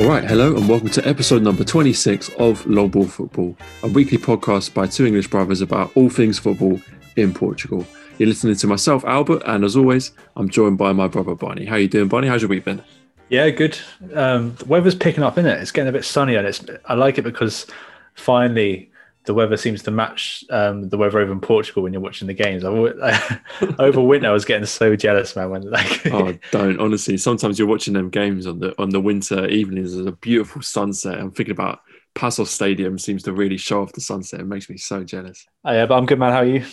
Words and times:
All 0.00 0.08
right, 0.08 0.24
hello, 0.24 0.56
and 0.56 0.66
welcome 0.66 0.88
to 0.88 1.06
episode 1.06 1.42
number 1.42 1.62
26 1.62 2.30
of 2.38 2.66
Long 2.66 2.88
Ball 2.88 3.04
Football, 3.04 3.54
a 3.82 3.88
weekly 3.88 4.16
podcast 4.16 4.72
by 4.72 4.86
two 4.86 5.04
English 5.04 5.28
brothers 5.28 5.60
about 5.60 5.94
all 5.94 6.08
things 6.08 6.38
football 6.38 6.80
in 7.16 7.34
Portugal. 7.34 7.86
You're 8.16 8.30
listening 8.30 8.56
to 8.56 8.66
myself, 8.66 9.04
Albert, 9.04 9.42
and 9.44 9.62
as 9.62 9.76
always, 9.76 10.12
I'm 10.36 10.48
joined 10.48 10.78
by 10.78 10.94
my 10.94 11.06
brother 11.06 11.34
Barney. 11.34 11.66
How 11.66 11.74
are 11.74 11.80
you 11.80 11.86
doing, 11.86 12.08
Barney? 12.08 12.28
How's 12.28 12.40
your 12.40 12.48
week 12.48 12.64
been? 12.64 12.82
Yeah, 13.28 13.50
good. 13.50 13.78
Um, 14.14 14.54
the 14.54 14.64
weather's 14.64 14.94
picking 14.94 15.22
up, 15.22 15.36
isn't 15.36 15.44
it? 15.50 15.60
It's 15.60 15.70
getting 15.70 15.90
a 15.90 15.92
bit 15.92 16.06
sunnier, 16.06 16.38
and 16.38 16.48
it's 16.48 16.64
I 16.86 16.94
like 16.94 17.18
it 17.18 17.22
because 17.22 17.66
finally 18.14 18.89
the 19.24 19.34
weather 19.34 19.56
seems 19.56 19.82
to 19.82 19.90
match 19.90 20.44
um, 20.50 20.88
the 20.88 20.96
weather 20.96 21.18
over 21.20 21.32
in 21.32 21.40
Portugal 21.40 21.82
when 21.82 21.92
you're 21.92 22.00
watching 22.00 22.26
the 22.26 22.34
games. 22.34 22.64
I, 22.64 23.40
over 23.78 24.00
winter, 24.00 24.28
I 24.28 24.32
was 24.32 24.44
getting 24.44 24.66
so 24.66 24.96
jealous, 24.96 25.36
man. 25.36 25.50
When 25.50 25.70
like, 25.70 26.06
oh, 26.12 26.36
don't 26.50 26.80
honestly. 26.80 27.16
Sometimes 27.16 27.58
you're 27.58 27.68
watching 27.68 27.94
them 27.94 28.10
games 28.10 28.46
on 28.46 28.60
the 28.60 28.74
on 28.80 28.90
the 28.90 29.00
winter 29.00 29.46
evenings. 29.46 29.94
There's 29.94 30.06
a 30.06 30.12
beautiful 30.12 30.62
sunset. 30.62 31.18
I'm 31.18 31.30
thinking 31.30 31.52
about 31.52 31.80
Paços 32.14 32.48
Stadium 32.48 32.98
seems 32.98 33.22
to 33.24 33.32
really 33.32 33.56
show 33.56 33.82
off 33.82 33.92
the 33.92 34.00
sunset. 34.00 34.40
It 34.40 34.46
makes 34.46 34.68
me 34.68 34.76
so 34.76 35.04
jealous. 35.04 35.46
Oh, 35.64 35.72
yeah, 35.72 35.86
but 35.86 35.96
I'm 35.96 36.06
good, 36.06 36.18
man. 36.18 36.32
How 36.32 36.38
are 36.38 36.44
you? 36.46 36.64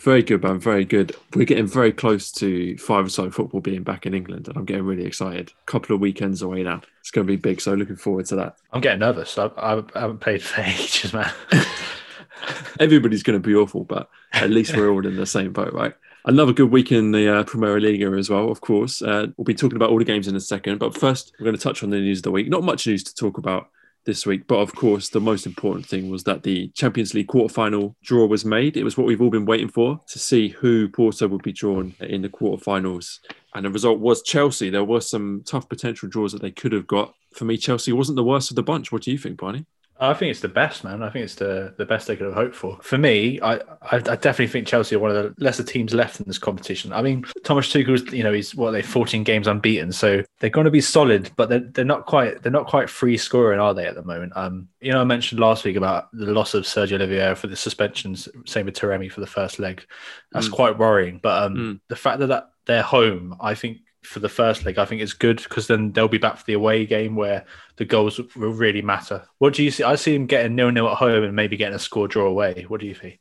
Very 0.00 0.22
good, 0.22 0.42
man. 0.42 0.58
Very 0.58 0.86
good. 0.86 1.14
We're 1.34 1.44
getting 1.44 1.66
very 1.66 1.92
close 1.92 2.32
to 2.32 2.76
five-a-side 2.78 3.34
football 3.34 3.60
being 3.60 3.82
back 3.82 4.06
in 4.06 4.14
England, 4.14 4.48
and 4.48 4.56
I'm 4.56 4.64
getting 4.64 4.84
really 4.84 5.04
excited. 5.04 5.50
A 5.50 5.64
couple 5.66 5.94
of 5.94 6.00
weekends 6.00 6.40
away 6.40 6.62
now. 6.62 6.80
It's 7.00 7.10
going 7.10 7.26
to 7.26 7.30
be 7.30 7.36
big, 7.36 7.60
so 7.60 7.74
looking 7.74 7.96
forward 7.96 8.24
to 8.26 8.36
that. 8.36 8.56
I'm 8.72 8.80
getting 8.80 9.00
nervous. 9.00 9.36
I, 9.36 9.50
I 9.58 9.82
haven't 9.94 10.20
played 10.20 10.42
for 10.42 10.60
ages, 10.62 11.12
man. 11.12 11.30
Everybody's 12.80 13.22
going 13.22 13.40
to 13.40 13.46
be 13.46 13.54
awful, 13.54 13.84
but 13.84 14.08
at 14.32 14.48
least 14.48 14.74
we're 14.74 14.90
all 14.90 15.06
in 15.06 15.16
the 15.16 15.26
same 15.26 15.52
boat, 15.52 15.74
right? 15.74 15.92
Another 16.24 16.54
good 16.54 16.70
week 16.70 16.92
in 16.92 17.12
the 17.12 17.40
uh, 17.40 17.44
Primeira 17.44 17.78
Liga 17.78 18.06
as 18.16 18.30
well, 18.30 18.50
of 18.50 18.62
course. 18.62 19.02
Uh, 19.02 19.26
we'll 19.36 19.44
be 19.44 19.54
talking 19.54 19.76
about 19.76 19.90
all 19.90 19.98
the 19.98 20.04
games 20.04 20.28
in 20.28 20.36
a 20.36 20.40
second, 20.40 20.78
but 20.78 20.96
first, 20.96 21.34
we're 21.38 21.44
going 21.44 21.56
to 21.56 21.62
touch 21.62 21.82
on 21.82 21.90
the 21.90 22.00
news 22.00 22.20
of 22.20 22.24
the 22.24 22.30
week. 22.30 22.48
Not 22.48 22.64
much 22.64 22.86
news 22.86 23.04
to 23.04 23.14
talk 23.14 23.36
about 23.36 23.68
this 24.04 24.26
week. 24.26 24.46
But 24.46 24.58
of 24.58 24.74
course, 24.74 25.08
the 25.08 25.20
most 25.20 25.46
important 25.46 25.86
thing 25.86 26.10
was 26.10 26.24
that 26.24 26.42
the 26.42 26.68
Champions 26.74 27.14
League 27.14 27.28
quarterfinal 27.28 27.94
draw 28.02 28.26
was 28.26 28.44
made. 28.44 28.76
It 28.76 28.84
was 28.84 28.96
what 28.96 29.06
we've 29.06 29.20
all 29.20 29.30
been 29.30 29.46
waiting 29.46 29.68
for 29.68 30.00
to 30.08 30.18
see 30.18 30.48
who 30.48 30.88
Porto 30.88 31.28
would 31.28 31.42
be 31.42 31.52
drawn 31.52 31.94
in 32.00 32.22
the 32.22 32.28
quarterfinals. 32.28 33.18
And 33.54 33.64
the 33.64 33.70
result 33.70 33.98
was 33.98 34.22
Chelsea. 34.22 34.70
There 34.70 34.84
were 34.84 35.00
some 35.00 35.42
tough 35.46 35.68
potential 35.68 36.08
draws 36.08 36.32
that 36.32 36.42
they 36.42 36.50
could 36.50 36.72
have 36.72 36.86
got. 36.86 37.14
For 37.34 37.44
me, 37.44 37.56
Chelsea 37.56 37.92
wasn't 37.92 38.16
the 38.16 38.24
worst 38.24 38.50
of 38.50 38.56
the 38.56 38.62
bunch. 38.62 38.92
What 38.92 39.02
do 39.02 39.10
you 39.10 39.18
think, 39.18 39.38
Barney? 39.38 39.66
I 40.00 40.14
think 40.14 40.30
it's 40.30 40.40
the 40.40 40.48
best, 40.48 40.82
man. 40.82 41.02
I 41.02 41.10
think 41.10 41.24
it's 41.24 41.34
the, 41.34 41.74
the 41.76 41.84
best 41.84 42.06
they 42.06 42.16
could 42.16 42.26
have 42.26 42.34
hoped 42.34 42.56
for. 42.56 42.78
For 42.82 42.96
me, 42.96 43.38
I, 43.42 43.56
I, 43.56 43.96
I 43.96 43.98
definitely 43.98 44.46
think 44.46 44.66
Chelsea 44.66 44.96
are 44.96 44.98
one 44.98 45.10
of 45.10 45.16
the 45.16 45.34
lesser 45.44 45.62
teams 45.62 45.92
left 45.92 46.20
in 46.20 46.26
this 46.26 46.38
competition. 46.38 46.92
I 46.92 47.02
mean, 47.02 47.24
Thomas 47.44 47.70
Tuchel's, 47.70 48.10
you 48.10 48.22
know, 48.22 48.32
he's 48.32 48.54
what 48.54 48.70
they 48.70 48.80
14 48.80 49.24
games 49.24 49.46
unbeaten, 49.46 49.92
so 49.92 50.22
they're 50.38 50.48
going 50.48 50.64
to 50.64 50.70
be 50.70 50.80
solid, 50.80 51.30
but 51.36 51.50
they're, 51.50 51.60
they're 51.60 51.84
not 51.84 52.06
quite 52.06 52.42
they're 52.42 52.50
not 52.50 52.66
quite 52.66 52.88
free 52.88 53.18
scoring, 53.18 53.60
are 53.60 53.74
they 53.74 53.86
at 53.86 53.94
the 53.94 54.02
moment? 54.02 54.32
Um, 54.36 54.68
you 54.80 54.90
know, 54.90 55.00
I 55.00 55.04
mentioned 55.04 55.38
last 55.38 55.64
week 55.64 55.76
about 55.76 56.08
the 56.12 56.32
loss 56.32 56.54
of 56.54 56.64
Sergio 56.64 56.94
Oliveira 56.94 57.36
for 57.36 57.48
the 57.48 57.56
suspensions, 57.56 58.26
same 58.46 58.66
with 58.66 58.76
Taremi 58.76 59.12
for 59.12 59.20
the 59.20 59.26
first 59.26 59.58
leg. 59.58 59.84
That's 60.32 60.48
mm. 60.48 60.52
quite 60.52 60.78
worrying. 60.78 61.20
But 61.22 61.42
um, 61.42 61.54
mm. 61.54 61.80
the 61.88 61.96
fact 61.96 62.20
that, 62.20 62.28
that 62.28 62.50
they're 62.64 62.82
home, 62.82 63.36
I 63.40 63.54
think 63.54 63.78
for 64.02 64.20
the 64.20 64.28
first 64.28 64.64
leg, 64.64 64.78
I 64.78 64.84
think 64.84 65.02
is 65.02 65.12
good 65.12 65.42
because 65.42 65.66
then 65.66 65.92
they'll 65.92 66.08
be 66.08 66.18
back 66.18 66.38
for 66.38 66.44
the 66.44 66.54
away 66.54 66.86
game 66.86 67.16
where 67.16 67.44
the 67.76 67.84
goals 67.84 68.18
will 68.36 68.52
really 68.52 68.82
matter. 68.82 69.24
What 69.38 69.54
do 69.54 69.62
you 69.62 69.70
see? 69.70 69.84
I 69.84 69.94
see 69.96 70.14
him 70.14 70.26
getting 70.26 70.54
nil 70.54 70.70
nil 70.70 70.88
at 70.88 70.96
home 70.96 71.24
and 71.24 71.36
maybe 71.36 71.56
getting 71.56 71.74
a 71.74 71.78
score 71.78 72.08
draw 72.08 72.26
away. 72.26 72.64
What 72.68 72.80
do 72.80 72.86
you 72.86 72.94
think? 72.94 73.20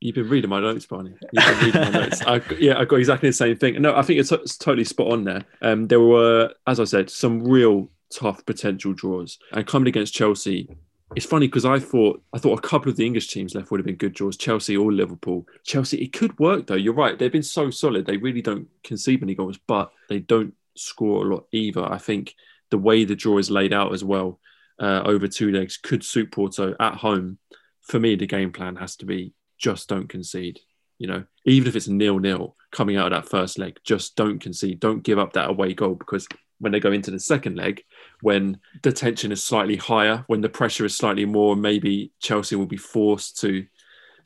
You've 0.00 0.14
been 0.14 0.28
reading 0.28 0.50
my 0.50 0.60
notes, 0.60 0.86
Barney. 0.86 1.14
You've 1.32 1.44
been 1.44 1.64
reading 1.64 1.80
my 1.80 1.90
notes. 1.90 2.22
I, 2.22 2.40
yeah, 2.58 2.78
I 2.78 2.84
got 2.84 3.00
exactly 3.00 3.30
the 3.30 3.32
same 3.32 3.56
thing. 3.56 3.82
No, 3.82 3.96
I 3.96 4.02
think 4.02 4.20
it's, 4.20 4.30
it's 4.30 4.56
totally 4.56 4.84
spot 4.84 5.12
on 5.12 5.24
there. 5.24 5.44
Um, 5.60 5.88
there 5.88 6.00
were, 6.00 6.54
as 6.68 6.78
I 6.78 6.84
said, 6.84 7.10
some 7.10 7.42
real 7.42 7.90
tough 8.12 8.46
potential 8.46 8.92
draws. 8.92 9.38
And 9.52 9.66
coming 9.66 9.88
against 9.88 10.14
Chelsea, 10.14 10.68
it's 11.16 11.26
funny 11.26 11.46
because 11.46 11.64
I 11.64 11.78
thought 11.78 12.22
I 12.32 12.38
thought 12.38 12.58
a 12.58 12.68
couple 12.68 12.90
of 12.90 12.96
the 12.96 13.06
English 13.06 13.28
teams 13.28 13.54
left 13.54 13.70
would 13.70 13.80
have 13.80 13.86
been 13.86 13.96
good 13.96 14.14
draws, 14.14 14.36
Chelsea 14.36 14.76
or 14.76 14.92
Liverpool. 14.92 15.46
Chelsea, 15.64 16.02
it 16.02 16.12
could 16.12 16.38
work 16.38 16.66
though. 16.66 16.74
You're 16.74 16.94
right; 16.94 17.18
they've 17.18 17.32
been 17.32 17.42
so 17.42 17.70
solid. 17.70 18.06
They 18.06 18.16
really 18.16 18.42
don't 18.42 18.68
concede 18.84 19.20
many 19.20 19.34
goals, 19.34 19.58
but 19.66 19.90
they 20.08 20.18
don't 20.18 20.54
score 20.76 21.24
a 21.24 21.34
lot 21.34 21.46
either. 21.52 21.82
I 21.82 21.98
think 21.98 22.34
the 22.70 22.78
way 22.78 23.04
the 23.04 23.16
draw 23.16 23.38
is 23.38 23.50
laid 23.50 23.72
out 23.72 23.94
as 23.94 24.04
well 24.04 24.38
uh, 24.78 25.02
over 25.04 25.26
two 25.26 25.50
legs 25.50 25.76
could 25.76 26.04
suit 26.04 26.30
Porto 26.30 26.74
at 26.78 26.94
home. 26.94 27.38
For 27.82 27.98
me, 27.98 28.14
the 28.14 28.26
game 28.26 28.52
plan 28.52 28.76
has 28.76 28.96
to 28.96 29.06
be 29.06 29.32
just 29.56 29.88
don't 29.88 30.08
concede. 30.08 30.60
You 30.98 31.06
know, 31.06 31.24
even 31.44 31.68
if 31.68 31.76
it's 31.76 31.88
nil 31.88 32.18
nil 32.18 32.56
coming 32.70 32.96
out 32.96 33.12
of 33.12 33.22
that 33.22 33.30
first 33.30 33.58
leg, 33.58 33.78
just 33.84 34.16
don't 34.16 34.40
concede. 34.40 34.80
Don't 34.80 35.02
give 35.02 35.18
up 35.18 35.32
that 35.34 35.48
away 35.48 35.72
goal 35.72 35.94
because 35.94 36.28
when 36.58 36.72
they 36.72 36.80
go 36.80 36.92
into 36.92 37.10
the 37.10 37.20
second 37.20 37.56
leg, 37.56 37.82
when 38.20 38.58
the 38.82 38.92
tension 38.92 39.32
is 39.32 39.42
slightly 39.42 39.76
higher, 39.76 40.24
when 40.26 40.40
the 40.40 40.48
pressure 40.48 40.84
is 40.84 40.96
slightly 40.96 41.24
more, 41.24 41.56
maybe 41.56 42.12
Chelsea 42.20 42.56
will 42.56 42.66
be 42.66 42.76
forced 42.76 43.40
to 43.40 43.66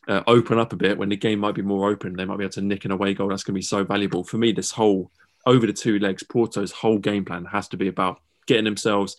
uh, 0.09 0.23
open 0.27 0.59
up 0.59 0.73
a 0.73 0.77
bit. 0.77 0.99
When 0.99 1.09
the 1.09 1.17
game 1.17 1.41
might 1.41 1.55
be 1.55 1.63
more 1.63 1.91
open, 1.91 2.17
they 2.17 2.25
might 2.25 2.39
be 2.39 2.45
able 2.45 2.53
to 2.53 2.63
nick 2.63 2.85
an 2.85 2.91
away 2.91 3.15
goal. 3.15 3.29
That's 3.29 3.45
going 3.45 3.55
to 3.55 3.59
be 3.59 3.63
so 3.63 3.85
valuable 3.85 4.25
for 4.25 4.39
me. 4.39 4.53
This 4.53 4.71
whole 4.71 5.11
over 5.47 5.67
the 5.67 5.73
two 5.73 5.99
legs, 5.99 6.23
Porto's 6.23 6.73
whole 6.73 6.99
game 6.99 7.25
plan 7.25 7.45
has 7.47 7.69
to 7.69 7.77
be 7.77 7.89
about 7.89 8.21
getting 8.47 8.65
themselves 8.65 9.17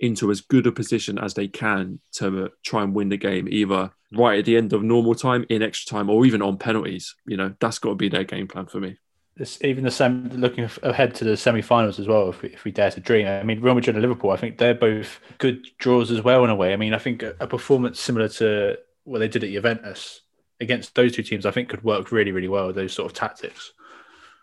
into 0.00 0.30
as 0.30 0.40
good 0.40 0.66
a 0.66 0.72
position 0.72 1.18
as 1.18 1.34
they 1.34 1.48
can 1.48 2.00
to 2.12 2.50
try 2.64 2.82
and 2.82 2.94
win 2.94 3.08
the 3.08 3.16
game, 3.16 3.48
either 3.48 3.90
right 4.12 4.38
at 4.38 4.44
the 4.44 4.56
end 4.56 4.72
of 4.72 4.82
normal 4.82 5.14
time, 5.14 5.46
in 5.48 5.62
extra 5.62 5.96
time, 5.96 6.10
or 6.10 6.26
even 6.26 6.42
on 6.42 6.58
penalties. 6.58 7.14
You 7.26 7.36
know, 7.36 7.54
that's 7.60 7.78
got 7.78 7.90
to 7.90 7.94
be 7.94 8.08
their 8.08 8.24
game 8.24 8.48
plan 8.48 8.66
for 8.66 8.80
me 8.80 8.96
this, 9.36 9.58
even 9.62 9.84
the 9.84 9.90
same 9.90 10.28
looking 10.28 10.68
ahead 10.82 11.14
to 11.16 11.24
the 11.24 11.36
semi-finals 11.36 11.98
as 11.98 12.06
well. 12.06 12.28
If 12.28 12.42
we, 12.42 12.50
if 12.50 12.64
we 12.64 12.70
dare 12.70 12.90
to 12.90 13.00
dream, 13.00 13.26
I 13.26 13.42
mean, 13.42 13.60
Real 13.60 13.74
Madrid 13.74 13.96
and 13.96 14.02
Liverpool, 14.02 14.30
I 14.30 14.36
think 14.36 14.58
they're 14.58 14.74
both 14.74 15.20
good 15.38 15.66
draws 15.78 16.10
as 16.10 16.22
well 16.22 16.44
in 16.44 16.50
a 16.50 16.54
way. 16.54 16.72
I 16.72 16.76
mean, 16.76 16.94
I 16.94 16.98
think 16.98 17.22
a, 17.22 17.34
a 17.40 17.46
performance 17.46 17.98
similar 17.98 18.28
to 18.28 18.78
what 19.04 19.18
they 19.18 19.28
did 19.28 19.44
at 19.44 19.50
Juventus 19.50 20.20
against 20.60 20.94
those 20.94 21.12
two 21.12 21.22
teams, 21.22 21.46
I 21.46 21.50
think 21.50 21.68
could 21.68 21.82
work 21.82 22.12
really, 22.12 22.32
really 22.32 22.48
well 22.48 22.72
those 22.72 22.92
sort 22.92 23.10
of 23.10 23.16
tactics. 23.16 23.72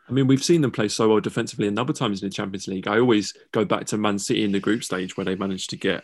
I 0.09 0.11
mean, 0.11 0.27
we've 0.27 0.43
seen 0.43 0.61
them 0.61 0.71
play 0.71 0.87
so 0.87 1.07
well 1.07 1.19
defensively 1.19 1.67
a 1.67 1.71
number 1.71 1.91
of 1.91 1.97
times 1.97 2.21
in 2.21 2.29
the 2.29 2.33
Champions 2.33 2.67
League. 2.67 2.87
I 2.87 2.99
always 2.99 3.33
go 3.51 3.63
back 3.63 3.85
to 3.87 3.97
Man 3.97 4.17
City 4.17 4.43
in 4.43 4.51
the 4.51 4.59
group 4.59 4.83
stage 4.83 5.15
where 5.15 5.25
they 5.25 5.35
managed 5.35 5.69
to 5.69 5.77
get 5.77 6.03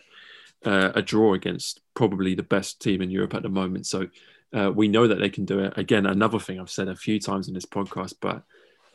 uh, 0.64 0.92
a 0.94 1.02
draw 1.02 1.34
against 1.34 1.82
probably 1.96 2.36
the 2.36 2.44
best 2.44 2.80
team 2.82 3.02
in 3.02 3.10
Europe 3.10 3.34
at 3.34 3.42
the 3.42 3.50
moment. 3.50 3.88
So 3.88 4.08
uh, 4.54 4.72
we 4.72 4.88
know 4.88 5.08
that 5.08 5.16
they 5.16 5.30
can 5.30 5.44
do 5.46 5.60
it. 5.60 5.74
Again, 5.76 6.06
another 6.06 6.40
thing 6.40 6.60
I've 6.60 6.70
said 6.70 6.88
a 6.88 6.96
few 6.96 7.20
times 7.20 7.48
in 7.48 7.56
this 7.56 7.66
podcast, 7.66 8.14
but 8.22 8.44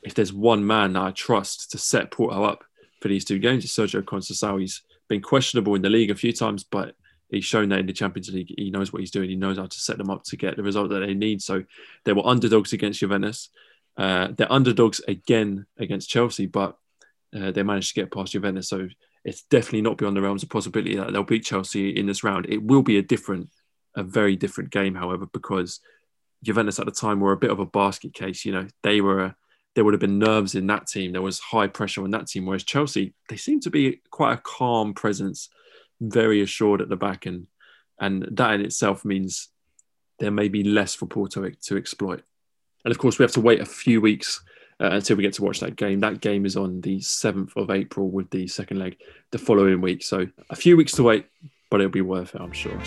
if 0.02 0.14
there's 0.14 0.32
one 0.32 0.66
man 0.66 0.94
that 0.94 1.02
I 1.02 1.10
trust 1.10 1.70
to 1.72 1.78
set 1.78 2.10
Porto 2.10 2.44
up 2.44 2.64
for 3.00 3.08
these 3.08 3.24
two 3.24 3.38
games, 3.38 3.64
it's 3.64 3.74
Sergio 3.74 4.02
Conceição. 4.02 4.60
He's 4.60 4.82
been 5.08 5.22
questionable 5.22 5.74
in 5.74 5.82
the 5.82 5.90
league 5.90 6.10
a 6.10 6.14
few 6.14 6.32
times, 6.32 6.64
but 6.64 6.94
he's 7.28 7.44
shown 7.44 7.68
that 7.68 7.80
in 7.80 7.86
the 7.86 7.92
Champions 7.92 8.30
League, 8.30 8.52
he 8.56 8.70
knows 8.70 8.92
what 8.92 9.00
he's 9.00 9.10
doing. 9.10 9.28
He 9.28 9.36
knows 9.36 9.58
how 9.58 9.66
to 9.66 9.78
set 9.78 9.98
them 9.98 10.10
up 10.10 10.24
to 10.24 10.36
get 10.36 10.56
the 10.56 10.62
result 10.62 10.90
that 10.90 11.00
they 11.00 11.14
need. 11.14 11.42
So 11.42 11.64
they 12.04 12.12
were 12.12 12.26
underdogs 12.26 12.72
against 12.72 13.00
Juventus. 13.00 13.50
Uh, 13.96 14.28
they're 14.36 14.52
underdogs 14.52 15.00
again 15.06 15.66
against 15.78 16.08
Chelsea, 16.08 16.46
but 16.46 16.76
uh, 17.34 17.50
they 17.50 17.62
managed 17.62 17.94
to 17.94 18.00
get 18.00 18.12
past 18.12 18.32
Juventus. 18.32 18.68
So 18.68 18.88
it's 19.24 19.42
definitely 19.42 19.82
not 19.82 19.98
beyond 19.98 20.16
the 20.16 20.22
realms 20.22 20.42
of 20.42 20.48
possibility 20.48 20.96
that 20.96 21.12
they'll 21.12 21.22
beat 21.22 21.44
Chelsea 21.44 21.90
in 21.90 22.06
this 22.06 22.24
round. 22.24 22.46
It 22.48 22.62
will 22.62 22.82
be 22.82 22.98
a 22.98 23.02
different, 23.02 23.50
a 23.94 24.02
very 24.02 24.36
different 24.36 24.70
game, 24.70 24.94
however, 24.94 25.26
because 25.26 25.80
Juventus 26.42 26.78
at 26.78 26.86
the 26.86 26.92
time 26.92 27.20
were 27.20 27.32
a 27.32 27.36
bit 27.36 27.50
of 27.50 27.58
a 27.58 27.66
basket 27.66 28.14
case. 28.14 28.44
You 28.44 28.52
know, 28.52 28.66
they 28.82 29.00
were 29.00 29.34
there 29.74 29.84
would 29.84 29.94
have 29.94 30.00
been 30.00 30.18
nerves 30.18 30.54
in 30.54 30.66
that 30.66 30.86
team. 30.86 31.12
There 31.12 31.22
was 31.22 31.38
high 31.38 31.68
pressure 31.68 32.02
on 32.02 32.10
that 32.10 32.26
team. 32.26 32.46
Whereas 32.46 32.64
Chelsea, 32.64 33.14
they 33.28 33.36
seem 33.36 33.60
to 33.60 33.70
be 33.70 34.00
quite 34.10 34.34
a 34.34 34.42
calm 34.42 34.94
presence, 34.94 35.48
very 36.00 36.42
assured 36.42 36.80
at 36.80 36.88
the 36.88 36.96
back, 36.96 37.26
and 37.26 37.46
and 38.00 38.26
that 38.32 38.54
in 38.54 38.62
itself 38.62 39.04
means 39.04 39.48
there 40.18 40.30
may 40.30 40.48
be 40.48 40.64
less 40.64 40.94
for 40.94 41.06
Porto 41.06 41.48
to 41.48 41.76
exploit. 41.76 42.22
And 42.84 42.92
of 42.92 42.98
course, 42.98 43.18
we 43.18 43.24
have 43.24 43.32
to 43.32 43.40
wait 43.40 43.60
a 43.60 43.66
few 43.66 44.00
weeks 44.00 44.42
uh, 44.80 44.90
until 44.92 45.16
we 45.16 45.22
get 45.22 45.34
to 45.34 45.42
watch 45.42 45.60
that 45.60 45.76
game. 45.76 46.00
That 46.00 46.20
game 46.20 46.46
is 46.46 46.56
on 46.56 46.80
the 46.80 46.98
7th 46.98 47.56
of 47.56 47.70
April 47.70 48.10
with 48.10 48.30
the 48.30 48.46
second 48.46 48.78
leg 48.78 48.96
the 49.30 49.38
following 49.38 49.80
week. 49.80 50.02
So 50.02 50.26
a 50.48 50.56
few 50.56 50.76
weeks 50.76 50.92
to 50.92 51.02
wait, 51.02 51.26
but 51.70 51.80
it'll 51.80 51.90
be 51.90 52.00
worth 52.00 52.34
it, 52.34 52.40
I'm 52.40 52.52
sure. 52.52 52.80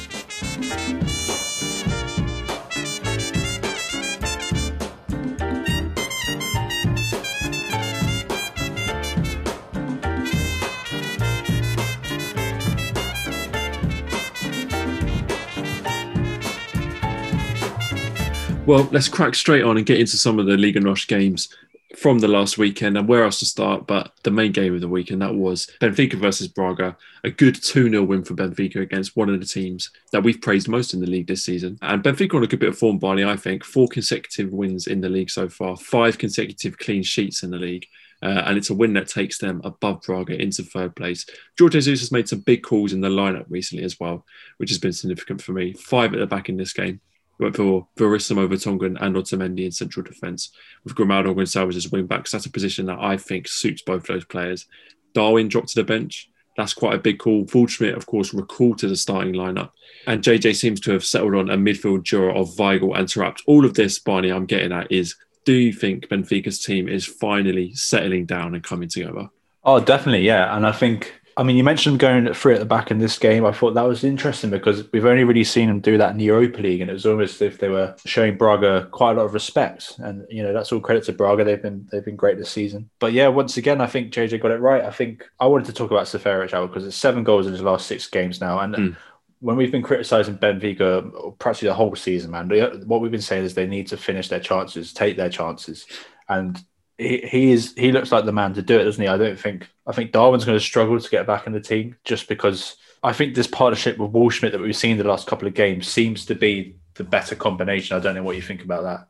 Well, 18.73 18.89
let's 18.91 19.07
crack 19.07 19.35
straight 19.35 19.63
on 19.63 19.77
and 19.77 19.85
get 19.85 19.99
into 19.99 20.17
some 20.17 20.39
of 20.39 20.47
the 20.47 20.57
Liga 20.57 20.79
NOS 20.79 21.05
games 21.05 21.47
from 21.95 22.17
the 22.17 22.27
last 22.27 22.57
weekend 22.57 22.97
and 22.97 23.07
where 23.07 23.23
else 23.23 23.37
to 23.37 23.45
start. 23.45 23.85
But 23.85 24.13
the 24.23 24.31
main 24.31 24.51
game 24.51 24.73
of 24.73 24.81
the 24.81 24.87
weekend 24.87 25.21
that 25.21 25.35
was 25.35 25.69
Benfica 25.79 26.15
versus 26.15 26.47
Braga, 26.47 26.97
a 27.23 27.29
good 27.29 27.53
2 27.53 27.91
0 27.91 28.01
win 28.01 28.23
for 28.23 28.33
Benfica 28.33 28.77
against 28.77 29.15
one 29.15 29.29
of 29.29 29.39
the 29.39 29.45
teams 29.45 29.91
that 30.11 30.23
we've 30.23 30.41
praised 30.41 30.67
most 30.67 30.95
in 30.95 31.01
the 31.01 31.05
league 31.05 31.27
this 31.27 31.45
season. 31.45 31.77
And 31.83 32.03
Benfica 32.03 32.33
on 32.33 32.43
a 32.43 32.47
good 32.47 32.61
bit 32.61 32.69
of 32.69 32.77
form, 32.79 32.97
Barney, 32.97 33.23
I 33.23 33.35
think. 33.35 33.63
Four 33.63 33.89
consecutive 33.89 34.51
wins 34.51 34.87
in 34.87 35.01
the 35.01 35.09
league 35.09 35.29
so 35.29 35.47
far, 35.49 35.77
five 35.77 36.17
consecutive 36.17 36.79
clean 36.79 37.03
sheets 37.03 37.43
in 37.43 37.51
the 37.51 37.59
league. 37.59 37.85
Uh, 38.23 38.41
and 38.47 38.57
it's 38.57 38.71
a 38.71 38.73
win 38.73 38.93
that 38.93 39.07
takes 39.07 39.37
them 39.37 39.61
above 39.63 40.01
Braga 40.01 40.41
into 40.41 40.63
third 40.63 40.95
place. 40.95 41.27
Jorge 41.59 41.79
Jesus 41.79 41.99
has 41.99 42.11
made 42.11 42.27
some 42.27 42.39
big 42.39 42.63
calls 42.63 42.91
in 42.91 43.01
the 43.01 43.09
lineup 43.09 43.45
recently 43.49 43.83
as 43.83 43.99
well, 43.99 44.25
which 44.57 44.71
has 44.71 44.79
been 44.79 44.93
significant 44.93 45.43
for 45.43 45.51
me. 45.51 45.73
Five 45.73 46.15
at 46.15 46.19
the 46.19 46.25
back 46.25 46.49
in 46.49 46.57
this 46.57 46.73
game. 46.73 47.01
Went 47.43 47.55
for 47.55 47.87
Verissimo 47.97 48.47
Vertonghen 48.47 48.97
and 49.01 49.15
Otamendi 49.15 49.65
in 49.65 49.71
central 49.71 50.03
defence, 50.03 50.51
with 50.83 50.95
Grimaldo 50.95 51.33
Gonçalves 51.33 51.75
as 51.75 51.91
wing 51.91 52.07
backs. 52.07 52.31
That's 52.31 52.45
a 52.45 52.51
position 52.51 52.85
that 52.87 52.99
I 52.99 53.17
think 53.17 53.47
suits 53.47 53.81
both 53.81 54.07
those 54.07 54.25
players. 54.25 54.65
Darwin 55.13 55.49
dropped 55.49 55.69
to 55.69 55.75
the 55.75 55.83
bench. 55.83 56.29
That's 56.55 56.73
quite 56.73 56.93
a 56.93 56.99
big 56.99 57.19
call. 57.19 57.45
Waldschmidt, 57.45 57.95
of 57.95 58.05
course, 58.05 58.33
recalled 58.33 58.77
to 58.79 58.87
the 58.87 58.95
starting 58.95 59.33
lineup. 59.33 59.71
And 60.07 60.23
JJ 60.23 60.55
seems 60.55 60.79
to 60.81 60.91
have 60.91 61.03
settled 61.03 61.35
on 61.35 61.49
a 61.49 61.57
midfield 61.57 62.05
duo 62.05 62.33
of 62.33 62.49
Weigl 62.55 62.97
and 62.97 63.07
Taarabt. 63.07 63.41
All 63.47 63.65
of 63.65 63.73
this, 63.73 63.99
Barney, 63.99 64.31
I'm 64.31 64.45
getting 64.45 64.71
at 64.71 64.91
is 64.91 65.15
do 65.45 65.53
you 65.53 65.73
think 65.73 66.07
Benfica's 66.07 66.63
team 66.63 66.87
is 66.87 67.05
finally 67.05 67.73
settling 67.73 68.25
down 68.25 68.53
and 68.55 68.63
coming 68.63 68.87
together? 68.87 69.29
Oh, 69.63 69.79
definitely, 69.79 70.25
yeah. 70.25 70.55
And 70.55 70.65
I 70.65 70.71
think 70.71 71.13
I 71.35 71.43
mean, 71.43 71.55
you 71.55 71.63
mentioned 71.63 71.99
going 71.99 72.31
free 72.33 72.53
at 72.53 72.59
the 72.59 72.65
back 72.65 72.91
in 72.91 72.99
this 72.99 73.17
game. 73.17 73.45
I 73.45 73.51
thought 73.51 73.73
that 73.73 73.87
was 73.87 74.03
interesting 74.03 74.49
because 74.49 74.91
we've 74.91 75.05
only 75.05 75.23
really 75.23 75.43
seen 75.43 75.67
them 75.67 75.79
do 75.79 75.97
that 75.97 76.11
in 76.11 76.17
the 76.17 76.25
Europa 76.25 76.61
League, 76.61 76.81
and 76.81 76.89
it 76.89 76.93
was 76.93 77.05
almost 77.05 77.35
as 77.35 77.41
if 77.41 77.59
they 77.59 77.69
were 77.69 77.95
showing 78.05 78.37
Braga 78.37 78.87
quite 78.91 79.11
a 79.11 79.15
lot 79.15 79.25
of 79.25 79.33
respect. 79.33 79.97
And 79.99 80.25
you 80.29 80.43
know, 80.43 80.53
that's 80.53 80.71
all 80.71 80.79
credit 80.79 81.05
to 81.05 81.13
Braga. 81.13 81.43
They've 81.43 81.61
been 81.61 81.87
they've 81.91 82.05
been 82.05 82.15
great 82.15 82.37
this 82.37 82.51
season. 82.51 82.89
But 82.99 83.13
yeah, 83.13 83.27
once 83.29 83.57
again, 83.57 83.81
I 83.81 83.87
think 83.87 84.13
JJ 84.13 84.41
got 84.41 84.51
it 84.51 84.59
right. 84.59 84.83
I 84.83 84.91
think 84.91 85.27
I 85.39 85.47
wanted 85.47 85.65
to 85.67 85.73
talk 85.73 85.91
about 85.91 86.05
Seferovic 86.05 86.67
because 86.67 86.85
it's 86.85 86.97
seven 86.97 87.23
goals 87.23 87.47
in 87.47 87.53
his 87.53 87.61
last 87.61 87.87
six 87.87 88.07
games 88.07 88.41
now, 88.41 88.59
and. 88.59 88.75
Mm. 88.75 88.97
When 89.39 89.57
we've 89.57 89.73
been 89.73 89.83
criticizing 89.83 90.37
Benfica 90.37 91.37
practically 91.37 91.67
the 91.67 91.73
whole 91.73 91.97
season, 91.97 92.31
man, 92.31 92.47
what 92.87 93.01
we've 93.01 93.11
been 93.11 93.19
saying 93.19 93.43
is 93.43 93.53
they 93.53 93.67
need 93.67 93.87
to 93.87 93.97
finish 93.97 94.29
their 94.29 94.39
chances, 94.39 94.93
take 94.93 95.17
their 95.17 95.27
chances, 95.27 95.85
and 96.29 96.63
he, 97.03 97.17
he 97.27 97.51
is 97.51 97.73
he 97.75 97.91
looks 97.91 98.11
like 98.11 98.25
the 98.25 98.31
man 98.31 98.53
to 98.53 98.61
do 98.61 98.79
it, 98.79 98.85
doesn't 98.85 99.01
he? 99.01 99.07
I 99.07 99.17
don't 99.17 99.39
think 99.39 99.69
I 99.85 99.91
think 99.91 100.11
Darwin's 100.11 100.45
going 100.45 100.57
to 100.57 100.63
struggle 100.63 100.99
to 100.99 101.09
get 101.09 101.27
back 101.27 101.47
in 101.47 101.53
the 101.53 101.59
team 101.59 101.95
just 102.03 102.27
because 102.27 102.77
I 103.03 103.13
think 103.13 103.35
this 103.35 103.47
partnership 103.47 103.97
with 103.97 104.13
Waldschmidt 104.13 104.51
that 104.51 104.61
we've 104.61 104.75
seen 104.75 104.97
the 104.97 105.03
last 105.03 105.27
couple 105.27 105.47
of 105.47 105.53
games 105.53 105.87
seems 105.87 106.25
to 106.25 106.35
be 106.35 106.75
the 106.95 107.03
better 107.03 107.35
combination. 107.35 107.97
I 107.97 107.99
don't 107.99 108.15
know 108.15 108.23
what 108.23 108.35
you 108.35 108.41
think 108.41 108.63
about 108.63 108.83
that. 108.83 109.07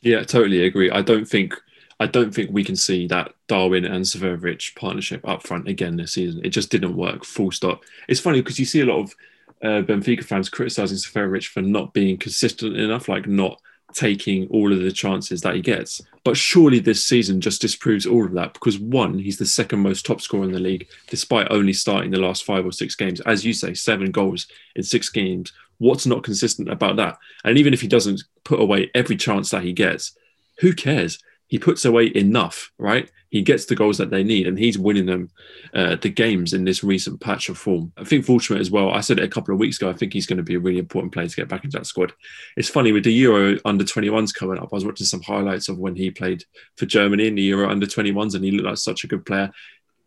Yeah, 0.00 0.22
totally 0.24 0.64
agree. 0.64 0.90
I 0.90 1.02
don't 1.02 1.26
think 1.26 1.54
I 1.98 2.06
don't 2.06 2.34
think 2.34 2.50
we 2.50 2.64
can 2.64 2.76
see 2.76 3.06
that 3.06 3.32
Darwin 3.46 3.84
and 3.84 4.04
Seferovic 4.04 4.76
partnership 4.76 5.26
up 5.26 5.46
front 5.46 5.68
again 5.68 5.96
this 5.96 6.12
season. 6.12 6.42
It 6.44 6.50
just 6.50 6.70
didn't 6.70 6.96
work. 6.96 7.24
Full 7.24 7.52
stop. 7.52 7.82
It's 8.08 8.20
funny 8.20 8.40
because 8.40 8.58
you 8.58 8.66
see 8.66 8.80
a 8.80 8.86
lot 8.86 9.00
of 9.00 9.14
uh, 9.62 9.82
Benfica 9.82 10.22
fans 10.22 10.50
criticizing 10.50 10.98
Seferovic 10.98 11.46
for 11.46 11.62
not 11.62 11.94
being 11.94 12.18
consistent 12.18 12.76
enough, 12.76 13.08
like 13.08 13.26
not 13.26 13.60
taking 13.96 14.46
all 14.48 14.72
of 14.72 14.80
the 14.80 14.92
chances 14.92 15.40
that 15.40 15.54
he 15.54 15.60
gets. 15.62 16.02
But 16.22 16.36
surely 16.36 16.80
this 16.80 17.04
season 17.04 17.40
just 17.40 17.62
disproves 17.62 18.06
all 18.06 18.26
of 18.26 18.32
that 18.32 18.52
because 18.52 18.78
one, 18.78 19.18
he's 19.18 19.38
the 19.38 19.46
second 19.46 19.80
most 19.80 20.04
top 20.04 20.20
scorer 20.20 20.44
in 20.44 20.52
the 20.52 20.60
league, 20.60 20.86
despite 21.08 21.50
only 21.50 21.72
starting 21.72 22.10
the 22.10 22.20
last 22.20 22.44
five 22.44 22.66
or 22.66 22.72
six 22.72 22.94
games. 22.94 23.20
As 23.22 23.44
you 23.44 23.54
say, 23.54 23.72
seven 23.74 24.10
goals 24.10 24.46
in 24.76 24.82
six 24.82 25.08
games. 25.08 25.52
What's 25.78 26.06
not 26.06 26.22
consistent 26.22 26.70
about 26.70 26.96
that? 26.96 27.18
And 27.44 27.58
even 27.58 27.72
if 27.72 27.80
he 27.80 27.88
doesn't 27.88 28.22
put 28.44 28.60
away 28.60 28.90
every 28.94 29.16
chance 29.16 29.50
that 29.50 29.62
he 29.62 29.72
gets, 29.72 30.16
who 30.58 30.74
cares? 30.74 31.18
He 31.48 31.58
puts 31.58 31.84
away 31.84 32.10
enough, 32.14 32.72
right? 32.78 33.10
he 33.36 33.42
gets 33.42 33.66
the 33.66 33.74
goals 33.74 33.98
that 33.98 34.10
they 34.10 34.22
need 34.22 34.46
and 34.46 34.58
he's 34.58 34.78
winning 34.78 35.06
them 35.06 35.30
uh, 35.74 35.96
the 35.96 36.08
games 36.08 36.52
in 36.52 36.64
this 36.64 36.84
recent 36.84 37.20
patch 37.20 37.48
of 37.48 37.58
form. 37.58 37.92
I 37.96 38.04
think 38.04 38.24
Waldschmidt 38.24 38.60
as 38.60 38.70
well, 38.70 38.90
I 38.90 39.00
said 39.00 39.18
it 39.18 39.24
a 39.24 39.28
couple 39.28 39.52
of 39.52 39.60
weeks 39.60 39.76
ago, 39.76 39.90
I 39.90 39.92
think 39.92 40.12
he's 40.12 40.26
going 40.26 40.38
to 40.38 40.42
be 40.42 40.54
a 40.54 40.60
really 40.60 40.78
important 40.78 41.12
player 41.12 41.28
to 41.28 41.36
get 41.36 41.48
back 41.48 41.64
into 41.64 41.78
that 41.78 41.86
squad. 41.86 42.12
It's 42.56 42.68
funny 42.68 42.92
with 42.92 43.04
the 43.04 43.12
Euro 43.12 43.58
under 43.64 43.84
21s 43.84 44.34
coming 44.34 44.58
up, 44.58 44.70
I 44.72 44.76
was 44.76 44.84
watching 44.84 45.06
some 45.06 45.22
highlights 45.22 45.68
of 45.68 45.78
when 45.78 45.96
he 45.96 46.10
played 46.10 46.44
for 46.76 46.86
Germany 46.86 47.26
in 47.26 47.34
the 47.34 47.42
Euro 47.42 47.68
under 47.68 47.86
21s 47.86 48.34
and 48.34 48.44
he 48.44 48.52
looked 48.52 48.66
like 48.66 48.78
such 48.78 49.04
a 49.04 49.08
good 49.08 49.26
player. 49.26 49.50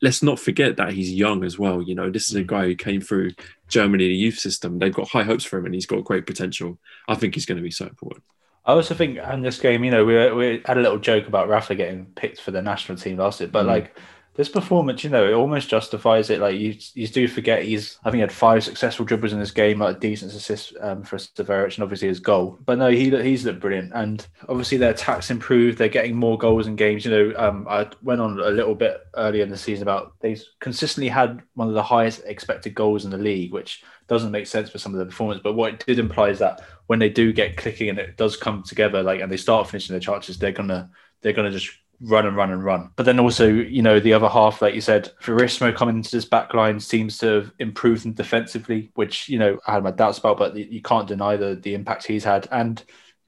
Let's 0.01 0.23
not 0.23 0.39
forget 0.39 0.77
that 0.77 0.93
he's 0.93 1.11
young 1.11 1.43
as 1.43 1.59
well. 1.59 1.81
You 1.81 1.93
know, 1.93 2.09
this 2.09 2.29
is 2.29 2.35
a 2.35 2.43
mm. 2.43 2.47
guy 2.47 2.65
who 2.65 2.75
came 2.75 3.01
through 3.01 3.31
Germany, 3.67 4.07
the 4.07 4.15
youth 4.15 4.39
system. 4.39 4.79
They've 4.79 4.93
got 4.93 5.09
high 5.09 5.23
hopes 5.23 5.43
for 5.43 5.59
him 5.59 5.65
and 5.65 5.75
he's 5.75 5.85
got 5.85 6.05
great 6.05 6.25
potential. 6.25 6.79
I 7.09 7.15
think 7.15 7.35
he's 7.35 7.45
going 7.45 7.57
to 7.57 7.63
be 7.63 7.69
so 7.71 7.85
important. 7.85 8.23
I 8.65 8.73
also 8.73 8.93
think 8.93 9.17
in 9.17 9.41
this 9.41 9.59
game, 9.59 9.83
you 9.83 9.91
know, 9.91 10.05
we, 10.05 10.31
we 10.31 10.61
had 10.65 10.77
a 10.77 10.81
little 10.81 10.99
joke 10.99 11.27
about 11.27 11.49
Rafa 11.49 11.75
getting 11.75 12.05
picked 12.15 12.41
for 12.41 12.51
the 12.51 12.61
national 12.61 12.97
team 12.97 13.17
last 13.17 13.39
year, 13.39 13.49
but 13.49 13.65
mm. 13.65 13.69
like 13.69 13.95
this 14.39 14.47
performance, 14.47 15.03
you 15.03 15.09
know, 15.09 15.27
it 15.27 15.33
almost 15.33 15.67
justifies 15.67 16.29
it. 16.29 16.39
Like 16.39 16.55
you, 16.55 16.73
you 16.93 17.09
do 17.09 17.27
forget 17.27 17.63
he's 17.63 17.97
I 18.05 18.09
think 18.09 18.15
he 18.15 18.21
had 18.21 18.31
five 18.31 18.63
successful 18.63 19.05
dribbles 19.05 19.33
in 19.33 19.39
this 19.39 19.51
game, 19.51 19.79
like 19.79 19.97
a 19.97 19.99
decent 19.99 20.31
assist 20.31 20.73
um, 20.79 21.03
for 21.03 21.17
Seferovic, 21.17 21.75
and 21.75 21.83
obviously 21.83 22.07
his 22.07 22.21
goal. 22.21 22.57
But 22.65 22.77
no, 22.77 22.89
he 22.89 23.09
he's 23.09 23.43
looked 23.43 23.59
brilliant, 23.59 23.91
and 23.93 24.25
obviously 24.47 24.77
their 24.77 24.91
attacks 24.91 25.29
improved. 25.29 25.77
They're 25.77 25.89
getting 25.89 26.15
more 26.15 26.37
goals 26.37 26.67
in 26.67 26.77
games. 26.77 27.03
You 27.03 27.11
know, 27.11 27.33
um, 27.37 27.67
I 27.69 27.89
went 28.01 28.21
on 28.21 28.39
a 28.39 28.49
little 28.49 28.75
bit 28.75 29.01
earlier 29.15 29.43
in 29.43 29.49
the 29.49 29.57
season 29.57 29.83
about 29.83 30.13
they've 30.21 30.41
consistently 30.61 31.09
had 31.09 31.41
one 31.55 31.67
of 31.67 31.73
the 31.73 31.83
highest 31.83 32.21
expected 32.25 32.75
goals 32.75 33.03
in 33.03 33.11
the 33.11 33.17
league, 33.17 33.51
which 33.51 33.83
doesn't 34.09 34.31
make 34.31 34.47
sense 34.47 34.69
for 34.69 34.79
some 34.79 34.93
of 34.93 34.99
the 34.99 35.05
performance. 35.05 35.41
But 35.41 35.53
what 35.53 35.73
it 35.73 35.85
did 35.85 35.99
imply 35.99 36.29
is 36.29 36.39
that 36.39 36.61
when 36.87 36.99
they 36.99 37.09
do 37.09 37.31
get 37.31 37.55
clicking 37.55 37.89
and 37.89 37.99
it 37.99 38.17
does 38.17 38.35
come 38.35 38.63
together, 38.63 39.03
like 39.03 39.21
and 39.21 39.31
they 39.31 39.37
start 39.37 39.69
finishing 39.69 39.93
their 39.93 40.01
chances, 40.01 40.37
they're 40.37 40.51
gonna 40.51 40.89
they're 41.21 41.33
gonna 41.33 41.51
just 41.51 41.71
run 42.01 42.25
and 42.25 42.35
run 42.35 42.51
and 42.51 42.63
run. 42.63 42.91
But 42.95 43.05
then 43.05 43.19
also, 43.19 43.47
you 43.47 43.81
know, 43.81 43.99
the 43.99 44.13
other 44.13 44.29
half, 44.29 44.61
like 44.61 44.73
you 44.73 44.81
said, 44.81 45.11
Verissimo 45.21 45.71
coming 45.71 45.97
into 45.97 46.11
this 46.11 46.25
back 46.25 46.53
line 46.53 46.79
seems 46.79 47.17
to 47.19 47.27
have 47.27 47.51
improved 47.59 48.05
them 48.05 48.13
defensively, 48.13 48.89
which, 48.95 49.27
you 49.27 49.37
know, 49.37 49.59
I 49.67 49.73
had 49.73 49.83
my 49.83 49.91
doubts 49.91 50.17
about, 50.17 50.37
but 50.37 50.55
you 50.55 50.81
can't 50.81 51.07
deny 51.07 51.37
the 51.37 51.55
the 51.55 51.73
impact 51.73 52.07
he's 52.07 52.23
had. 52.23 52.47
And 52.51 52.83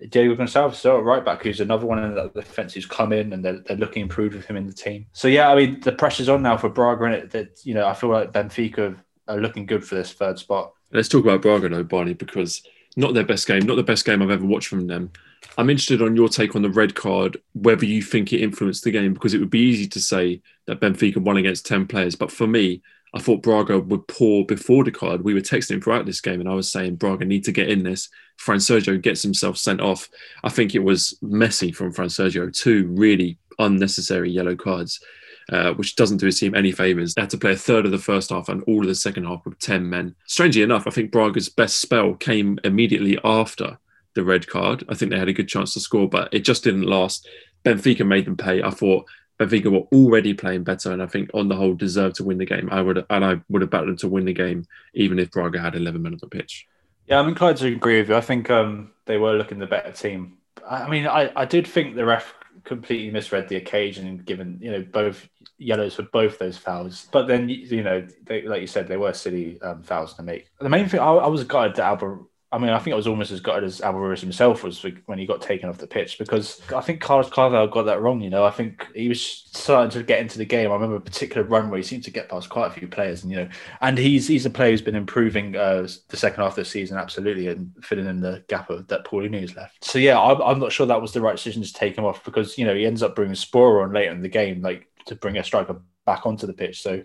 Diogo 0.09 0.35
Gonçalves 0.35 0.73
is 0.73 0.85
right 0.85 1.23
back, 1.23 1.43
who's 1.43 1.59
another 1.59 1.85
one 1.85 2.03
in 2.03 2.15
the 2.15 2.29
defence 2.29 2.73
who's 2.73 2.85
come 2.85 3.13
in 3.13 3.33
and 3.33 3.45
they're, 3.45 3.59
they're 3.59 3.77
looking 3.77 4.01
improved 4.01 4.35
with 4.35 4.45
him 4.45 4.57
in 4.57 4.65
the 4.65 4.73
team. 4.73 5.05
So 5.13 5.27
yeah, 5.27 5.51
I 5.51 5.55
mean 5.55 5.79
the 5.81 5.91
pressure's 5.91 6.29
on 6.29 6.41
now 6.41 6.57
for 6.57 6.69
Braga 6.69 7.05
and 7.05 7.13
it 7.13 7.31
that 7.31 7.59
you 7.63 7.73
know, 7.73 7.85
I 7.85 7.93
feel 7.93 8.09
like 8.09 8.31
Benfica 8.31 8.97
are 9.35 9.41
looking 9.41 9.65
good 9.65 9.83
for 9.83 9.95
this 9.95 10.13
third 10.13 10.39
spot. 10.39 10.73
Let's 10.91 11.07
talk 11.07 11.23
about 11.23 11.41
Braga 11.41 11.69
though, 11.69 11.83
Barney, 11.83 12.13
because 12.13 12.63
not 12.95 13.13
their 13.13 13.25
best 13.25 13.47
game, 13.47 13.65
not 13.65 13.75
the 13.75 13.83
best 13.83 14.05
game 14.05 14.21
I've 14.21 14.29
ever 14.29 14.45
watched 14.45 14.67
from 14.67 14.87
them. 14.87 15.11
I'm 15.57 15.69
interested 15.69 16.01
on 16.01 16.15
your 16.15 16.29
take 16.29 16.55
on 16.55 16.61
the 16.61 16.69
red 16.69 16.95
card, 16.95 17.37
whether 17.53 17.85
you 17.85 18.01
think 18.01 18.31
it 18.31 18.41
influenced 18.41 18.83
the 18.83 18.91
game, 18.91 19.13
because 19.13 19.33
it 19.33 19.39
would 19.39 19.49
be 19.49 19.59
easy 19.59 19.87
to 19.87 19.99
say 19.99 20.41
that 20.67 20.79
Benfica 20.79 21.17
won 21.17 21.37
against 21.37 21.65
10 21.65 21.87
players. 21.87 22.15
But 22.15 22.31
for 22.31 22.47
me, 22.47 22.81
I 23.13 23.19
thought 23.19 23.41
Braga 23.41 23.79
would 23.79 24.07
pour 24.07 24.45
before 24.45 24.83
the 24.83 24.91
card. 24.91 25.23
We 25.23 25.33
were 25.33 25.41
texting 25.41 25.83
throughout 25.83 26.05
this 26.05 26.21
game, 26.21 26.39
and 26.39 26.49
I 26.49 26.53
was 26.53 26.71
saying 26.71 26.95
Braga 26.95 27.25
need 27.25 27.43
to 27.45 27.51
get 27.51 27.69
in 27.69 27.83
this. 27.83 28.09
Fransérgio 28.39 29.01
gets 29.01 29.21
himself 29.21 29.57
sent 29.57 29.81
off. 29.81 30.09
I 30.43 30.49
think 30.49 30.75
it 30.75 30.79
was 30.79 31.17
messy 31.21 31.71
from 31.71 31.93
Fransérgio. 31.93 32.55
Two 32.55 32.87
really 32.87 33.37
unnecessary 33.59 34.31
yellow 34.31 34.55
cards 34.55 35.01
uh, 35.49 35.73
which 35.73 35.95
doesn't 35.95 36.17
do 36.17 36.25
his 36.25 36.39
team 36.39 36.55
any 36.55 36.71
favours. 36.71 37.13
They 37.13 37.21
had 37.21 37.29
to 37.31 37.37
play 37.37 37.53
a 37.53 37.57
third 37.57 37.85
of 37.85 37.91
the 37.91 37.97
first 37.97 38.29
half 38.29 38.49
and 38.49 38.63
all 38.63 38.81
of 38.81 38.87
the 38.87 38.95
second 38.95 39.25
half 39.25 39.45
with 39.45 39.59
10 39.59 39.89
men. 39.89 40.15
Strangely 40.25 40.61
enough, 40.61 40.87
I 40.87 40.91
think 40.91 41.11
Braga's 41.11 41.49
best 41.49 41.79
spell 41.79 42.13
came 42.15 42.59
immediately 42.63 43.17
after 43.23 43.77
the 44.13 44.23
red 44.23 44.47
card. 44.47 44.83
I 44.89 44.95
think 44.95 45.11
they 45.11 45.19
had 45.19 45.29
a 45.29 45.33
good 45.33 45.47
chance 45.47 45.73
to 45.73 45.79
score, 45.79 46.07
but 46.07 46.33
it 46.33 46.39
just 46.39 46.63
didn't 46.63 46.83
last. 46.83 47.27
Benfica 47.63 48.05
made 48.05 48.25
them 48.25 48.37
pay. 48.37 48.61
I 48.61 48.71
thought 48.71 49.05
Benfica 49.39 49.71
were 49.71 49.87
already 49.97 50.33
playing 50.33 50.63
better, 50.63 50.91
and 50.91 51.01
I 51.01 51.07
think 51.07 51.29
on 51.33 51.47
the 51.47 51.55
whole 51.55 51.73
deserved 51.73 52.15
to 52.17 52.23
win 52.23 52.37
the 52.37 52.45
game. 52.45 52.69
I 52.71 52.81
would 52.81 53.05
and 53.09 53.25
I 53.25 53.41
would 53.49 53.61
have 53.61 53.71
backed 53.71 53.87
them 53.87 53.97
to 53.97 54.07
win 54.07 54.25
the 54.25 54.33
game, 54.33 54.65
even 54.93 55.19
if 55.19 55.31
Braga 55.31 55.59
had 55.59 55.75
11 55.75 56.01
men 56.01 56.13
on 56.13 56.19
the 56.21 56.27
pitch. 56.27 56.67
Yeah, 57.07 57.19
I'm 57.19 57.27
inclined 57.27 57.57
to 57.57 57.67
agree 57.67 57.99
with 57.99 58.09
you. 58.09 58.15
I 58.15 58.21
think 58.21 58.49
um, 58.49 58.91
they 59.05 59.17
were 59.17 59.33
looking 59.33 59.59
the 59.59 59.65
better 59.65 59.91
team. 59.91 60.37
I 60.69 60.87
mean, 60.89 61.07
I, 61.07 61.31
I 61.35 61.45
did 61.45 61.67
think 61.67 61.95
the 61.95 62.05
ref 62.05 62.33
completely 62.63 63.11
misread 63.11 63.47
the 63.47 63.55
occasion 63.55 64.17
given 64.17 64.57
you 64.61 64.71
know 64.71 64.85
both 64.91 65.27
yellows 65.57 65.95
for 65.95 66.03
both 66.03 66.39
those 66.39 66.57
fouls. 66.57 67.07
But 67.11 67.27
then 67.27 67.47
you 67.49 67.83
know, 67.83 68.05
they, 68.23 68.43
like 68.43 68.61
you 68.61 68.67
said, 68.67 68.87
they 68.87 68.97
were 68.97 69.13
silly 69.13 69.61
um, 69.61 69.83
fouls 69.83 70.15
to 70.15 70.23
make. 70.23 70.47
The 70.59 70.69
main 70.69 70.89
thing 70.89 70.99
I, 70.99 71.11
I 71.11 71.27
was 71.27 71.43
gutted 71.43 71.75
that 71.75 71.85
Alba 71.85 72.19
I 72.53 72.57
mean, 72.57 72.71
I 72.71 72.79
think 72.79 72.91
it 72.91 72.97
was 72.97 73.07
almost 73.07 73.31
as 73.31 73.39
gutted 73.39 73.63
as 73.63 73.79
Abel 73.79 74.01
Ruiz 74.01 74.19
himself 74.19 74.61
was 74.61 74.85
when 75.05 75.17
he 75.17 75.25
got 75.25 75.41
taken 75.41 75.69
off 75.69 75.77
the 75.77 75.87
pitch 75.87 76.17
because 76.17 76.61
I 76.75 76.81
think 76.81 76.99
Carlos 76.99 77.29
Carvalhal 77.29 77.71
got 77.71 77.83
that 77.83 78.01
wrong. 78.01 78.19
You 78.19 78.29
know, 78.29 78.43
I 78.43 78.51
think 78.51 78.85
he 78.93 79.07
was 79.07 79.25
starting 79.25 79.89
to 79.91 80.03
get 80.03 80.19
into 80.19 80.37
the 80.37 80.43
game. 80.43 80.69
I 80.69 80.73
remember 80.73 80.97
a 80.97 81.01
particular 81.01 81.47
run 81.47 81.69
where 81.69 81.77
he 81.77 81.83
seemed 81.83 82.03
to 82.03 82.11
get 82.11 82.27
past 82.27 82.49
quite 82.49 82.67
a 82.67 82.71
few 82.71 82.89
players, 82.89 83.23
and 83.23 83.31
you 83.31 83.37
know, 83.37 83.49
and 83.79 83.97
he's 83.97 84.27
he's 84.27 84.45
a 84.45 84.49
player 84.49 84.71
who's 84.71 84.81
been 84.81 84.95
improving 84.95 85.55
uh, 85.55 85.87
the 86.09 86.17
second 86.17 86.43
half 86.43 86.51
of 86.51 86.55
the 86.57 86.65
season 86.65 86.97
absolutely 86.97 87.47
and 87.47 87.71
filling 87.81 88.07
in 88.07 88.19
the 88.19 88.43
gap 88.49 88.69
of 88.69 88.85
that 88.89 89.05
Paulinho 89.05 89.39
has 89.39 89.55
left. 89.55 89.85
So 89.85 89.97
yeah, 89.97 90.19
I'm, 90.19 90.41
I'm 90.41 90.59
not 90.59 90.73
sure 90.73 90.85
that 90.87 91.01
was 91.01 91.13
the 91.13 91.21
right 91.21 91.37
decision 91.37 91.63
to 91.63 91.73
take 91.73 91.97
him 91.97 92.03
off 92.03 92.21
because 92.25 92.57
you 92.57 92.65
know 92.65 92.75
he 92.75 92.85
ends 92.85 93.01
up 93.01 93.15
bringing 93.15 93.35
Sporar 93.35 93.85
on 93.85 93.93
later 93.93 94.11
in 94.11 94.21
the 94.21 94.27
game, 94.27 94.61
like 94.61 94.87
to 95.05 95.15
bring 95.15 95.37
a 95.37 95.43
striker 95.43 95.81
back 96.05 96.25
onto 96.25 96.47
the 96.47 96.53
pitch. 96.53 96.81
So 96.81 97.01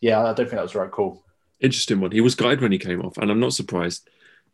yeah, 0.00 0.18
I 0.18 0.24
don't 0.24 0.36
think 0.36 0.50
that 0.50 0.62
was 0.62 0.72
the 0.72 0.80
right 0.80 0.90
call. 0.90 1.24
Interesting 1.60 2.00
one. 2.00 2.10
He 2.10 2.20
was 2.20 2.34
guided 2.34 2.62
when 2.62 2.72
he 2.72 2.78
came 2.78 3.00
off, 3.00 3.16
and 3.18 3.30
I'm 3.30 3.40
not 3.40 3.52
surprised 3.52 4.08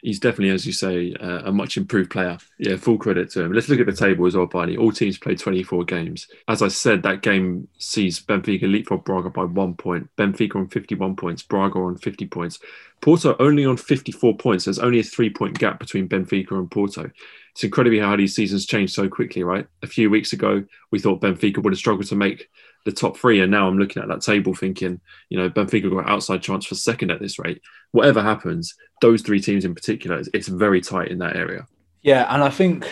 he's 0.05 0.21
definitely, 0.21 0.51
as 0.55 0.67
you 0.67 0.73
say, 0.73 1.15
uh, 1.15 1.43
a 1.47 1.53
much 1.53 1.77
improved 1.77 2.11
player. 2.11 2.37
Yeah, 2.59 2.77
full 2.77 2.99
credit 2.99 3.31
to 3.31 3.43
him. 3.43 3.53
Let's 3.53 3.69
look 3.69 3.81
at 3.81 3.87
the 3.87 3.93
table 3.93 4.27
as 4.27 4.37
well, 4.37 4.47
Barney. 4.47 4.77
All 4.77 4.93
teams 4.93 5.19
played 5.19 5.39
24 5.39 5.85
games. 5.85 6.29
As 6.47 6.61
I 6.61 6.69
said, 6.69 7.03
that 7.03 7.23
game 7.23 7.67
sees 7.79 8.21
Benfica 8.21 8.71
leapfrog 8.71 9.05
Braga 9.05 9.31
by 9.31 9.45
one 9.45 9.75
point. 9.75 10.09
Benfica 10.17 10.57
on 10.57 10.69
51 10.69 11.17
points, 11.17 11.43
Braga 11.43 11.79
on 11.79 11.97
50 11.97 12.27
points. 12.27 12.59
Porto 13.01 13.35
only 13.41 13.65
on 13.65 13.79
54 13.79 14.37
points. 14.37 14.67
There's 14.67 14.79
only 14.79 15.01
a 15.01 15.05
three 15.05 15.31
point 15.31 15.59
gap 15.59 15.81
between 15.81 16.09
Benfica 16.09 16.53
and 16.53 16.71
Porto. 16.71 17.11
It's 17.53 17.65
incredibly 17.65 17.99
how 17.99 18.17
these 18.17 18.35
seasons 18.35 18.67
change 18.67 18.93
so 18.93 19.09
quickly, 19.09 19.43
right? 19.43 19.67
A 19.83 19.87
few 19.87 20.11
weeks 20.11 20.33
ago, 20.33 20.65
we 20.91 20.99
thought 20.99 21.21
Benfica 21.21 21.63
would 21.63 21.73
have 21.73 21.79
struggled 21.79 22.07
to 22.09 22.17
make 22.17 22.51
the 22.85 22.93
top 22.93 23.17
three. 23.17 23.41
And 23.41 23.51
now 23.51 23.69
I'm 23.69 23.79
looking 23.79 24.03
at 24.03 24.09
that 24.09 24.23
table 24.23 24.55
thinking, 24.55 25.01
you 25.29 25.39
know, 25.39 25.51
Benfica 25.51 25.91
got 25.91 26.09
outside 26.09 26.43
chance 26.43 26.67
for 26.67 26.75
second 26.75 27.11
at 27.11 27.21
this 27.21 27.39
rate. 27.39 27.61
Whatever 27.93 28.23
happens, 28.23 28.75
those 29.01 29.23
three 29.23 29.41
teams 29.41 29.65
in 29.65 29.75
particular, 29.75 30.19
it's, 30.19 30.29
it's 30.35 30.49
very 30.49 30.81
tight 30.81 31.09
in 31.09 31.19
that 31.19 31.37
area. 31.37 31.67
Yeah, 32.03 32.27
and 32.33 32.43
I 32.43 32.51
think 32.51 32.87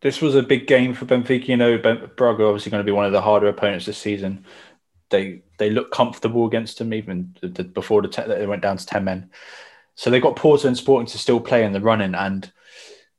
this 0.00 0.22
was 0.22 0.34
a 0.34 0.42
big 0.42 0.66
game 0.66 0.94
for 0.94 1.06
Benfica. 1.06 1.48
You 1.48 1.56
know, 1.56 1.78
ben, 1.78 2.10
Braga 2.16 2.44
obviously 2.44 2.70
going 2.70 2.84
to 2.84 2.90
be 2.90 2.92
one 2.92 3.06
of 3.06 3.12
the 3.12 3.20
harder 3.20 3.48
opponents 3.48 3.86
this 3.86 3.98
season. 3.98 4.44
They 5.10 5.42
they 5.58 5.70
look 5.70 5.90
comfortable 5.90 6.46
against 6.46 6.78
them 6.78 6.94
even 6.94 7.34
the, 7.40 7.48
the, 7.48 7.64
before 7.64 8.02
the 8.02 8.08
te- 8.08 8.26
they 8.26 8.46
went 8.46 8.62
down 8.62 8.76
to 8.76 8.86
ten 8.86 9.04
men. 9.04 9.30
So 9.94 10.10
they've 10.10 10.22
got 10.22 10.36
Porto 10.36 10.68
and 10.68 10.76
Sporting 10.76 11.08
to 11.08 11.18
still 11.18 11.40
play 11.40 11.64
in 11.64 11.72
the 11.72 11.80
running, 11.80 12.14
and 12.14 12.50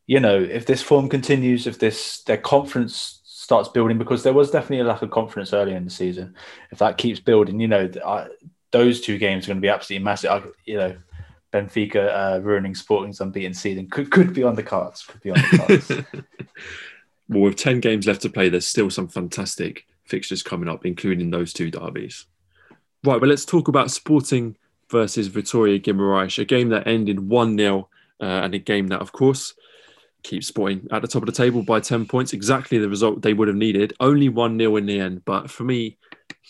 you 0.07 0.19
know 0.19 0.39
if 0.39 0.65
this 0.65 0.81
form 0.81 1.09
continues, 1.09 1.67
if 1.67 1.79
this 1.79 2.23
their 2.23 2.37
confidence 2.37 3.18
starts 3.49 3.67
building, 3.67 3.97
because 3.97 4.21
there 4.21 4.31
was 4.31 4.51
definitely 4.51 4.81
a 4.81 4.83
lack 4.83 5.01
of 5.01 5.09
confidence 5.09 5.53
earlier 5.53 5.75
in 5.75 5.83
the 5.83 5.89
season. 5.89 6.35
If 6.69 6.77
that 6.77 6.99
keeps 6.99 7.19
building, 7.19 7.59
you 7.59 7.67
know, 7.67 7.89
I, 8.05 8.27
those 8.69 9.01
two 9.01 9.17
games 9.17 9.45
are 9.45 9.47
going 9.47 9.57
to 9.57 9.61
be 9.61 9.69
absolutely 9.69 10.05
massive. 10.05 10.29
I, 10.29 10.43
you 10.65 10.77
know, 10.77 10.95
Benfica 11.51 12.35
uh, 12.35 12.41
ruining 12.41 12.75
Sporting's 12.75 13.21
unbeaten 13.21 13.55
season 13.55 13.89
could 13.89 14.11
could 14.11 14.35
be 14.35 14.43
on 14.43 14.53
the 14.53 14.61
cards. 14.61 15.01
Could 15.01 15.21
be 15.21 15.31
on 15.31 15.37
the 15.37 15.57
cards. 15.57 16.23
well, 17.27 17.41
with 17.41 17.55
ten 17.55 17.79
games 17.79 18.05
left 18.05 18.21
to 18.21 18.29
play, 18.29 18.49
there's 18.49 18.67
still 18.67 18.91
some 18.91 19.07
fantastic 19.07 19.87
fixtures 20.05 20.43
coming 20.43 20.69
up, 20.69 20.85
including 20.85 21.31
those 21.31 21.51
two 21.51 21.71
derbies. 21.71 22.27
Right, 23.03 23.19
well, 23.19 23.31
let's 23.31 23.45
talk 23.45 23.67
about 23.67 23.89
Sporting 23.89 24.57
versus 24.91 25.27
Vitória 25.27 25.83
Guimarães, 25.83 26.37
a 26.37 26.45
game 26.45 26.69
that 26.69 26.85
ended 26.85 27.19
one 27.19 27.57
0 27.57 27.89
uh, 28.21 28.25
and 28.25 28.53
a 28.53 28.59
game 28.59 28.89
that, 28.89 29.01
of 29.01 29.11
course, 29.11 29.55
keeps 30.23 30.47
Sporting 30.47 30.87
at 30.91 31.01
the 31.01 31.07
top 31.07 31.21
of 31.21 31.27
the 31.27 31.31
table 31.31 31.63
by 31.63 31.79
ten 31.79 32.05
points, 32.05 32.33
exactly 32.33 32.77
the 32.77 32.89
result 32.89 33.21
they 33.21 33.33
would 33.33 33.47
have 33.47 33.57
needed. 33.57 33.93
Only 33.99 34.29
one 34.29 34.57
0 34.57 34.75
in 34.77 34.85
the 34.85 34.99
end, 34.99 35.23
but 35.25 35.49
for 35.49 35.63
me, 35.63 35.97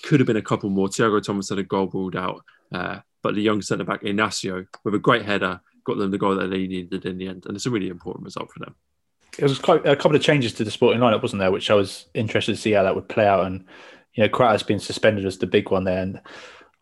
could 0.03 0.19
have 0.19 0.27
been 0.27 0.37
a 0.37 0.41
couple 0.41 0.69
more. 0.69 0.89
Tiago 0.89 1.19
Tomás 1.19 1.49
had 1.49 1.59
a 1.59 1.63
goal 1.63 1.87
ruled 1.87 2.15
out. 2.15 2.43
Uh, 2.71 2.99
but 3.21 3.35
the 3.35 3.41
young 3.41 3.61
centre 3.61 3.83
back 3.83 4.01
Inácio, 4.01 4.65
with 4.83 4.95
a 4.95 4.99
great 4.99 5.25
header, 5.25 5.59
got 5.83 5.97
them 5.97 6.11
the 6.11 6.17
goal 6.17 6.35
that 6.35 6.49
they 6.49 6.67
needed 6.67 7.05
in 7.05 7.17
the 7.17 7.27
end, 7.27 7.45
and 7.45 7.55
it's 7.55 7.65
a 7.65 7.69
really 7.69 7.89
important 7.89 8.25
result 8.25 8.51
for 8.51 8.59
them. 8.59 8.75
It 9.37 9.43
was 9.43 9.59
quite 9.59 9.85
a 9.85 9.95
couple 9.95 10.15
of 10.15 10.21
changes 10.21 10.53
to 10.53 10.63
the 10.63 10.71
sporting 10.71 11.01
lineup, 11.01 11.21
wasn't 11.21 11.39
there? 11.39 11.51
Which 11.51 11.69
I 11.69 11.75
was 11.75 12.05
interested 12.13 12.55
to 12.55 12.61
see 12.61 12.71
how 12.71 12.83
that 12.83 12.95
would 12.95 13.09
play 13.09 13.27
out. 13.27 13.45
And 13.45 13.65
you 14.13 14.23
know, 14.23 14.29
Coates 14.29 14.63
being 14.63 14.79
suspended 14.79 15.25
as 15.25 15.37
the 15.37 15.47
big 15.47 15.69
one 15.69 15.83
there, 15.83 16.01
and 16.01 16.21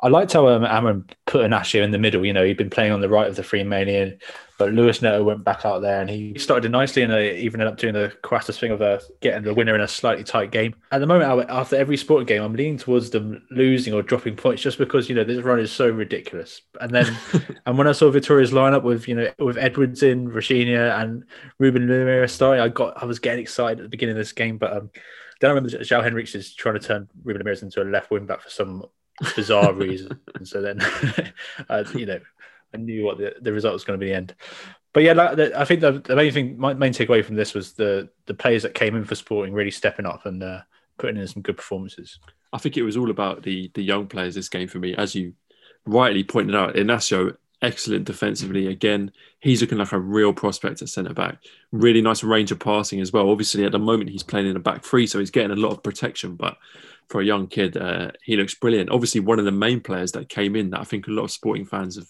I 0.02 0.10
liked 0.10 0.34
how 0.34 0.48
um, 0.48 0.64
Amorim 0.64 1.10
put 1.26 1.50
Inácio 1.50 1.84
in 1.84 1.92
the 1.92 1.98
middle. 1.98 2.26
You 2.26 2.34
know, 2.34 2.44
he'd 2.44 2.58
been 2.58 2.70
playing 2.70 2.92
on 2.92 3.02
the 3.02 3.10
right 3.10 3.28
of 3.28 3.36
the 3.36 3.44
free 3.44 3.64
mania, 3.64 4.18
but 4.58 4.72
Luís 4.72 5.02
Neto 5.02 5.24
went 5.24 5.44
back 5.44 5.66
out 5.66 5.82
there 5.82 6.02
and 6.02 6.10
he 6.10 6.38
started 6.40 6.72
nicely 6.72 7.04
and 7.04 7.14
even 7.14 7.62
ended 7.62 7.74
up 7.74 7.80
doing 7.80 7.94
the 7.94 8.12
Coates 8.24 8.58
thing 8.58 8.72
of 8.72 8.82
uh, 8.82 9.00
getting 9.22 9.44
the 9.44 9.54
winner 9.54 9.76
in 9.76 9.82
a 9.82 9.88
slightly 9.88 10.24
tight 10.24 10.52
game. 10.52 10.76
At 10.92 11.00
the 11.00 11.06
moment, 11.06 11.50
after 11.50 11.76
every 11.76 11.98
sporting 11.98 12.26
game, 12.26 12.42
I'm 12.42 12.54
leaning 12.54 12.78
towards 12.78 13.12
them 13.12 13.44
losing 13.52 13.94
or 13.94 14.02
dropping 14.02 14.36
points 14.36 14.62
just 14.62 14.78
because, 14.78 15.10
you 15.10 15.16
know, 15.16 15.24
this 15.24 15.44
run 15.44 15.60
is 15.60 15.72
so 15.72 15.90
ridiculous. 15.90 16.62
And 16.82 16.92
then, 16.92 17.16
and 17.66 17.78
when 17.78 17.88
I 17.88 17.92
saw 17.92 18.12
Vitória's 18.12 18.52
lineup 18.52 18.84
with, 18.84 19.08
you 19.08 19.16
know, 19.16 19.32
with 19.40 19.58
Edwards 19.58 20.02
in, 20.02 20.30
Rochinha 20.30 21.00
and 21.02 21.24
Ruben 21.60 21.88
Lameiras 21.88 22.32
starting, 22.32 22.62
I 22.62 22.70
got, 22.70 23.02
I 23.02 23.06
was 23.06 23.20
getting 23.20 23.42
excited 23.42 23.80
at 23.80 23.84
the 23.84 23.90
beginning 23.90 24.14
of 24.14 24.20
this 24.20 24.34
game, 24.34 24.58
but 24.58 24.76
um, 24.76 24.90
then 25.40 25.52
I 25.52 25.54
remember 25.54 25.70
João 25.70 26.04
Henriques 26.04 26.36
is 26.36 26.56
trying 26.56 26.80
to 26.80 26.86
turn 26.86 27.08
Ruben 27.24 27.44
Lameiras 27.44 27.62
into 27.62 27.82
a 27.82 27.86
left 27.86 28.10
wing 28.10 28.26
back 28.26 28.42
for 28.42 28.50
some 28.50 28.84
bizarre 29.36 29.74
reason. 29.76 30.20
And 30.36 30.48
so 30.48 30.62
then, 30.62 30.80
uh, 31.70 31.84
you 31.94 32.06
know, 32.06 32.20
I 32.74 32.78
knew 32.78 33.06
what 33.06 33.18
the, 33.18 33.36
the 33.42 33.54
result 33.54 33.74
was 33.74 33.84
going 33.84 34.00
to 34.00 34.04
be 34.04 34.12
the 34.12 34.18
end. 34.18 34.36
But 34.94 35.04
yeah, 35.04 35.14
like, 35.14 35.38
I 35.54 35.64
think 35.66 35.82
the, 35.82 36.00
the, 36.00 36.16
main 36.16 36.32
thing, 36.32 36.58
my 36.58 36.74
main 36.74 36.94
takeaway 36.94 37.24
from 37.24 37.36
this 37.36 37.54
was 37.54 37.74
the 37.74 38.10
the 38.26 38.34
players 38.34 38.64
that 38.64 38.74
came 38.74 38.96
in 38.96 39.06
for 39.06 39.16
Sporting 39.16 39.54
really 39.54 39.72
stepping 39.72 40.06
up 40.06 40.26
and 40.26 40.42
uh, 40.42 40.62
putting 40.98 41.18
in 41.18 41.28
some 41.28 41.44
good 41.44 41.58
performances. 41.58 42.20
I 42.54 42.58
think 42.58 42.78
it 42.78 42.84
was 42.84 42.98
all 42.98 43.12
about 43.12 43.44
the 43.44 43.70
the 43.76 43.84
young 43.84 44.08
players 44.08 44.36
this 44.36 44.50
game 44.50 44.68
for 44.68 44.80
me, 44.80 44.96
as 44.96 45.14
you 45.14 45.34
rightly 45.86 46.24
pointed 46.24 46.56
out. 46.56 46.76
Inácio, 46.76 47.36
excellent 47.62 48.06
defensively 48.06 48.68
again. 48.68 49.12
He's 49.40 49.62
looking 49.62 49.78
like 49.78 49.92
a 49.92 50.00
real 50.00 50.34
prospect 50.34 50.82
at 50.82 50.90
centre 50.90 51.14
back. 51.14 51.44
Really 51.72 52.02
nice 52.02 52.24
range 52.24 52.52
of 52.52 52.60
passing 52.60 53.02
as 53.02 53.14
well. 53.14 53.30
Obviously, 53.30 53.66
at 53.66 53.72
the 53.72 53.80
moment 53.80 54.10
he's 54.10 54.24
playing 54.24 54.48
in 54.48 54.56
a 54.56 54.60
back 54.60 54.84
three, 54.84 55.06
so 55.06 55.20
he's 55.20 55.32
getting 55.32 55.52
a 55.52 55.62
lot 55.62 55.72
of 55.72 55.84
protection. 55.84 56.36
But 56.36 56.58
for 57.08 57.22
a 57.22 57.26
young 57.26 57.48
kid, 57.48 57.78
uh, 57.78 58.12
he 58.24 58.36
looks 58.36 58.56
brilliant. 58.56 58.90
Obviously, 58.90 59.22
one 59.22 59.40
of 59.40 59.46
the 59.46 59.52
main 59.52 59.80
players 59.80 60.12
that 60.14 60.30
came 60.30 60.56
in 60.56 60.72
that 60.72 60.82
I 60.82 60.86
think 60.86 61.08
a 61.08 61.12
lot 61.12 61.26
of 61.26 61.32
sporting 61.32 61.66
fans 61.66 61.96
have 61.98 62.08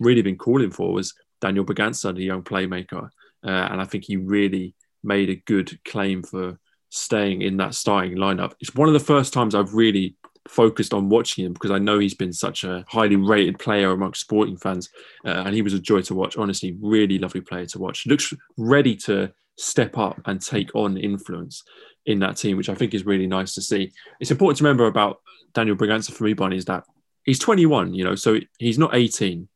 really 0.00 0.22
been 0.22 0.38
calling 0.38 0.70
for 0.70 0.92
was 0.92 1.14
Daniel 1.40 1.64
Bragança, 1.64 2.14
the 2.14 2.24
young 2.24 2.42
playmaker. 2.42 3.10
Uh, 3.44 3.68
and 3.70 3.80
I 3.80 3.84
think 3.84 4.04
he 4.04 4.16
really 4.16 4.74
made 5.02 5.30
a 5.30 5.36
good 5.36 5.82
claim 5.84 6.22
for 6.22 6.58
staying 6.90 7.42
in 7.42 7.56
that 7.58 7.74
starting 7.74 8.16
lineup. 8.16 8.52
It's 8.60 8.74
one 8.74 8.88
of 8.88 8.94
the 8.94 9.00
first 9.00 9.32
times 9.32 9.54
I've 9.54 9.74
really 9.74 10.16
focused 10.48 10.92
on 10.92 11.08
watching 11.08 11.44
him 11.44 11.52
because 11.52 11.70
I 11.70 11.78
know 11.78 11.98
he's 11.98 12.14
been 12.14 12.32
such 12.32 12.64
a 12.64 12.84
highly 12.88 13.16
rated 13.16 13.58
player 13.58 13.92
amongst 13.92 14.22
sporting 14.22 14.56
fans. 14.56 14.88
Uh, 15.24 15.42
and 15.46 15.54
he 15.54 15.62
was 15.62 15.74
a 15.74 15.78
joy 15.78 16.02
to 16.02 16.14
watch. 16.14 16.36
Honestly, 16.36 16.76
really 16.80 17.18
lovely 17.18 17.40
player 17.40 17.66
to 17.66 17.78
watch. 17.78 18.06
Looks 18.06 18.34
ready 18.56 18.96
to 18.96 19.32
step 19.56 19.96
up 19.98 20.20
and 20.26 20.40
take 20.40 20.74
on 20.74 20.96
influence 20.96 21.62
in 22.06 22.18
that 22.20 22.36
team, 22.36 22.56
which 22.56 22.68
I 22.68 22.74
think 22.74 22.94
is 22.94 23.06
really 23.06 23.26
nice 23.26 23.54
to 23.54 23.62
see. 23.62 23.92
It's 24.18 24.30
important 24.30 24.58
to 24.58 24.64
remember 24.64 24.86
about 24.86 25.20
Daniel 25.54 25.76
Bragança 25.76 26.12
for 26.12 26.24
me, 26.24 26.32
Barney, 26.32 26.56
is 26.56 26.64
that 26.64 26.84
he's 27.24 27.38
21, 27.38 27.94
you 27.94 28.04
know, 28.04 28.14
so 28.14 28.38
he's 28.58 28.78
not 28.78 28.94
18. 28.94 29.48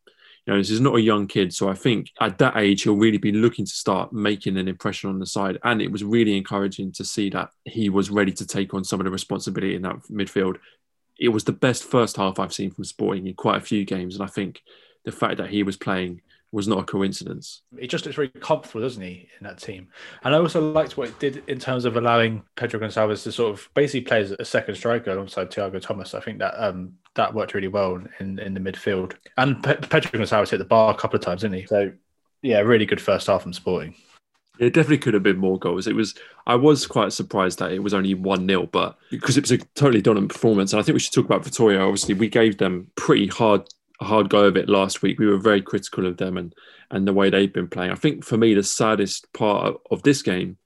You 0.46 0.52
know, 0.52 0.58
this 0.58 0.70
is 0.70 0.80
not 0.80 0.96
a 0.96 1.00
young 1.00 1.26
kid. 1.26 1.54
So 1.54 1.68
I 1.68 1.74
think 1.74 2.10
at 2.20 2.38
that 2.38 2.56
age, 2.56 2.82
he'll 2.82 2.96
really 2.96 3.18
be 3.18 3.32
looking 3.32 3.64
to 3.64 3.72
start 3.72 4.12
making 4.12 4.58
an 4.58 4.68
impression 4.68 5.08
on 5.08 5.18
the 5.18 5.26
side. 5.26 5.58
And 5.64 5.80
it 5.80 5.90
was 5.90 6.04
really 6.04 6.36
encouraging 6.36 6.92
to 6.92 7.04
see 7.04 7.30
that 7.30 7.50
he 7.64 7.88
was 7.88 8.10
ready 8.10 8.32
to 8.32 8.46
take 8.46 8.74
on 8.74 8.84
some 8.84 9.00
of 9.00 9.04
the 9.04 9.10
responsibility 9.10 9.74
in 9.74 9.82
that 9.82 9.96
midfield. 10.10 10.58
It 11.18 11.30
was 11.30 11.44
the 11.44 11.52
best 11.52 11.84
first 11.84 12.16
half 12.16 12.38
I've 12.38 12.52
seen 12.52 12.70
from 12.70 12.84
Sporting 12.84 13.26
in 13.26 13.34
quite 13.34 13.56
a 13.56 13.64
few 13.64 13.84
games. 13.84 14.16
And 14.16 14.24
I 14.24 14.26
think 14.26 14.62
the 15.04 15.12
fact 15.12 15.38
that 15.38 15.48
he 15.48 15.62
was 15.62 15.76
playing 15.76 16.20
was 16.54 16.68
not 16.68 16.78
a 16.78 16.84
coincidence. 16.84 17.62
He 17.76 17.88
just 17.88 18.04
looks 18.04 18.14
very 18.14 18.28
comfortable, 18.28 18.82
doesn't 18.82 19.02
he, 19.02 19.28
in 19.40 19.44
that 19.44 19.58
team? 19.58 19.88
And 20.22 20.34
I 20.34 20.38
also 20.38 20.60
liked 20.60 20.96
what 20.96 21.08
it 21.08 21.18
did 21.18 21.42
in 21.48 21.58
terms 21.58 21.84
of 21.84 21.96
allowing 21.96 22.44
Pedro 22.54 22.78
Gonçalves 22.78 23.24
to 23.24 23.32
sort 23.32 23.52
of 23.52 23.68
basically 23.74 24.02
play 24.02 24.20
as 24.20 24.30
a 24.30 24.44
second 24.44 24.76
striker 24.76 25.10
alongside 25.10 25.50
Tiago 25.50 25.80
Tomás. 25.80 26.14
I 26.14 26.20
think 26.20 26.38
that 26.38 26.54
um, 26.56 26.94
that 27.14 27.34
worked 27.34 27.54
really 27.54 27.68
well 27.68 28.02
in, 28.20 28.38
in 28.38 28.54
the 28.54 28.60
midfield. 28.60 29.14
And 29.36 29.62
Pe- 29.62 29.76
Pedro 29.76 30.10
Gonçalves 30.20 30.50
hit 30.50 30.58
the 30.58 30.64
bar 30.64 30.92
a 30.92 30.96
couple 30.96 31.16
of 31.16 31.22
times, 31.22 31.42
didn't 31.42 31.58
he? 31.60 31.66
So, 31.66 31.92
yeah, 32.42 32.60
really 32.60 32.86
good 32.86 33.00
first 33.00 33.26
half 33.26 33.42
from 33.42 33.52
Sporting. 33.52 33.94
It 34.58 34.72
definitely 34.72 34.98
could 34.98 35.14
have 35.14 35.22
been 35.22 35.38
more 35.38 35.58
goals. 35.58 35.88
It 35.88 35.96
was. 35.96 36.14
I 36.46 36.54
was 36.54 36.86
quite 36.86 37.12
surprised 37.12 37.58
that 37.58 37.72
it 37.72 37.82
was 37.82 37.92
only 37.92 38.14
one 38.14 38.46
0 38.46 38.66
but 38.66 38.96
because 39.10 39.36
it 39.36 39.40
was 39.42 39.50
a 39.50 39.58
totally 39.74 40.00
dominant 40.00 40.32
performance, 40.32 40.72
and 40.72 40.78
I 40.78 40.84
think 40.84 40.94
we 40.94 41.00
should 41.00 41.12
talk 41.12 41.24
about 41.24 41.42
Vitória. 41.42 41.80
Obviously, 41.80 42.14
we 42.14 42.28
gave 42.28 42.58
them 42.58 42.88
pretty 42.94 43.26
hard 43.26 43.62
hard 44.00 44.30
go 44.30 44.44
of 44.44 44.56
it 44.56 44.68
last 44.68 45.02
week. 45.02 45.18
We 45.18 45.26
were 45.26 45.38
very 45.38 45.60
critical 45.60 46.06
of 46.06 46.18
them 46.18 46.36
and 46.36 46.54
and 46.92 47.08
the 47.08 47.12
way 47.12 47.30
they've 47.30 47.52
been 47.52 47.68
playing. 47.68 47.90
I 47.90 47.96
think 47.96 48.24
for 48.24 48.36
me, 48.36 48.54
the 48.54 48.62
saddest 48.62 49.32
part 49.32 49.76
of 49.90 50.02
this 50.04 50.22
game, 50.22 50.56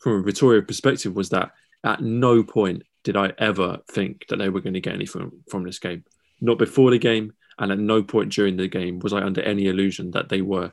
from 0.00 0.20
a 0.20 0.24
Vitória 0.24 0.66
perspective, 0.66 1.14
was 1.14 1.28
that 1.28 1.52
at 1.84 2.02
no 2.02 2.42
point 2.42 2.82
did 3.06 3.16
I 3.16 3.32
ever 3.38 3.78
think 3.88 4.26
that 4.26 4.36
they 4.36 4.48
were 4.48 4.60
going 4.60 4.74
to 4.74 4.80
get 4.80 4.94
anything 4.94 5.30
from 5.48 5.62
this 5.62 5.78
game. 5.78 6.02
Not 6.40 6.58
before 6.58 6.90
the 6.90 6.98
game, 6.98 7.34
and 7.56 7.70
at 7.70 7.78
no 7.78 8.02
point 8.02 8.32
during 8.32 8.56
the 8.56 8.66
game 8.66 8.98
was 8.98 9.12
I 9.12 9.22
under 9.22 9.42
any 9.42 9.68
illusion 9.68 10.10
that 10.10 10.28
they 10.28 10.42
were 10.42 10.72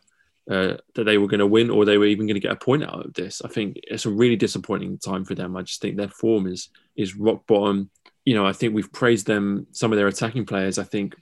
uh, 0.49 0.77
that 0.95 1.03
they 1.03 1.19
were 1.19 1.27
going 1.27 1.41
to 1.41 1.45
win 1.45 1.69
or 1.69 1.85
they 1.85 1.99
were 1.99 2.07
even 2.07 2.25
going 2.25 2.33
to 2.33 2.47
get 2.47 2.51
a 2.51 2.55
point 2.55 2.83
out 2.83 3.05
of 3.05 3.13
this. 3.13 3.43
I 3.45 3.49
think 3.49 3.77
it's 3.83 4.07
a 4.07 4.09
really 4.09 4.35
disappointing 4.35 4.97
time 4.97 5.25
for 5.25 5.35
them. 5.35 5.55
I 5.55 5.61
just 5.61 5.79
think 5.79 5.95
their 5.95 6.09
form 6.09 6.47
is 6.47 6.69
is 6.95 7.15
rock 7.15 7.45
bottom. 7.45 7.91
You 8.25 8.33
know, 8.33 8.47
I 8.47 8.51
think 8.51 8.73
we've 8.73 8.91
praised 8.91 9.27
them, 9.27 9.67
some 9.71 9.91
of 9.93 9.97
their 9.97 10.07
attacking 10.07 10.47
players. 10.47 10.79
I 10.79 10.85
think 10.85 11.15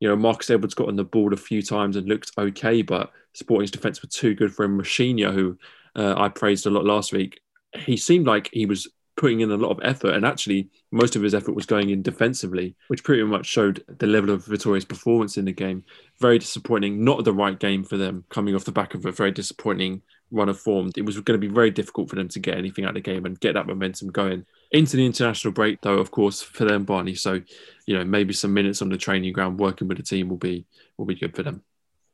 you 0.00 0.08
know, 0.08 0.16
Marcus 0.16 0.48
Edwards 0.48 0.74
got 0.74 0.88
on 0.88 0.96
the 0.96 1.04
board 1.04 1.34
a 1.34 1.36
few 1.36 1.60
times 1.60 1.96
and 1.96 2.08
looked 2.08 2.32
okay, 2.38 2.80
but 2.80 3.12
Sporting's 3.34 3.70
defence 3.70 4.02
were 4.02 4.08
too 4.08 4.34
good 4.34 4.54
for 4.54 4.64
him. 4.64 4.78
Rochinha, 4.78 5.34
who 5.34 5.58
uh, 5.94 6.14
I 6.16 6.30
praised 6.30 6.64
a 6.64 6.70
lot 6.70 6.86
last 6.86 7.12
week, 7.12 7.40
he 7.74 7.98
seemed 7.98 8.26
like 8.26 8.48
he 8.54 8.64
was 8.64 8.88
putting 9.20 9.40
in 9.40 9.50
a 9.50 9.56
lot 9.56 9.70
of 9.70 9.78
effort, 9.82 10.14
and 10.14 10.24
actually 10.24 10.66
most 10.92 11.14
of 11.14 11.20
his 11.20 11.34
effort 11.34 11.52
was 11.52 11.66
going 11.66 11.90
in 11.90 12.00
defensively, 12.00 12.74
which 12.88 13.04
pretty 13.04 13.22
much 13.22 13.44
showed 13.44 13.84
the 13.98 14.06
level 14.06 14.30
of 14.30 14.46
Vitória's 14.46 14.86
performance 14.86 15.36
in 15.36 15.44
the 15.44 15.52
game. 15.52 15.84
Very 16.18 16.38
disappointing, 16.38 17.04
not 17.04 17.22
the 17.24 17.32
right 17.34 17.58
game 17.58 17.84
for 17.84 17.98
them, 17.98 18.24
coming 18.30 18.54
off 18.54 18.64
the 18.64 18.72
back 18.72 18.94
of 18.94 19.04
a 19.04 19.12
very 19.12 19.30
disappointing 19.30 20.00
run 20.30 20.48
of 20.48 20.58
form. 20.58 20.90
It 20.96 21.04
was 21.04 21.20
going 21.20 21.38
to 21.38 21.46
be 21.46 21.52
very 21.52 21.70
difficult 21.70 22.08
for 22.08 22.16
them 22.16 22.28
to 22.28 22.38
get 22.38 22.56
anything 22.56 22.86
out 22.86 22.90
of 22.90 22.94
the 22.94 23.02
game 23.02 23.26
and 23.26 23.38
get 23.38 23.52
that 23.52 23.66
momentum 23.66 24.08
going 24.08 24.46
into 24.70 24.96
the 24.96 25.04
international 25.04 25.52
break, 25.52 25.82
though, 25.82 25.98
of 25.98 26.10
course, 26.10 26.40
for 26.40 26.64
them, 26.64 26.84
Barney. 26.84 27.14
So, 27.14 27.42
you 27.84 27.98
know, 27.98 28.04
maybe 28.04 28.32
some 28.32 28.54
minutes 28.54 28.80
on 28.80 28.88
the 28.88 28.96
training 28.96 29.34
ground 29.34 29.60
working 29.60 29.86
with 29.86 29.98
the 29.98 30.02
team 30.02 30.30
will 30.30 30.38
be 30.38 30.64
will 30.96 31.04
be 31.04 31.14
good 31.14 31.36
for 31.36 31.42
them. 31.42 31.62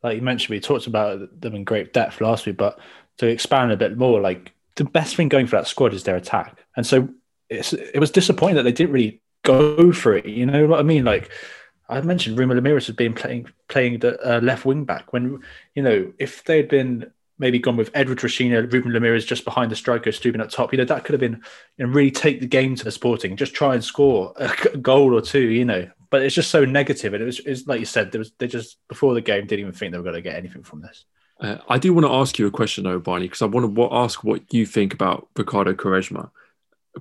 Like 0.03 0.17
you 0.17 0.23
mentioned, 0.23 0.51
we 0.51 0.61
talked 0.61 0.89
about 0.89 1.41
them 1.41 1.55
in 1.55 1.63
great 1.63 1.93
depth 1.93 2.21
last 2.21 2.47
week, 2.47 2.57
but 2.57 2.81
to 3.19 3.29
expand 3.29 3.71
a 3.71 3.77
bit 3.77 3.97
more, 3.97 4.21
like 4.21 4.53
the 4.77 4.85
best 4.85 5.17
thing 5.17 5.29
going 5.29 5.47
for 5.47 5.57
that 5.57 5.67
squad 5.67 5.95
is 5.95 6.05
their 6.05 6.17
attack, 6.17 6.65
and 6.77 6.87
so 6.87 7.09
it 7.49 7.99
was 8.01 8.11
disappointing 8.11 8.57
that 8.57 8.65
they 8.65 8.73
didn't 8.73 8.93
really 8.93 9.21
go 9.43 9.93
for 9.93 10.17
it. 10.17 10.27
You 10.27 10.47
know 10.47 10.67
what 10.67 10.81
I 10.81 10.83
mean? 10.83 11.05
Like 11.05 11.31
I 11.89 12.01
mentioned, 12.01 12.39
Ruben 12.39 12.59
Lameiras 12.59 12.87
has 12.87 12.97
been 12.97 13.15
playing 13.15 13.49
playing 13.69 14.01
the 14.01 14.19
uh, 14.37 14.41
left 14.41 14.65
wing 14.65 14.85
back 14.85 15.13
when 15.13 15.43
you 15.75 15.83
know 15.83 16.13
if 16.19 16.45
they'd 16.45 16.69
been 16.69 17.11
maybe 17.39 17.59
gone 17.59 17.77
with 17.77 17.91
Edward 17.95 18.19
Rashina, 18.19 18.71
Ruben 18.73 18.93
Ramirez 18.93 19.25
just 19.25 19.45
behind 19.45 19.71
the 19.71 19.77
striker, 19.77 20.11
stooping 20.11 20.41
up 20.41 20.49
top. 20.49 20.73
You 20.73 20.79
know, 20.79 20.85
that 20.85 21.05
could 21.05 21.13
have 21.13 21.21
been 21.21 21.43
and 21.79 21.95
really 21.95 22.11
take 22.11 22.41
the 22.41 22.47
game 22.47 22.75
to 22.77 22.85
the 22.85 22.91
Sporting, 22.91 23.37
just 23.37 23.55
try 23.55 23.75
and 23.75 23.85
score 23.85 24.33
a 24.37 24.77
goal 24.79 25.15
or 25.15 25.21
two. 25.21 25.49
You 25.49 25.65
know, 25.65 25.89
but 26.11 26.23
it's 26.23 26.35
just 26.35 26.51
so 26.51 26.65
negative. 26.65 27.15
and 27.15 27.23
it 27.23 27.27
was, 27.27 27.39
it 27.41 27.51
was 27.51 27.67
like 27.67 27.81
you 27.81 27.87
said, 27.87 28.13
there 28.13 28.19
was 28.19 28.33
they 28.39 28.47
just 28.47 28.79
before 28.89 29.15
the 29.15 29.21
game 29.21 29.47
didn't 29.47 29.61
even 29.61 29.73
think 29.73 29.93
they 29.93 29.99
were 29.99 30.05
going 30.05 30.15
to 30.15 30.23
get 30.23 30.37
anything 30.37 30.63
from 30.63 30.81
this. 30.81 31.05
Uh, 31.39 31.59
I 31.69 31.79
do 31.79 31.93
want 31.93 32.07
to 32.07 32.13
ask 32.13 32.39
you 32.39 32.47
a 32.47 32.51
question 32.51 32.85
though, 32.85 32.99
Barney, 32.99 33.27
because 33.27 33.43
I 33.43 33.47
want 33.47 33.75
to 33.75 33.89
ask 33.93 34.25
what 34.25 34.53
you 34.55 34.65
think 34.65 34.95
about 34.95 35.29
Ricardo 35.37 35.75
Quaresma, 35.75 36.31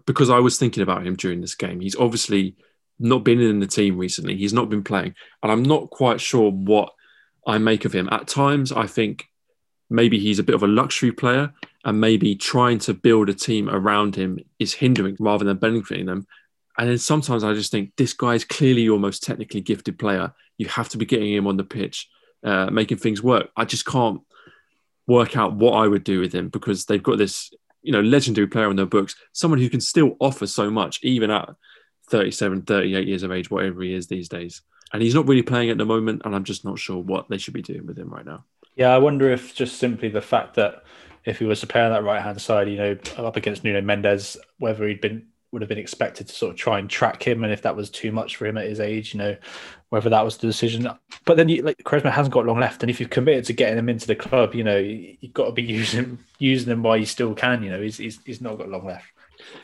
because 0.05 0.29
I 0.29 0.39
was 0.39 0.57
thinking 0.57 0.83
about 0.83 1.05
him 1.05 1.15
during 1.15 1.41
this 1.41 1.55
game. 1.55 1.79
He's 1.79 1.95
obviously 1.95 2.55
not 2.99 3.23
been 3.23 3.41
in 3.41 3.59
the 3.59 3.67
team 3.67 3.97
recently. 3.97 4.37
He's 4.37 4.53
not 4.53 4.69
been 4.69 4.83
playing, 4.83 5.15
and 5.43 5.51
I'm 5.51 5.63
not 5.63 5.89
quite 5.89 6.21
sure 6.21 6.51
what 6.51 6.93
I 7.47 7.57
make 7.57 7.85
of 7.85 7.93
him. 7.93 8.09
At 8.11 8.27
times, 8.27 8.71
I 8.71 8.87
think 8.87 9.25
maybe 9.89 10.19
he's 10.19 10.39
a 10.39 10.43
bit 10.43 10.55
of 10.55 10.63
a 10.63 10.67
luxury 10.67 11.11
player, 11.11 11.53
and 11.85 12.01
maybe 12.01 12.35
trying 12.35 12.79
to 12.79 12.93
build 12.93 13.29
a 13.29 13.33
team 13.33 13.69
around 13.69 14.15
him 14.15 14.39
is 14.59 14.73
hindering 14.73 15.15
rather 15.19 15.45
than 15.45 15.57
benefiting 15.57 16.07
them. 16.07 16.25
And 16.77 16.89
then 16.89 16.97
sometimes 16.97 17.43
I 17.43 17.53
just 17.53 17.71
think 17.71 17.91
this 17.95 18.13
guy 18.13 18.33
is 18.33 18.43
clearly 18.43 18.81
your 18.81 18.99
most 18.99 19.23
technically 19.23 19.61
gifted 19.61 19.97
player. 19.97 20.33
You 20.57 20.67
have 20.67 20.89
to 20.89 20.97
be 20.97 21.05
getting 21.05 21.31
him 21.31 21.47
on 21.47 21.57
the 21.57 21.63
pitch, 21.63 22.09
uh, 22.43 22.69
making 22.71 22.97
things 22.97 23.21
work. 23.21 23.49
I 23.55 23.65
just 23.65 23.85
can't 23.85 24.21
work 25.07 25.37
out 25.37 25.53
what 25.53 25.73
I 25.73 25.87
would 25.87 26.03
do 26.03 26.19
with 26.19 26.33
him 26.33 26.49
because 26.49 26.85
they've 26.85 27.01
got 27.01 27.17
this, 27.17 27.53
you 27.85 27.91
know, 27.91 28.01
legendary 28.01 28.47
player 28.47 28.67
on 28.67 28.75
their 28.75 28.85
books, 28.85 29.15
someone 29.31 29.59
who 29.59 29.69
can 29.69 29.81
still 29.81 30.17
offer 30.19 30.47
so 30.47 30.69
much, 30.69 30.99
even 31.03 31.31
at 31.31 31.49
37, 32.09 32.63
38 32.63 33.07
years 33.07 33.23
of 33.23 33.31
age, 33.31 33.49
whatever 33.49 33.81
he 33.81 33.93
is 33.93 34.07
these 34.07 34.27
days. 34.27 34.61
And 34.91 35.01
he's 35.01 35.15
not 35.15 35.27
really 35.27 35.41
playing 35.41 35.69
at 35.69 35.77
the 35.77 35.85
moment, 35.85 36.23
and 36.25 36.35
I'm 36.35 36.43
just 36.43 36.65
not 36.65 36.79
sure 36.79 36.97
what 36.97 37.29
they 37.29 37.37
should 37.37 37.53
be 37.53 37.61
doing 37.61 37.85
with 37.85 37.97
him 37.97 38.09
right 38.09 38.25
now. 38.25 38.45
Yeah, 38.75 38.89
I 38.89 38.97
wonder 38.97 39.31
if 39.31 39.55
just 39.55 39.77
simply 39.77 40.09
the 40.09 40.21
fact 40.21 40.55
that 40.55 40.83
if 41.23 41.39
he 41.39 41.45
was 41.45 41.59
to 41.61 41.67
play 41.67 41.81
on 41.81 41.91
that 41.91 42.03
right 42.03 42.21
hand 42.21 42.41
side, 42.41 42.69
you 42.69 42.77
know, 42.77 42.97
up 43.17 43.35
against 43.35 43.63
Nuno 43.63 43.81
Mendes, 43.81 44.37
whether 44.57 44.87
he'd 44.87 45.01
been 45.01 45.27
would 45.51 45.61
have 45.61 45.69
been 45.69 45.77
expected 45.77 46.27
to 46.27 46.33
sort 46.33 46.51
of 46.51 46.57
try 46.57 46.79
and 46.79 46.89
track 46.89 47.23
him, 47.23 47.43
and 47.43 47.53
if 47.53 47.61
that 47.61 47.77
was 47.77 47.89
too 47.89 48.11
much 48.11 48.35
for 48.35 48.45
him 48.45 48.57
at 48.57 48.67
his 48.67 48.81
age, 48.81 49.13
you 49.13 49.19
know, 49.19 49.37
whether 49.95 50.09
that 50.09 50.23
was 50.23 50.37
the 50.37 50.47
decision. 50.47 50.87
But 51.25 51.37
then, 51.37 51.49
you, 51.49 51.63
like 51.63 51.77
Quaresma 51.79 52.11
hasn't 52.11 52.33
got 52.33 52.45
long 52.45 52.59
left, 52.59 52.83
and 52.83 52.89
if 52.89 52.99
you've 52.99 53.09
committed 53.09 53.45
to 53.45 53.53
getting 53.53 53.79
him 53.79 53.89
into 53.89 54.07
the 54.07 54.15
club, 54.15 54.53
you 54.53 54.63
know, 54.63 54.77
you, 54.77 55.17
have 55.23 55.33
got 55.33 55.45
to 55.45 55.51
be 55.51 55.63
using 55.81 56.19
using 56.37 56.71
him 56.71 56.83
while 56.83 56.97
you 56.97 57.05
still 57.05 57.33
can. 57.33 57.63
You 57.63 57.71
know, 57.71 57.81
he's, 57.81 57.97
he's 57.97 58.19
he's 58.25 58.41
not 58.41 58.57
got 58.57 58.69
long 58.69 58.85
left. 58.85 59.05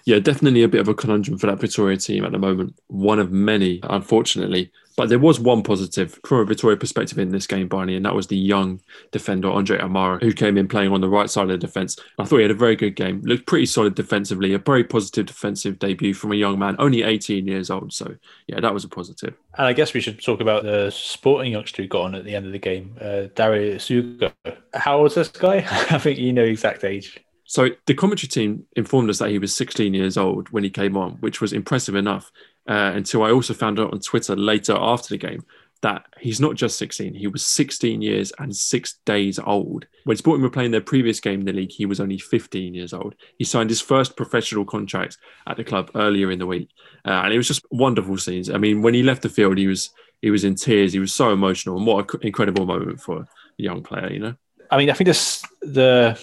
Yeah, 0.06 0.20
definitely 0.20 0.64
a 0.64 0.68
bit 0.68 0.82
of 0.82 0.88
a 0.88 0.94
conundrum 0.94 1.38
for 1.38 1.48
that 1.48 1.60
Vitória 1.60 2.04
team 2.04 2.26
at 2.26 2.32
the 2.32 2.40
moment. 2.40 2.76
One 2.88 3.20
of 3.20 3.32
many, 3.32 3.80
unfortunately. 3.84 4.72
But 4.98 5.10
there 5.10 5.20
was 5.20 5.40
one 5.40 5.64
positive 5.64 6.20
from 6.26 6.40
a 6.40 6.46
Vitória 6.46 6.80
perspective 6.80 7.18
in 7.18 7.30
this 7.30 7.48
game, 7.48 7.68
Barney, 7.68 7.96
and 7.96 8.06
that 8.06 8.16
was 8.16 8.28
the 8.28 8.38
young 8.38 8.82
defender 9.12 9.50
Andre 9.50 9.80
Amaro, 9.80 10.22
who 10.22 10.34
came 10.34 10.58
in 10.58 10.68
playing 10.68 10.92
on 10.92 11.02
the 11.02 11.10
right 11.10 11.30
side 11.30 11.44
of 11.44 11.50
the 11.50 11.58
defence. 11.58 11.98
I 12.20 12.26
thought 12.26 12.38
he 12.38 12.42
had 12.44 12.52
a 12.52 12.56
very 12.56 12.76
good 12.76 12.96
game, 12.96 13.22
looked 13.24 13.48
pretty 13.48 13.66
solid 13.66 13.96
defensively, 13.96 14.54
a 14.54 14.60
very 14.60 14.84
positive 14.84 15.26
defensive 15.26 15.80
debut 15.80 16.14
from 16.14 16.32
a 16.32 16.36
young 16.36 16.60
man, 16.60 16.76
only 16.80 17.04
18 17.04 17.48
years 17.48 17.70
old. 17.70 17.94
So, 17.94 18.16
yeah, 18.48 18.60
that 18.60 18.74
was 18.74 18.84
a 18.84 18.90
positive. 18.90 19.36
And 19.58 19.68
I 19.68 19.74
guess 19.74 19.94
we 19.94 20.02
should 20.02 20.22
talk 20.22 20.42
about 20.42 20.64
the 20.64 20.90
sporting 20.92 21.52
youngster 21.52 21.82
who 21.82 21.88
got 21.88 22.04
on 22.04 22.16
at 22.16 22.26
the 22.26 22.36
end 22.36 22.46
of 22.46 22.52
the 22.52 22.60
game, 22.60 22.96
uh, 23.00 23.28
Dário 23.36 23.76
Essugo. 23.76 24.32
How 24.74 25.00
old 25.00 25.08
is 25.08 25.16
this 25.16 25.30
guy? 25.30 25.58
I 25.90 25.98
think 25.98 26.20
you 26.20 26.34
know 26.34 26.44
exact 26.44 26.84
age. 26.84 27.20
So 27.52 27.68
the 27.86 27.94
commentary 27.94 28.30
team 28.30 28.64
informed 28.78 29.10
us 29.10 29.20
that 29.20 29.30
he 29.30 29.38
was 29.38 29.54
16 29.54 29.94
years 29.94 30.16
old 30.16 30.48
when 30.52 30.64
he 30.64 30.70
came 30.70 30.96
on, 30.96 31.18
which 31.20 31.42
was 31.42 31.52
impressive 31.52 31.96
enough. 31.96 32.32
Uh, 32.68 32.92
until 32.96 33.24
I 33.24 33.32
also 33.32 33.54
found 33.54 33.80
out 33.80 33.92
on 33.92 34.00
Twitter 34.00 34.36
later 34.36 34.76
after 34.78 35.10
the 35.10 35.18
game 35.18 35.44
that 35.82 36.06
he's 36.20 36.40
not 36.40 36.56
just 36.56 36.78
16, 36.78 37.16
he 37.16 37.28
was 37.28 37.44
16 37.44 38.02
years 38.02 38.32
and 38.38 38.56
six 38.56 39.00
days 39.06 39.40
old. 39.40 39.88
When 40.04 40.16
Sporting 40.16 40.44
were 40.44 40.50
playing 40.50 40.72
their 40.72 40.82
previous 40.82 41.20
game 41.20 41.40
in 41.40 41.46
the 41.46 41.54
league, 41.54 41.72
he 41.72 41.88
was 41.88 42.00
only 42.00 42.20
15 42.20 42.76
years 42.76 42.94
old. 42.94 43.16
He 43.38 43.46
signed 43.46 43.70
his 43.70 43.82
first 43.82 44.16
professional 44.16 44.64
contract 44.64 45.18
at 45.48 45.58
the 45.58 45.64
club 45.64 45.90
earlier 45.96 46.32
in 46.32 46.40
the 46.40 46.46
week. 46.46 46.70
Uh, 47.06 47.22
and 47.24 47.34
it 47.34 47.38
was 47.38 47.48
just 47.48 47.66
wonderful 47.72 48.18
scenes. 48.18 48.50
I 48.50 48.58
mean, 48.58 48.84
when 48.84 48.94
he 48.94 49.02
left 49.02 49.24
the 49.24 49.30
field, 49.30 49.58
he 49.58 49.68
was 49.68 49.90
he 50.22 50.30
was 50.30 50.44
in 50.44 50.54
tears. 50.54 50.94
He 50.94 51.00
was 51.00 51.14
so 51.14 51.34
emotional. 51.34 51.78
And 51.78 51.88
what 51.88 52.14
an 52.14 52.20
incredible 52.22 52.68
moment 52.68 53.02
for 53.02 53.22
a 53.22 53.28
young 53.58 53.82
player, 53.82 54.12
you 54.12 54.20
know? 54.20 54.36
I 54.70 54.78
mean, 54.78 54.90
I 54.90 54.94
think 54.94 55.08
this 55.08 55.44
the 55.62 56.20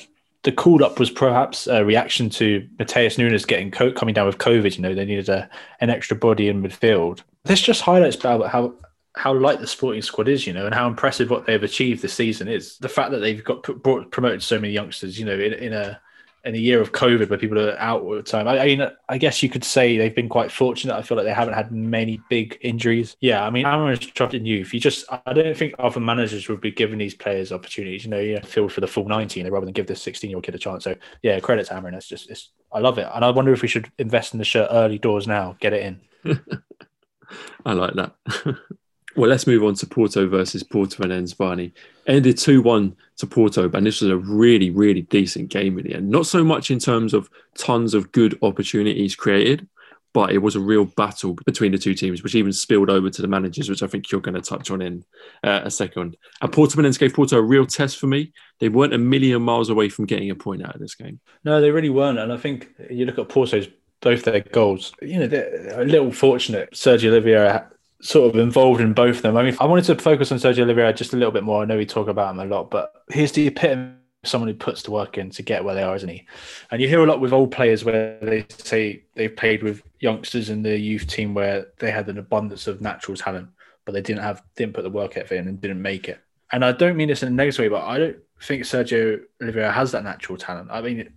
the 0.49 0.53
call 0.53 0.83
up 0.83 0.99
was 0.99 1.11
perhaps 1.11 1.67
a 1.67 1.85
reaction 1.85 2.31
to 2.31 2.67
Matheus 2.79 3.19
Nunes 3.19 3.45
getting 3.45 3.71
co- 3.71 3.93
coming 3.93 4.15
down 4.15 4.25
with 4.25 4.39
COVID. 4.39 4.77
You 4.77 4.83
know, 4.83 4.95
they 4.95 5.05
needed 5.05 5.29
a, 5.29 5.47
an 5.83 5.91
extra 5.91 6.17
body 6.17 6.49
in 6.49 6.63
midfield. 6.63 7.21
This 7.45 7.61
just 7.61 7.83
highlights 7.83 8.23
how 8.23 8.75
how 9.15 9.35
light 9.35 9.61
the 9.61 9.67
sporting 9.67 10.01
squad 10.01 10.27
is, 10.27 10.47
you 10.47 10.55
know, 10.55 10.65
and 10.65 10.75
how 10.75 10.87
impressive 10.87 11.29
what 11.29 11.45
they've 11.45 11.63
achieved 11.63 12.01
this 12.01 12.15
season 12.15 12.49
is. 12.49 12.79
The 12.79 12.89
fact 12.89 13.11
that 13.11 13.19
they've 13.19 13.45
got 13.45 13.63
brought, 13.83 14.11
promoted 14.11 14.43
so 14.43 14.59
many 14.59 14.73
youngsters, 14.73 15.19
you 15.19 15.27
know, 15.27 15.35
in, 15.35 15.53
in 15.53 15.75
a 15.75 16.01
in 16.49 16.55
a 16.55 16.59
year 16.59 16.81
of 16.81 16.93
COVID 16.93 17.29
where 17.29 17.39
people 17.39 17.59
are 17.59 17.79
out 17.79 18.01
all 18.01 18.15
the 18.15 18.23
time. 18.23 18.49
I, 18.49 18.59
I, 18.59 18.65
mean, 18.65 18.91
I 19.11 19.19
guess 19.19 19.43
you 19.43 19.51
could 19.51 19.63
say 19.63 19.99
they've 19.99 20.15
been 20.15 20.31
quite 20.31 20.51
fortunate. 20.51 20.97
I 20.97 21.03
feel 21.03 21.19
like 21.19 21.27
they 21.27 21.33
haven't 21.33 21.53
had 21.53 21.71
many 21.71 22.23
big 22.31 22.57
injuries. 22.63 23.19
Yeah, 23.21 23.45
I 23.45 23.51
mean, 23.51 23.67
Amara's 23.67 23.99
dropped 23.99 24.33
in 24.33 24.47
youth. 24.47 24.73
You 24.73 24.81
just, 24.81 25.05
I 25.27 25.35
don't 25.35 25.55
think 25.55 25.75
other 25.79 26.01
managers 26.01 26.49
would 26.49 26.63
be 26.63 26.71
giving 26.71 26.99
these 26.99 27.15
players 27.15 27.53
opportunities. 27.53 28.05
You 28.05 28.11
know, 28.11 28.19
you 28.19 28.41
field 28.41 28.73
for 28.73 28.81
the 28.81 28.87
full 28.87 29.07
19 29.07 29.47
rather 29.51 29.67
than 29.67 29.75
give 29.75 29.87
this 29.87 30.01
16 30.01 30.31
year 30.31 30.39
old 30.39 30.45
kid 30.45 30.55
a 30.55 30.59
chance. 30.59 30.85
So 30.85 30.97
yeah, 31.23 31.39
credit 31.39 31.67
to 31.67 31.75
Amorim. 31.75 31.93
It's 31.93 32.09
just, 32.09 32.31
it's, 32.31 32.49
I 32.73 32.79
love 32.79 32.97
it, 32.97 33.07
and 33.15 33.23
I 33.23 33.31
wonder 33.31 33.53
if 33.53 33.61
we 33.61 33.69
should 33.69 33.93
invest 33.99 34.33
in 34.33 34.39
the 34.39 34.45
shirt 34.47 34.69
early 34.71 34.99
doors 34.99 35.29
now. 35.29 35.55
Get 35.61 35.75
it 35.75 35.83
in. 35.83 36.01
I 37.67 37.75
like 37.75 37.93
that. 37.95 38.15
Well, 39.17 39.31
let's 39.31 39.47
move 39.47 39.65
on 39.65 39.75
to 39.75 39.87
Porto 39.87 40.29
versus 40.29 40.63
Portimonense, 40.63 41.37
Barney. 41.37 41.73
Ended 42.07 42.39
2 42.39 42.63
1 42.63 42.97
to 43.19 43.27
Porto, 43.27 43.71
and 43.71 43.87
this 43.87 44.01
was 44.01 44.11
a 44.11 44.17
really, 44.17 44.71
really 44.71 45.03
decent 45.03 45.49
game 45.49 45.79
in 45.79 45.87
the 45.87 45.95
end. 45.95 46.11
Not 46.11 46.27
so 46.27 46.45
much 46.45 46.71
in 46.71 46.79
terms 46.79 47.15
of 47.15 47.29
tons 47.57 47.95
of 47.95 48.13
good 48.13 48.39
opportunities 48.43 49.17
created, 49.17 49.67
but 50.13 50.33
it 50.33 50.39
was 50.39 50.57
a 50.57 50.61
real 50.61 50.85
battle 50.85 51.37
between 51.47 51.73
the 51.73 51.79
two 51.79 51.95
teams, 51.95 52.23
which 52.23 52.35
even 52.35 52.53
spilled 52.53 52.91
over 52.91 53.11
to 53.11 53.23
the 53.23 53.29
managers, 53.29 53.69
which 53.69 53.83
I 53.83 53.87
think 53.87 54.11
you're 54.11 54.21
going 54.21 54.35
to 54.35 54.41
touch 54.41 54.71
on 54.71 54.81
in 54.83 55.05
uh, 55.45 55.61
a 55.65 55.71
second. 55.71 56.17
And 56.41 56.53
Porto 56.53 56.77
Portimonense 56.77 56.99
gave 56.99 57.15
Porto 57.15 57.39
a 57.39 57.43
real 57.43 57.67
test 57.67 57.99
for 57.99 58.07
me. 58.07 58.33
They 58.59 58.69
weren't 58.69 58.95
a 58.95 58.99
million 58.99 59.43
miles 59.43 59.71
away 59.71 59.89
from 59.89 60.07
getting 60.07 60.31
a 60.31 60.35
point 60.35 60.65
out 60.65 60.75
of 60.75 60.81
this 60.81 60.95
game. 60.95 61.21
No, 61.45 61.61
they 61.61 61.71
really 61.71 61.91
weren't. 61.91 62.19
And 62.19 62.33
I 62.33 62.37
think 62.37 62.69
you 62.91 63.05
look 63.05 63.19
at 63.19 63.29
Porto's 63.29 63.69
both 64.01 64.25
their 64.25 64.41
goals. 64.41 64.93
You 65.03 65.21
know, 65.21 65.27
they're 65.27 65.81
a 65.81 65.85
little 65.85 66.13
fortunate. 66.13 66.73
Sergio 66.73 67.11
Oliveira 67.11 67.71
sort 68.01 68.35
of 68.35 68.41
involved 68.41 68.81
in 68.81 68.93
both 68.93 69.17
of 69.17 69.23
them. 69.23 69.37
I 69.37 69.43
mean, 69.43 69.57
I 69.61 69.67
wanted 69.67 69.85
to 69.87 69.97
focus 69.97 70.31
on 70.31 70.39
Sergio 70.39 70.63
Oliveira 70.63 70.93
just 70.93 71.13
a 71.13 71.17
little 71.17 71.33
bit 71.33 71.43
more. 71.43 71.63
I 71.63 71.65
know 71.65 71.77
we 71.77 71.87
talk 71.87 72.09
about 72.09 72.31
him 72.31 72.41
a 72.41 72.45
lot, 72.45 72.71
but 72.71 72.93
he's 73.13 73.33
the 73.33 73.47
epitome 73.49 73.95
of 74.23 74.29
someone 74.29 74.49
who 74.49 74.55
puts 74.55 74.83
the 74.83 74.91
work 74.91 75.19
in 75.19 75.31
to 75.31 75.43
get 75.43 75.65
where 75.65 75.75
they 75.75 75.83
are, 75.83 75.97
isn't 75.97 76.09
he? 76.09 76.27
And 76.71 76.81
you 76.81 76.89
hear 76.89 77.03
a 77.03 77.07
lot 77.07 77.21
with 77.21 77.33
old 77.33 77.51
players 77.51 77.85
where 77.85 78.19
they 78.21 78.47
say 78.49 79.05
they've 79.15 79.35
played 79.35 79.63
with 79.63 79.83
youngsters 80.01 80.51
in 80.51 80.63
the 80.63 80.79
youth 80.79 81.07
team 81.07 81.35
where 81.35 81.67
they 81.79 81.91
had 81.91 82.09
an 82.09 82.19
abundance 82.19 82.67
of 82.67 82.81
natural 82.81 83.17
talent, 83.17 83.49
but 83.85 83.93
they 83.93 84.03
didn't 84.03 84.23
have 84.23 84.43
didn't 84.55 84.75
put 84.75 84.83
the 84.83 84.91
work 84.91 85.17
effort 85.17 85.35
in 85.35 85.49
and 85.49 85.61
didn't 85.61 85.83
make 85.83 86.09
it. 86.09 86.21
And 86.53 86.65
I 86.65 86.73
don't 86.73 86.97
mean 86.97 87.09
this 87.09 87.23
in 87.23 87.29
a 87.29 87.33
negative 87.33 87.65
way, 87.65 87.69
but 87.69 87.85
I 87.85 87.99
don't 87.99 88.17
think 88.41 88.63
Sergio 88.63 89.21
Oliveira 89.43 89.73
has 89.73 89.93
that 89.93 90.05
natural 90.05 90.39
talent. 90.39 90.71
I 90.71 90.81
mean, 90.81 91.11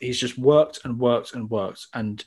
he's 0.00 0.20
just 0.20 0.38
worked 0.38 0.80
and 0.84 0.98
worked 0.98 1.34
and 1.34 1.50
worked 1.50 1.86
and 1.94 2.22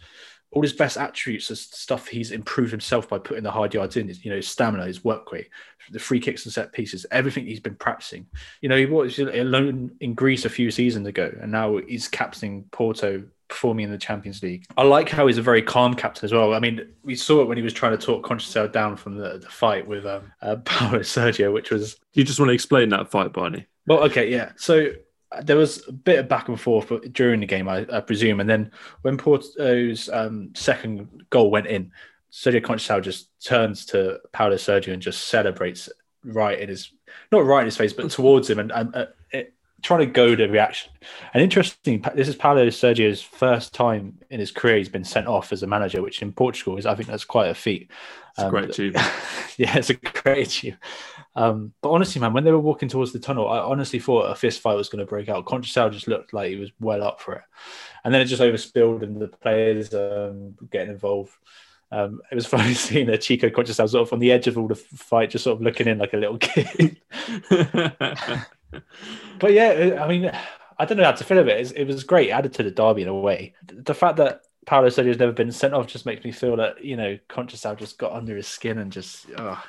all 0.51 0.61
his 0.61 0.73
best 0.73 0.97
attributes 0.97 1.51
are 1.51 1.55
stuff 1.55 2.07
he's 2.07 2.31
improved 2.31 2.71
himself 2.71 3.07
by 3.07 3.19
putting 3.19 3.43
the 3.43 3.51
hard 3.51 3.73
yards 3.73 3.97
in. 3.97 4.07
His, 4.07 4.23
you 4.25 4.31
know, 4.31 4.37
his 4.37 4.47
stamina, 4.47 4.85
his 4.85 5.03
work 5.03 5.31
rate, 5.31 5.49
the 5.91 5.99
free 5.99 6.19
kicks 6.19 6.45
and 6.45 6.53
set 6.53 6.73
pieces, 6.73 7.05
everything 7.11 7.45
he's 7.45 7.59
been 7.59 7.75
practicing. 7.75 8.25
You 8.61 8.69
know, 8.69 8.77
he 8.77 8.87
was 8.87 9.19
alone 9.19 9.91
in 9.99 10.15
Greece 10.15 10.45
a 10.45 10.49
few 10.49 10.71
seasons 10.71 11.07
ago, 11.07 11.31
and 11.39 11.51
now 11.51 11.77
he's 11.77 12.07
captaining 12.07 12.65
Porto, 12.71 13.23
performing 13.47 13.85
in 13.85 13.91
the 13.91 13.97
Champions 13.97 14.41
League. 14.41 14.65
I 14.75 14.83
like 14.83 15.09
how 15.09 15.27
he's 15.27 15.37
a 15.37 15.43
very 15.43 15.61
calm 15.61 15.93
captain 15.93 16.25
as 16.25 16.33
well. 16.33 16.53
I 16.53 16.59
mean, 16.59 16.87
we 17.03 17.15
saw 17.15 17.41
it 17.41 17.47
when 17.47 17.57
he 17.57 17.63
was 17.63 17.73
trying 17.73 17.97
to 17.97 18.03
talk 18.03 18.25
Conceição 18.25 18.71
down 18.71 18.95
from 18.95 19.17
the, 19.17 19.37
the 19.37 19.49
fight 19.49 19.87
with 19.87 20.05
um, 20.07 20.31
uh, 20.41 20.55
Paulo 20.57 20.99
Sergio, 20.99 21.53
which 21.53 21.69
was. 21.69 21.97
You 22.13 22.23
just 22.23 22.39
want 22.39 22.49
to 22.49 22.53
explain 22.53 22.89
that 22.89 23.11
fight, 23.11 23.33
Barney? 23.33 23.67
Well, 23.85 24.03
okay, 24.05 24.31
yeah. 24.31 24.51
So 24.55 24.93
there 25.43 25.57
was 25.57 25.87
a 25.87 25.91
bit 25.91 26.19
of 26.19 26.27
back 26.27 26.47
and 26.47 26.59
forth 26.59 26.91
during 27.11 27.39
the 27.39 27.45
game, 27.45 27.67
I, 27.67 27.85
I 27.91 27.99
presume. 28.01 28.39
And 28.39 28.49
then 28.49 28.71
when 29.03 29.17
Porto's 29.17 30.09
um, 30.09 30.51
second 30.55 31.25
goal 31.29 31.51
went 31.51 31.67
in, 31.67 31.91
Sergio 32.31 32.61
Conceição 32.61 33.01
just 33.01 33.29
turns 33.43 33.85
to 33.87 34.19
Paulo 34.31 34.55
Sergio 34.55 34.93
and 34.93 35.01
just 35.01 35.27
celebrates 35.27 35.89
right 36.23 36.59
in 36.59 36.69
his, 36.69 36.91
not 37.31 37.45
right 37.45 37.61
in 37.61 37.65
his 37.65 37.77
face, 37.77 37.93
but 37.93 38.09
towards 38.11 38.49
him 38.49 38.59
and, 38.59 38.71
and 38.71 38.95
uh, 38.95 39.05
it, 39.31 39.53
trying 39.81 39.99
to 39.99 40.05
go 40.05 40.35
to 40.35 40.47
reaction. 40.47 40.91
And 41.33 41.43
interesting, 41.43 42.03
this 42.15 42.27
is 42.27 42.35
Paulo 42.35 42.67
Sergio's 42.67 43.21
first 43.21 43.73
time 43.73 44.19
in 44.29 44.39
his 44.39 44.51
career 44.51 44.77
he's 44.77 44.89
been 44.89 45.03
sent 45.03 45.27
off 45.27 45.53
as 45.53 45.63
a 45.63 45.67
manager, 45.67 46.01
which 46.01 46.21
in 46.21 46.31
Portugal 46.31 46.77
is, 46.77 46.85
I 46.85 46.95
think 46.95 47.07
that's 47.07 47.25
quite 47.25 47.49
a 47.49 47.55
feat. 47.55 47.89
It's 48.31 48.39
um, 48.39 48.47
a 48.47 48.49
great 48.49 48.69
achievement. 48.69 49.05
yeah, 49.57 49.77
it's 49.77 49.89
a 49.89 49.95
great 49.95 50.47
achievement. 50.47 50.83
Um, 51.39 51.73
but 51.81 51.91
honestly, 51.91 52.19
man, 52.19 52.33
when 52.33 52.43
they 52.43 52.51
were 52.51 52.59
walking 52.59 52.89
towards 52.89 53.13
the 53.13 53.19
tunnel, 53.19 53.47
I 53.47 53.59
honestly 53.59 53.97
thought 53.97 54.29
a 54.29 54.35
fist 54.35 54.59
fight 54.59 54.75
was 54.75 54.89
going 54.89 54.99
to 54.99 55.09
break 55.09 55.29
out. 55.29 55.45
Conceição 55.45 55.89
just 55.89 56.09
looked 56.09 56.33
like 56.33 56.49
he 56.49 56.57
was 56.57 56.69
well 56.81 57.01
up 57.01 57.21
for 57.21 57.35
it, 57.35 57.43
and 58.03 58.13
then 58.13 58.19
it 58.19 58.25
just 58.25 58.41
overspilled, 58.41 59.03
and 59.03 59.21
the 59.21 59.29
players 59.29 59.93
um, 59.93 60.57
getting 60.69 60.91
involved. 60.91 61.31
Um, 61.93 62.21
it 62.29 62.35
was 62.35 62.45
funny 62.57 62.73
seeing 62.73 63.07
a 63.07 63.17
Chico 63.17 63.47
Conceição 63.47 63.87
sort 63.87 64.05
of 64.05 64.11
on 64.11 64.19
the 64.19 64.33
edge 64.33 64.47
of 64.47 64.57
all 64.57 64.67
the 64.67 64.75
fight, 64.75 65.29
just 65.29 65.45
sort 65.45 65.55
of 65.55 65.61
looking 65.61 65.87
in 65.87 65.97
like 65.99 66.11
a 66.11 66.17
little 66.17 66.37
kid. 66.41 66.99
but 69.39 69.53
yeah, 69.53 70.03
I 70.03 70.09
mean, 70.09 70.29
I 70.77 70.83
don't 70.83 70.97
know 70.97 71.05
how 71.05 71.13
to 71.13 71.23
feel 71.23 71.39
of 71.39 71.47
it. 71.47 71.71
It 71.73 71.87
was 71.87 72.03
great, 72.03 72.31
added 72.31 72.51
to 72.55 72.63
the 72.63 72.71
derby 72.71 73.03
in 73.03 73.07
a 73.07 73.15
way. 73.15 73.53
The 73.65 73.93
fact 73.93 74.17
that 74.17 74.41
Paulo 74.65 74.89
Sergio's 74.89 75.19
never 75.19 75.31
been 75.31 75.53
sent 75.53 75.73
off 75.73 75.87
just 75.87 76.05
makes 76.05 76.25
me 76.25 76.33
feel 76.33 76.57
that 76.57 76.83
you 76.83 76.97
know 76.97 77.17
Conceição 77.29 77.77
just 77.77 77.97
got 77.97 78.11
under 78.11 78.35
his 78.35 78.47
skin 78.47 78.79
and 78.79 78.91
just. 78.91 79.27
Oh. 79.37 79.63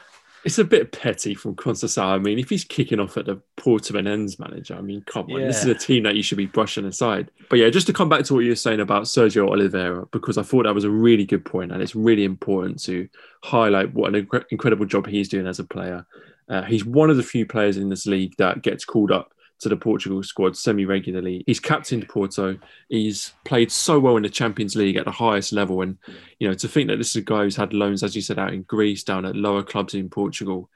It's 0.45 0.59
a 0.59 0.65
bit 0.65 0.93
petty 0.93 1.35
from 1.35 1.55
Conceição. 1.55 2.03
I 2.03 2.19
mean, 2.19 2.39
if 2.39 2.49
he's 2.49 2.65
kicking 2.65 2.99
off 2.99 3.17
at 3.19 3.27
the 3.27 3.41
Portimonense 3.59 4.39
manager, 4.39 4.75
I 4.75 4.81
mean, 4.81 5.03
come 5.07 5.27
on, 5.27 5.41
yeah. 5.41 5.47
this 5.47 5.61
is 5.61 5.67
a 5.67 5.75
team 5.75 6.05
that 6.05 6.15
you 6.15 6.23
should 6.23 6.39
be 6.39 6.47
brushing 6.47 6.87
aside. 6.87 7.31
But 7.51 7.59
yeah, 7.59 7.69
just 7.69 7.87
to 7.89 7.93
come 7.93 8.09
back 8.09 8.25
to 8.25 8.35
what 8.35 8.41
you 8.41 8.51
were 8.51 8.57
saying 8.57 8.81
about 8.81 9.03
Sergio 9.03 9.49
Oliveira, 9.49 10.07
because 10.13 10.39
I 10.39 10.43
thought 10.43 10.65
that 10.65 10.75
was 10.75 10.85
a 10.85 10.91
really 10.91 11.27
good 11.27 11.45
point, 11.45 11.73
and 11.73 11.83
it's 11.83 11.95
really 11.95 12.25
important 12.25 12.83
to 12.85 13.09
highlight 13.45 13.93
what 13.93 14.15
an 14.15 14.27
inc- 14.27 14.45
incredible 14.51 14.87
job 14.87 15.07
he's 15.07 15.29
doing 15.29 15.47
as 15.47 15.59
a 15.59 15.65
player. 15.65 16.07
Uh, 16.49 16.63
he's 16.63 16.85
one 16.85 17.11
of 17.11 17.17
the 17.17 17.23
few 17.23 17.45
players 17.45 17.77
in 17.77 17.91
this 17.91 18.07
league 18.07 18.35
that 18.39 18.63
gets 18.63 18.85
called 18.85 19.13
up 19.13 19.35
to 19.61 19.69
the 19.69 19.77
Portugal 19.77 20.23
squad 20.23 20.57
semi 20.57 20.87
regularly. 20.87 21.45
He's 21.47 21.61
captained 21.61 22.09
Porto. 22.09 22.59
He's 22.89 23.33
played 23.45 23.71
so 23.71 24.01
well 24.01 24.17
in 24.17 24.23
the 24.23 24.29
Champions 24.29 24.75
League 24.75 24.97
at 24.97 25.05
the 25.05 25.11
highest 25.11 25.53
level. 25.53 25.83
And, 25.83 25.99
you 26.39 26.49
know, 26.49 26.55
to 26.55 26.69
think 26.69 26.89
that 26.89 26.97
this 26.97 27.11
is 27.11 27.17
a 27.17 27.23
guy 27.23 27.43
who's 27.43 27.57
had 27.57 27.73
loans, 27.73 28.03
as 28.03 28.17
you 28.17 28.23
said, 28.23 28.39
out 28.39 28.55
in 28.55 28.63
Greece, 28.63 29.05
down 29.05 29.27
at 29.27 29.37
lower 29.37 29.63
clubs 29.63 29.95
in 29.95 30.09
Portugal, 30.09 30.71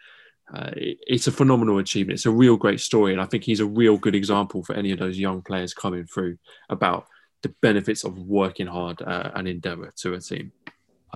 uh, 0.53 0.71
it's 0.75 1.27
a 1.27 1.33
phenomenal 1.33 1.79
achievement. 1.79 2.19
It's 2.19 2.27
a 2.27 2.31
real 2.31 2.57
great 2.57 2.81
story. 2.81 3.13
And 3.13 3.21
I 3.21 3.27
think 3.27 3.45
he's 3.45 3.61
a 3.61 3.67
real 3.67 3.97
good 3.97 4.15
example 4.15 4.63
for 4.63 4.75
any 4.75 4.93
of 4.93 4.99
those 4.99 5.19
young 5.19 5.41
players 5.41 5.73
coming 5.73 6.05
through 6.05 6.37
about 6.69 7.07
the 7.43 7.55
benefits 7.63 8.05
of 8.05 8.19
working 8.19 8.67
hard 8.67 9.01
uh, 9.01 9.31
and 9.35 9.49
endeavour 9.49 9.93
to 9.97 10.15
a 10.15 10.21
team. 10.21 10.53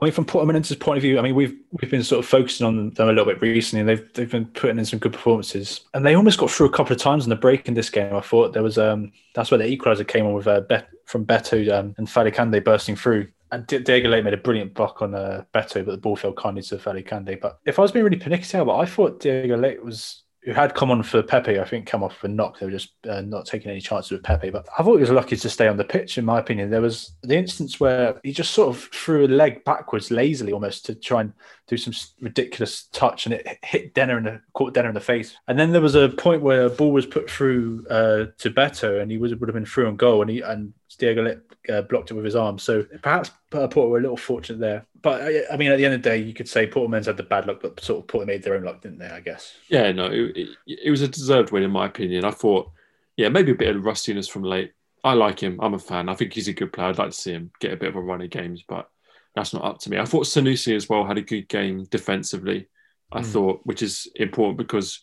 I 0.01 0.05
mean, 0.05 0.13
from 0.13 0.27
Portimonense's 0.27 0.77
point 0.77 0.99
of 0.99 1.03
view, 1.03 1.19
I 1.19 1.23
mean, 1.23 1.35
we've 1.35 1.57
we've 1.73 1.91
been 1.91 2.05
sort 2.05 2.21
of 2.21 2.29
focusing 2.29 2.67
on 2.67 2.91
them 2.91 3.09
a 3.09 3.13
little 3.13 3.25
bit 3.25 3.41
recently, 3.41 3.81
and 3.81 3.89
they've 3.89 4.13
they've 4.15 4.31
been 4.31 4.47
putting 4.47 4.79
in 4.79 4.85
some 4.85 4.99
good 4.99 5.13
performances, 5.13 5.81
and 5.95 6.05
they 6.07 6.15
almost 6.15 6.39
got 6.39 6.51
through 6.51 6.67
a 6.67 6.73
couple 6.73 6.93
of 6.93 7.01
times 7.01 7.25
in 7.25 7.31
the 7.31 7.37
break 7.37 7.69
in 7.69 7.75
this 7.75 7.91
game. 7.91 8.15
I 8.15 8.21
thought. 8.21 8.53
There 8.53 8.63
was 8.63 8.79
um 8.79 9.13
that's 9.35 9.51
where 9.51 9.59
the 9.59 9.77
equaliser 9.77 10.07
came 10.07 10.27
on 10.27 10.35
with 10.35 10.47
uh, 10.47 10.61
Bet 10.61 10.89
from 11.07 11.25
Beto 11.25 11.69
um, 11.73 11.95
and 11.99 12.07
Fally 12.07 12.65
bursting 12.65 12.97
through, 12.97 13.29
and 13.51 13.67
Diogo 13.67 14.11
Leite 14.11 14.25
made 14.25 14.35
a 14.35 14.39
brilliant 14.39 14.75
block 14.75 15.03
on 15.03 15.15
uh, 15.15 15.45
Beto, 15.55 15.85
but 15.85 15.93
the 15.93 15.97
ball 15.97 16.17
fell 16.17 16.33
kindly 16.33 16.63
to 16.63 16.77
Fally 16.77 17.41
But 17.41 17.59
if 17.65 17.79
I 17.79 17.83
was 17.83 17.93
being 17.93 18.05
really 18.05 18.19
pernickety, 18.19 18.59
but 18.65 18.77
I 18.77 18.85
thought 18.85 19.21
Diogo 19.21 19.57
Leite 19.57 19.83
was 19.83 20.23
who 20.42 20.53
had 20.53 20.74
come 20.74 20.90
on 20.90 21.03
for 21.03 21.22
Pepe, 21.22 21.59
I 21.59 21.64
think, 21.64 21.87
come 21.87 22.03
off 22.03 22.16
for 22.16 22.29
knock. 22.29 22.59
They 22.59 22.66
were 22.66 22.72
just 22.72 22.92
uh, 23.09 23.20
not 23.20 23.44
taking 23.44 23.70
any 23.70 23.81
chances 23.81 24.12
with 24.12 24.22
Pepe. 24.22 24.51
But 24.51 24.68
I 24.79 24.83
thought 24.83 24.94
he 24.94 25.01
was 25.01 25.11
lucky 25.11 25.37
to 25.37 25.51
stay 25.51 25.66
on 25.66 25.77
the 25.77 25.85
pitch, 25.85 26.16
in 26.16 26.24
my 26.24 26.38
opinion. 26.38 26.70
There 26.70 26.81
was 26.81 27.12
the 27.22 27.37
instance 27.37 27.81
where 27.81 28.20
he 28.22 28.33
just 28.33 28.53
sort 28.53 28.74
of 28.74 28.83
threw 28.85 29.27
a 29.27 29.29
leg 29.29 29.64
backwards 29.64 30.11
lazily 30.11 30.53
almost 30.53 30.87
to 30.87 30.94
try 30.94 31.22
and 31.22 31.33
do 31.66 31.77
some 31.77 31.92
ridiculous 32.20 32.85
touch 32.92 33.27
and 33.27 33.35
it 33.35 33.59
hit 33.62 33.94
Denner 33.94 34.16
in 34.16 34.24
the 34.24 34.40
caught 34.55 34.74
Denner 34.74 34.88
in 34.88 34.94
the 34.94 35.01
face. 35.01 35.37
And 35.48 35.59
then 35.59 35.72
there 35.72 35.83
was 35.83 35.94
a 35.94 36.09
point 36.09 36.42
where 36.42 36.66
a 36.66 36.70
ball 36.70 36.92
was 36.92 37.05
put 37.05 37.29
through 37.29 37.85
uh, 37.90 38.27
to 38.38 38.51
Beto 38.51 39.03
and 39.03 39.11
he 39.11 39.18
would, 39.18 39.38
would 39.38 39.48
have 39.48 39.55
been 39.55 39.66
through 39.66 39.88
on 39.88 39.96
goal 39.96 40.22
and 40.22 40.31
he 40.31 40.40
and 40.40 40.72
Diogo 40.99 41.41
uh, 41.69 41.83
blocked 41.83 42.11
it 42.11 42.15
with 42.15 42.25
his 42.25 42.37
arm. 42.37 42.59
So 42.59 42.85
perhaps 43.03 43.31
Porto 43.51 43.89
were 43.89 43.99
a 43.99 44.03
little 44.03 44.17
fortunate 44.17 44.59
there. 44.59 44.87
But 45.01 45.23
I, 45.51 45.57
mean, 45.57 45.71
at 45.71 45.77
the 45.77 45.85
end 45.85 45.95
of 45.95 46.03
the 46.03 46.11
day, 46.11 46.19
you 46.19 46.35
could 46.35 46.49
say 46.49 46.67
Portman's 46.67 47.07
had 47.07 47.17
the 47.17 47.23
bad 47.23 47.47
luck, 47.47 47.61
but 47.63 47.81
sort 47.81 48.01
of 48.01 48.09
Porto 48.09 48.27
made 48.27 48.43
their 48.43 48.55
own 48.55 48.65
luck, 48.65 48.83
didn't 48.83 48.99
they? 48.99 49.07
I 49.07 49.21
guess. 49.21 49.55
Yeah, 49.69 49.93
no, 49.93 50.07
it, 50.07 50.49
it 50.67 50.91
was 50.91 51.03
a 51.03 51.09
deserved 51.09 51.53
win 51.53 51.63
in 51.63 51.71
my 51.71 51.87
opinion. 51.87 52.25
I 52.25 52.31
thought, 52.31 52.71
yeah, 53.17 53.29
maybe 53.29 53.53
a 53.53 53.57
bit 53.57 53.75
of 53.75 53.85
rustiness 53.85 54.29
from 54.29 54.43
late. 54.43 54.73
I 55.05 55.15
like 55.15 55.41
him. 55.41 55.59
I'm 55.63 55.75
a 55.75 55.79
fan. 55.79 56.09
I 56.09 56.15
think 56.15 56.33
he's 56.33 56.49
a 56.49 56.53
good 56.53 56.73
player. 56.73 56.89
I'd 56.89 56.99
like 56.99 57.11
to 57.11 57.17
see 57.17 57.33
him 57.33 57.53
get 57.61 57.73
a 57.73 57.77
bit 57.77 57.91
of 57.91 57.97
a 57.97 58.01
run 58.01 58.21
of 58.21 58.31
games, 58.31 58.65
but 58.69 58.89
that's 59.35 59.55
not 59.55 59.65
up 59.65 59.79
to 59.81 59.91
me. 59.91 59.99
I 59.99 60.05
thought 60.05 60.27
Sanusi 60.27 60.75
as 60.75 60.89
well 60.89 61.05
had 61.05 61.19
a 61.19 61.23
good 61.23 61.49
game 61.49 61.85
defensively. 61.85 62.69
I 63.13 63.21
mm. 63.21 63.27
thought, 63.27 63.61
which 63.63 63.83
is 63.83 64.11
important 64.17 64.59
because 64.59 65.01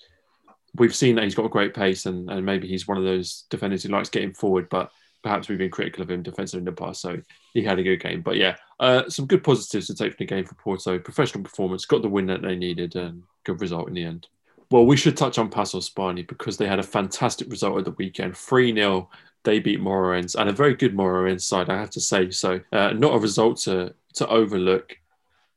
we've 0.75 0.95
seen 0.95 1.15
that 1.15 1.23
he's 1.23 1.35
got 1.35 1.45
a 1.45 1.49
great 1.49 1.73
pace 1.73 2.05
and, 2.05 2.29
and 2.29 2.45
maybe 2.45 2.67
he's 2.67 2.87
one 2.87 2.97
of 2.97 3.03
those 3.03 3.45
defenders 3.49 3.83
who 3.83 3.89
likes 3.89 4.09
getting 4.09 4.33
forward, 4.33 4.67
but 4.69 4.91
perhaps 5.25 5.49
we've 5.49 5.57
been 5.57 5.71
critical 5.71 6.03
of 6.03 6.11
him 6.11 6.21
defensively 6.21 6.59
in 6.59 6.65
the 6.65 6.71
past. 6.71 7.01
So 7.01 7.19
he 7.55 7.63
had 7.63 7.79
a 7.79 7.83
good 7.83 7.99
game. 7.99 8.21
But 8.21 8.37
yeah, 8.37 8.57
uh, 8.79 9.09
some 9.09 9.25
good 9.25 9.43
positives 9.43 9.87
to 9.87 9.95
take 9.95 10.11
from 10.11 10.17
the 10.19 10.25
game 10.35 10.45
for 10.45 10.53
Porto. 10.53 10.99
Professional 10.99 11.43
performance, 11.43 11.83
got 11.85 12.03
the 12.03 12.07
win 12.07 12.27
that 12.27 12.43
they 12.43 12.55
needed, 12.55 12.95
and 12.95 13.23
good 13.43 13.59
result 13.59 13.87
in 13.87 13.95
the 13.95 14.03
end. 14.03 14.27
Well, 14.69 14.85
we 14.85 14.95
should 14.95 15.17
touch 15.17 15.39
on 15.39 15.49
Paços 15.49 15.91
Spani 15.91 16.27
because 16.27 16.57
they 16.57 16.67
had 16.67 16.77
a 16.77 16.83
fantastic 16.83 17.49
result 17.49 17.79
at 17.79 17.85
the 17.85 17.91
weekend 17.91 18.37
3 18.37 18.75
0. 18.75 19.09
They 19.43 19.57
beat 19.57 19.81
Moreirense 19.81 20.35
and 20.39 20.47
a 20.47 20.53
very 20.53 20.75
good 20.75 20.95
Moreirense 20.95 21.41
side, 21.41 21.71
I 21.71 21.79
have 21.79 21.89
to 21.91 22.01
say. 22.01 22.29
So, 22.29 22.59
uh, 22.71 22.93
not 22.93 23.15
a 23.15 23.19
result 23.19 23.57
to 23.61 23.95
to 24.13 24.27
overlook. 24.27 24.95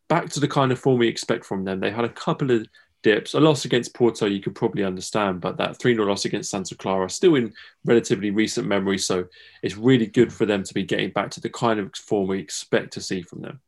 Back 0.08 0.30
to 0.30 0.40
the 0.40 0.48
kind 0.48 0.72
of 0.72 0.78
form 0.78 0.98
we 0.98 1.08
expect 1.08 1.44
from 1.44 1.64
them. 1.64 1.80
They 1.80 1.90
had 1.90 2.06
a 2.06 2.08
couple 2.08 2.50
of 2.50 2.66
dips. 3.02 3.34
A 3.34 3.40
loss 3.40 3.64
against 3.64 3.94
Porto, 3.94 4.26
you 4.26 4.40
could 4.40 4.54
probably 4.54 4.84
understand, 4.84 5.40
but 5.40 5.56
that 5.56 5.78
3 5.78 5.94
0 5.94 6.06
loss 6.06 6.24
against 6.24 6.50
Santa 6.50 6.74
Clara, 6.76 7.08
still 7.08 7.34
in 7.34 7.52
relatively 7.84 8.30
recent 8.30 8.66
memory. 8.66 8.98
So 8.98 9.26
it's 9.62 9.76
really 9.76 10.06
good 10.06 10.32
for 10.32 10.46
them 10.46 10.62
to 10.64 10.74
be 10.74 10.84
getting 10.84 11.10
back 11.10 11.30
to 11.32 11.40
the 11.40 11.50
kind 11.50 11.80
of 11.80 11.94
form 11.94 12.28
we 12.28 12.40
expect 12.40 12.92
to 12.94 13.00
see 13.00 13.22
from 13.22 13.42
them. 13.42 13.60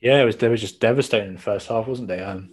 Yeah, 0.00 0.22
it 0.22 0.24
was, 0.24 0.36
they 0.36 0.48
were 0.48 0.56
just 0.56 0.80
devastating 0.80 1.28
in 1.28 1.34
the 1.34 1.40
first 1.40 1.68
half, 1.68 1.86
wasn't 1.86 2.08
they? 2.08 2.20
Um, 2.20 2.50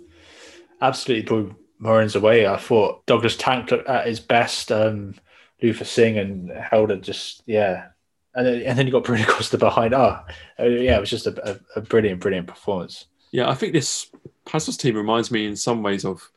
absolutely 0.82 1.26
blew 1.26 1.56
Moreirense 1.82 2.15
away. 2.15 2.48
I 2.48 2.58
thought 2.58 3.06
Douglas 3.06 3.38
Tanque 3.38 3.72
looked 3.72 3.88
at 3.88 4.08
his 4.08 4.20
best. 4.20 4.72
Um, 4.72 5.15
Luther 5.62 5.86
Singh 5.86 6.18
and 6.18 6.52
Helder 6.52 6.98
just, 6.98 7.44
yeah, 7.46 7.88
and 8.36 8.46
then, 8.46 8.62
and 8.63 8.78
then 8.78 8.86
you 8.86 8.91
got 8.91 9.04
Bruno 9.04 9.26
Costa 9.26 9.58
behind. 9.58 9.94
Ah, 9.94 10.26
oh, 10.60 10.65
yeah, 10.65 10.98
it 10.98 11.00
was 11.00 11.10
just 11.10 11.28
a, 11.28 11.52
a, 11.52 11.80
a, 11.80 11.82
brilliant, 11.82 12.20
brilliant 12.20 12.48
performance. 12.48 13.06
Yeah, 13.32 13.50
I 13.50 13.56
think 13.56 13.74
this 13.74 14.12
Paços 14.46 14.78
team 14.78 14.96
reminds 14.96 15.32
me 15.32 15.46
in 15.46 15.56
some 15.56 15.84
ways 15.84 16.06
of 16.06 16.30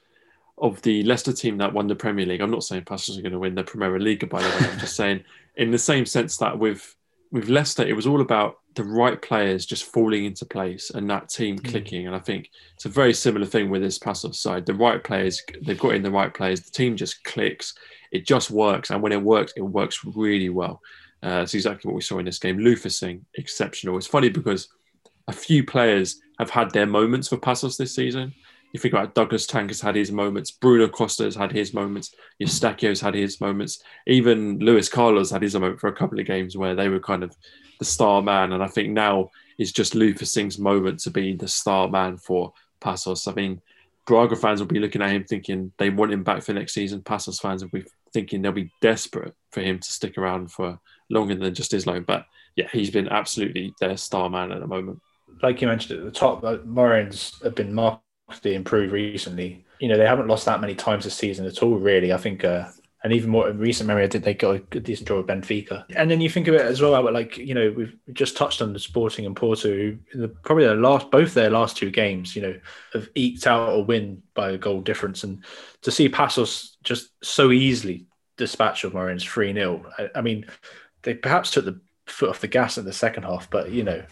of 0.60 0.82
the 0.82 1.02
Leicester 1.04 1.32
team 1.32 1.58
that 1.58 1.72
won 1.72 1.86
the 1.86 1.94
Premier 1.94 2.26
League. 2.26 2.40
I'm 2.40 2.50
not 2.50 2.64
saying 2.64 2.82
Paços 2.82 3.16
are 3.16 3.22
going 3.22 3.32
to 3.32 3.38
win 3.38 3.54
the 3.54 3.62
Premier 3.62 3.98
League, 3.98 4.28
by 4.28 4.42
the 4.42 4.48
way. 4.48 4.70
I'm 4.70 4.78
just 4.78 4.96
saying 4.96 5.22
in 5.56 5.70
the 5.70 5.78
same 5.78 6.06
sense 6.06 6.36
that 6.38 6.58
with 6.58 6.94
with 7.30 7.48
Leicester, 7.48 7.86
it 7.86 7.94
was 7.94 8.06
all 8.06 8.20
about 8.20 8.58
the 8.74 8.84
right 8.84 9.20
players 9.20 9.66
just 9.66 9.84
falling 9.84 10.24
into 10.24 10.46
place 10.46 10.90
and 10.90 11.10
that 11.10 11.28
team 11.28 11.58
mm. 11.58 11.70
clicking. 11.70 12.06
And 12.06 12.16
I 12.16 12.20
think 12.20 12.50
it's 12.74 12.86
a 12.86 12.88
very 12.88 13.12
similar 13.12 13.44
thing 13.44 13.70
with 13.70 13.82
this 13.82 13.98
Paços 13.98 14.36
side. 14.36 14.64
The 14.66 14.74
right 14.74 15.02
players, 15.02 15.42
they've 15.62 15.78
got 15.78 15.94
in 15.94 16.02
the 16.02 16.10
right 16.10 16.32
players. 16.32 16.62
The 16.62 16.70
team 16.70 16.96
just 16.96 17.22
clicks. 17.24 17.74
It 18.12 18.26
just 18.26 18.50
works, 18.50 18.90
and 18.90 19.02
when 19.02 19.12
it 19.12 19.22
works, 19.22 19.52
it 19.56 19.62
works 19.62 20.02
really 20.04 20.48
well. 20.48 20.80
Uh, 21.22 21.40
it's 21.42 21.54
exactly 21.54 21.88
what 21.88 21.96
we 21.96 22.00
saw 22.00 22.18
in 22.18 22.24
this 22.24 22.38
game. 22.38 22.58
Luther 22.58 22.88
Singh, 22.88 23.24
exceptional. 23.34 23.96
It's 23.96 24.06
funny 24.06 24.28
because 24.28 24.68
a 25.28 25.32
few 25.32 25.62
players 25.62 26.20
have 26.38 26.50
had 26.50 26.70
their 26.72 26.86
moments 26.86 27.28
for 27.28 27.36
Paços 27.36 27.76
this 27.76 27.94
season. 27.94 28.34
You 28.72 28.80
think 28.80 28.94
about 28.94 29.14
Douglas 29.14 29.46
Tanque 29.46 29.70
has 29.70 29.80
had 29.80 29.94
his 29.94 30.10
moments, 30.10 30.50
Bruno 30.50 30.88
Costa 30.88 31.24
has 31.24 31.34
had 31.34 31.52
his 31.52 31.72
moments, 31.72 32.14
Eustáquio's 32.42 33.00
had 33.00 33.14
his 33.14 33.40
moments, 33.40 33.82
even 34.06 34.58
Luis 34.58 34.88
Carlos 34.88 35.30
had 35.30 35.42
his 35.42 35.54
moment 35.54 35.80
for 35.80 35.88
a 35.88 35.94
couple 35.94 36.18
of 36.18 36.26
games 36.26 36.56
where 36.56 36.74
they 36.74 36.88
were 36.88 37.00
kind 37.00 37.22
of 37.22 37.34
the 37.78 37.84
star 37.84 38.20
man. 38.20 38.52
And 38.52 38.62
I 38.62 38.66
think 38.66 38.90
now 38.90 39.30
is 39.58 39.72
just 39.72 39.94
Luther 39.94 40.26
Singh's 40.26 40.58
moment 40.58 41.00
to 41.00 41.10
be 41.10 41.34
the 41.34 41.48
star 41.48 41.88
man 41.88 42.18
for 42.18 42.52
Paços. 42.80 43.30
I 43.30 43.34
mean, 43.34 43.60
Braga 44.06 44.36
fans 44.36 44.60
will 44.60 44.68
be 44.68 44.80
looking 44.80 45.02
at 45.02 45.10
him 45.10 45.24
thinking 45.24 45.72
they 45.78 45.90
want 45.90 46.12
him 46.12 46.22
back 46.22 46.42
for 46.42 46.52
next 46.52 46.72
season. 46.74 47.00
Paços 47.00 47.40
fans 47.40 47.62
will 47.62 47.70
be 47.70 47.84
thinking 48.12 48.42
they'll 48.42 48.52
be 48.52 48.72
desperate 48.80 49.34
for 49.50 49.60
him 49.60 49.78
to 49.78 49.92
stick 49.92 50.16
around 50.16 50.50
for 50.50 50.78
longer 51.10 51.34
than 51.34 51.54
just 51.54 51.72
his 51.72 51.86
loan. 51.86 52.04
But 52.04 52.26
yeah, 52.56 52.68
he's 52.72 52.90
been 52.90 53.08
absolutely 53.08 53.74
their 53.80 53.96
star 53.96 54.28
man 54.28 54.52
at 54.52 54.60
the 54.60 54.66
moment. 54.66 55.00
Like 55.42 55.60
you 55.60 55.68
mentioned 55.68 55.98
at 55.98 56.04
the 56.04 56.10
top, 56.10 56.42
uh, 56.44 56.58
have 57.42 57.54
been 57.54 57.74
markedly 57.74 58.54
improved 58.54 58.92
recently. 58.92 59.64
You 59.80 59.88
know, 59.88 59.96
they 59.96 60.06
haven't 60.06 60.26
lost 60.26 60.46
that 60.46 60.60
many 60.60 60.74
times 60.74 61.04
this 61.04 61.14
season 61.14 61.46
at 61.46 61.62
all, 61.62 61.76
really. 61.76 62.12
I 62.12 62.16
think, 62.16 62.44
uh, 62.44 62.68
and 63.04 63.12
even 63.12 63.30
more 63.30 63.48
in 63.48 63.58
recent 63.58 63.86
memory, 63.86 64.04
I 64.04 64.08
they 64.08 64.34
got 64.34 64.56
a 64.56 64.80
decent 64.80 65.06
draw 65.06 65.18
with 65.18 65.28
Benfica. 65.28 65.84
And 65.94 66.10
then 66.10 66.20
you 66.20 66.28
think 66.28 66.48
of 66.48 66.54
it 66.54 66.62
as 66.62 66.80
well, 66.80 67.00
but 67.00 67.12
like, 67.12 67.38
you 67.38 67.54
know, 67.54 67.72
we've 67.76 67.96
just 68.12 68.36
touched 68.36 68.60
on 68.60 68.72
the 68.72 68.80
Sporting 68.80 69.24
and 69.24 69.36
Porto, 69.36 69.68
who 69.68 69.98
the, 70.14 70.28
probably 70.28 70.64
their 70.64 70.74
last, 70.74 71.10
both 71.12 71.32
their 71.32 71.50
last 71.50 71.76
two 71.76 71.90
games, 71.90 72.34
you 72.34 72.42
know, 72.42 72.58
have 72.92 73.08
eked 73.14 73.46
out 73.46 73.68
a 73.68 73.78
win 73.78 74.20
by 74.34 74.50
a 74.50 74.58
goal 74.58 74.80
difference. 74.80 75.22
And 75.22 75.44
to 75.82 75.92
see 75.92 76.08
Paços 76.08 76.74
just 76.82 77.10
so 77.22 77.52
easily 77.52 78.06
dispatch 78.36 78.82
of 78.82 78.94
Moreirense 78.94 79.22
3 79.22 79.54
0, 79.54 79.86
I, 79.96 80.08
I 80.16 80.20
mean, 80.20 80.46
they 81.02 81.14
perhaps 81.14 81.52
took 81.52 81.66
the 81.66 81.80
foot 82.06 82.30
off 82.30 82.40
the 82.40 82.48
gas 82.48 82.78
in 82.78 82.84
the 82.84 82.92
second 82.92 83.22
half, 83.22 83.48
but 83.48 83.70
you 83.70 83.84
know, 83.84 84.02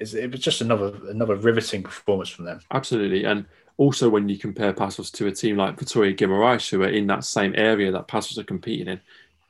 it 0.00 0.30
was 0.30 0.40
just 0.40 0.60
another 0.60 0.92
another 1.08 1.36
riveting 1.36 1.82
performance 1.82 2.28
from 2.28 2.46
them. 2.46 2.60
Absolutely, 2.70 3.24
and 3.24 3.46
also 3.76 4.08
when 4.08 4.28
you 4.28 4.38
compare 4.38 4.72
Paços 4.72 5.12
to 5.12 5.26
a 5.26 5.32
team 5.32 5.56
like 5.56 5.76
Vitória 5.76 6.16
Guimarães, 6.16 6.68
who 6.68 6.82
are 6.82 6.88
in 6.88 7.06
that 7.06 7.24
same 7.24 7.54
area 7.56 7.92
that 7.92 8.08
Paços 8.08 8.38
are 8.38 8.44
competing 8.44 8.88
in, 8.88 9.00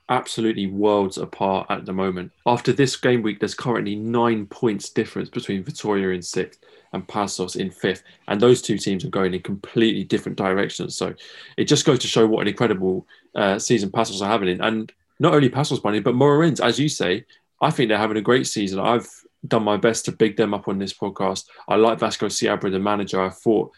absolutely 0.09 0.67
worlds 0.67 1.19
apart 1.19 1.67
at 1.71 1.87
the 1.87 1.93
moment. 1.93 2.33
After 2.47 2.73
this 2.73 2.97
game 2.97 3.23
week, 3.23 3.41
there's 3.41 3.55
currently 3.55 3.95
nine 3.95 4.47
points 4.47 4.91
difference 4.91 5.29
between 5.29 5.65
Vitória 5.65 6.15
in 6.15 6.23
sixth 6.23 6.61
and 6.93 7.07
Paços 7.07 7.57
in 7.57 7.71
fifth, 7.71 8.03
and 8.29 8.41
those 8.41 8.61
two 8.61 8.77
teams 8.77 9.05
are 9.05 9.11
going 9.11 9.35
in 9.35 9.43
completely 9.43 10.05
different 10.05 10.37
directions. 10.37 10.97
So 10.97 11.15
it 11.57 11.65
just 11.65 11.87
goes 11.87 12.01
to 12.01 12.09
show 12.09 12.27
what 12.27 12.43
an 12.43 12.49
incredible 12.49 13.07
uh, 13.35 13.59
season 13.59 13.91
Paços 13.91 14.21
are 14.21 14.29
having. 14.29 14.61
And 14.61 14.93
not 15.21 15.35
only 15.35 15.49
Paços 15.49 15.83
Barney, 15.83 16.01
but 16.01 16.15
Moreirense, 16.15 16.61
as 16.61 16.79
you 16.79 16.89
say, 16.89 17.25
I 17.61 17.71
think 17.71 17.89
they're 17.89 17.99
having 17.99 18.17
a 18.17 18.23
great 18.23 18.47
season. 18.47 18.81
I've 18.81 19.09
done 19.47 19.65
my 19.65 19.77
best 19.77 20.05
to 20.05 20.13
big 20.13 20.37
them 20.37 20.55
up 20.55 20.69
on 20.69 20.79
this 20.79 20.93
podcast. 20.93 21.47
I 21.69 21.77
like 21.77 21.99
Vasco 21.99 22.27
Seabra, 22.27 22.71
the 22.71 22.79
manager. 22.79 23.21
I 23.21 23.31
thought 23.31 23.73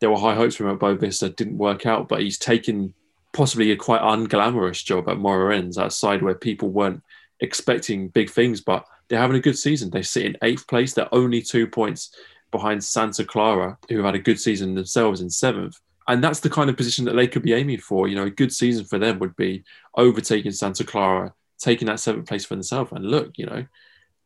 there 0.00 0.10
were 0.10 0.18
high 0.18 0.34
hopes 0.34 0.56
for 0.56 0.64
him 0.64 0.74
at 0.74 0.80
Boavista, 0.80 1.34
didn't 1.34 1.58
work 1.58 1.86
out, 1.86 2.08
but 2.08 2.22
he's 2.22 2.38
taken 2.38 2.94
possibly 3.32 3.70
a 3.70 3.76
quite 3.76 4.00
unglamorous 4.00 4.84
job 4.84 5.08
at 5.08 5.16
Moreirense, 5.16 5.74
that 5.76 5.92
side 5.92 6.22
where 6.22 6.34
people 6.34 6.68
weren't 6.68 7.02
expecting 7.40 8.08
big 8.08 8.30
things, 8.30 8.60
but 8.60 8.86
they're 9.08 9.20
having 9.20 9.36
a 9.36 9.40
good 9.40 9.58
season. 9.58 9.90
They 9.90 10.02
sit 10.02 10.26
in 10.26 10.36
eighth 10.42 10.66
place. 10.66 10.94
They're 10.94 11.14
only 11.14 11.42
two 11.42 11.66
points 11.66 12.14
behind 12.50 12.82
Santa 12.82 13.24
Clara, 13.24 13.78
who 13.88 14.02
had 14.02 14.14
a 14.14 14.18
good 14.18 14.40
season 14.40 14.74
themselves 14.74 15.20
in 15.20 15.30
seventh. 15.30 15.78
And 16.08 16.22
that's 16.22 16.40
the 16.40 16.50
kind 16.50 16.68
of 16.68 16.76
position 16.76 17.04
that 17.04 17.14
they 17.14 17.28
could 17.28 17.42
be 17.42 17.52
aiming 17.52 17.78
for. 17.78 18.08
You 18.08 18.16
know, 18.16 18.24
a 18.24 18.30
good 18.30 18.52
season 18.52 18.84
for 18.84 18.98
them 18.98 19.18
would 19.18 19.36
be 19.36 19.64
overtaking 19.96 20.52
Santa 20.52 20.84
Clara, 20.84 21.32
taking 21.58 21.86
that 21.86 22.00
seventh 22.00 22.26
place 22.26 22.44
for 22.44 22.54
themselves. 22.54 22.92
And 22.92 23.04
look, 23.04 23.38
you 23.38 23.46
know, 23.46 23.64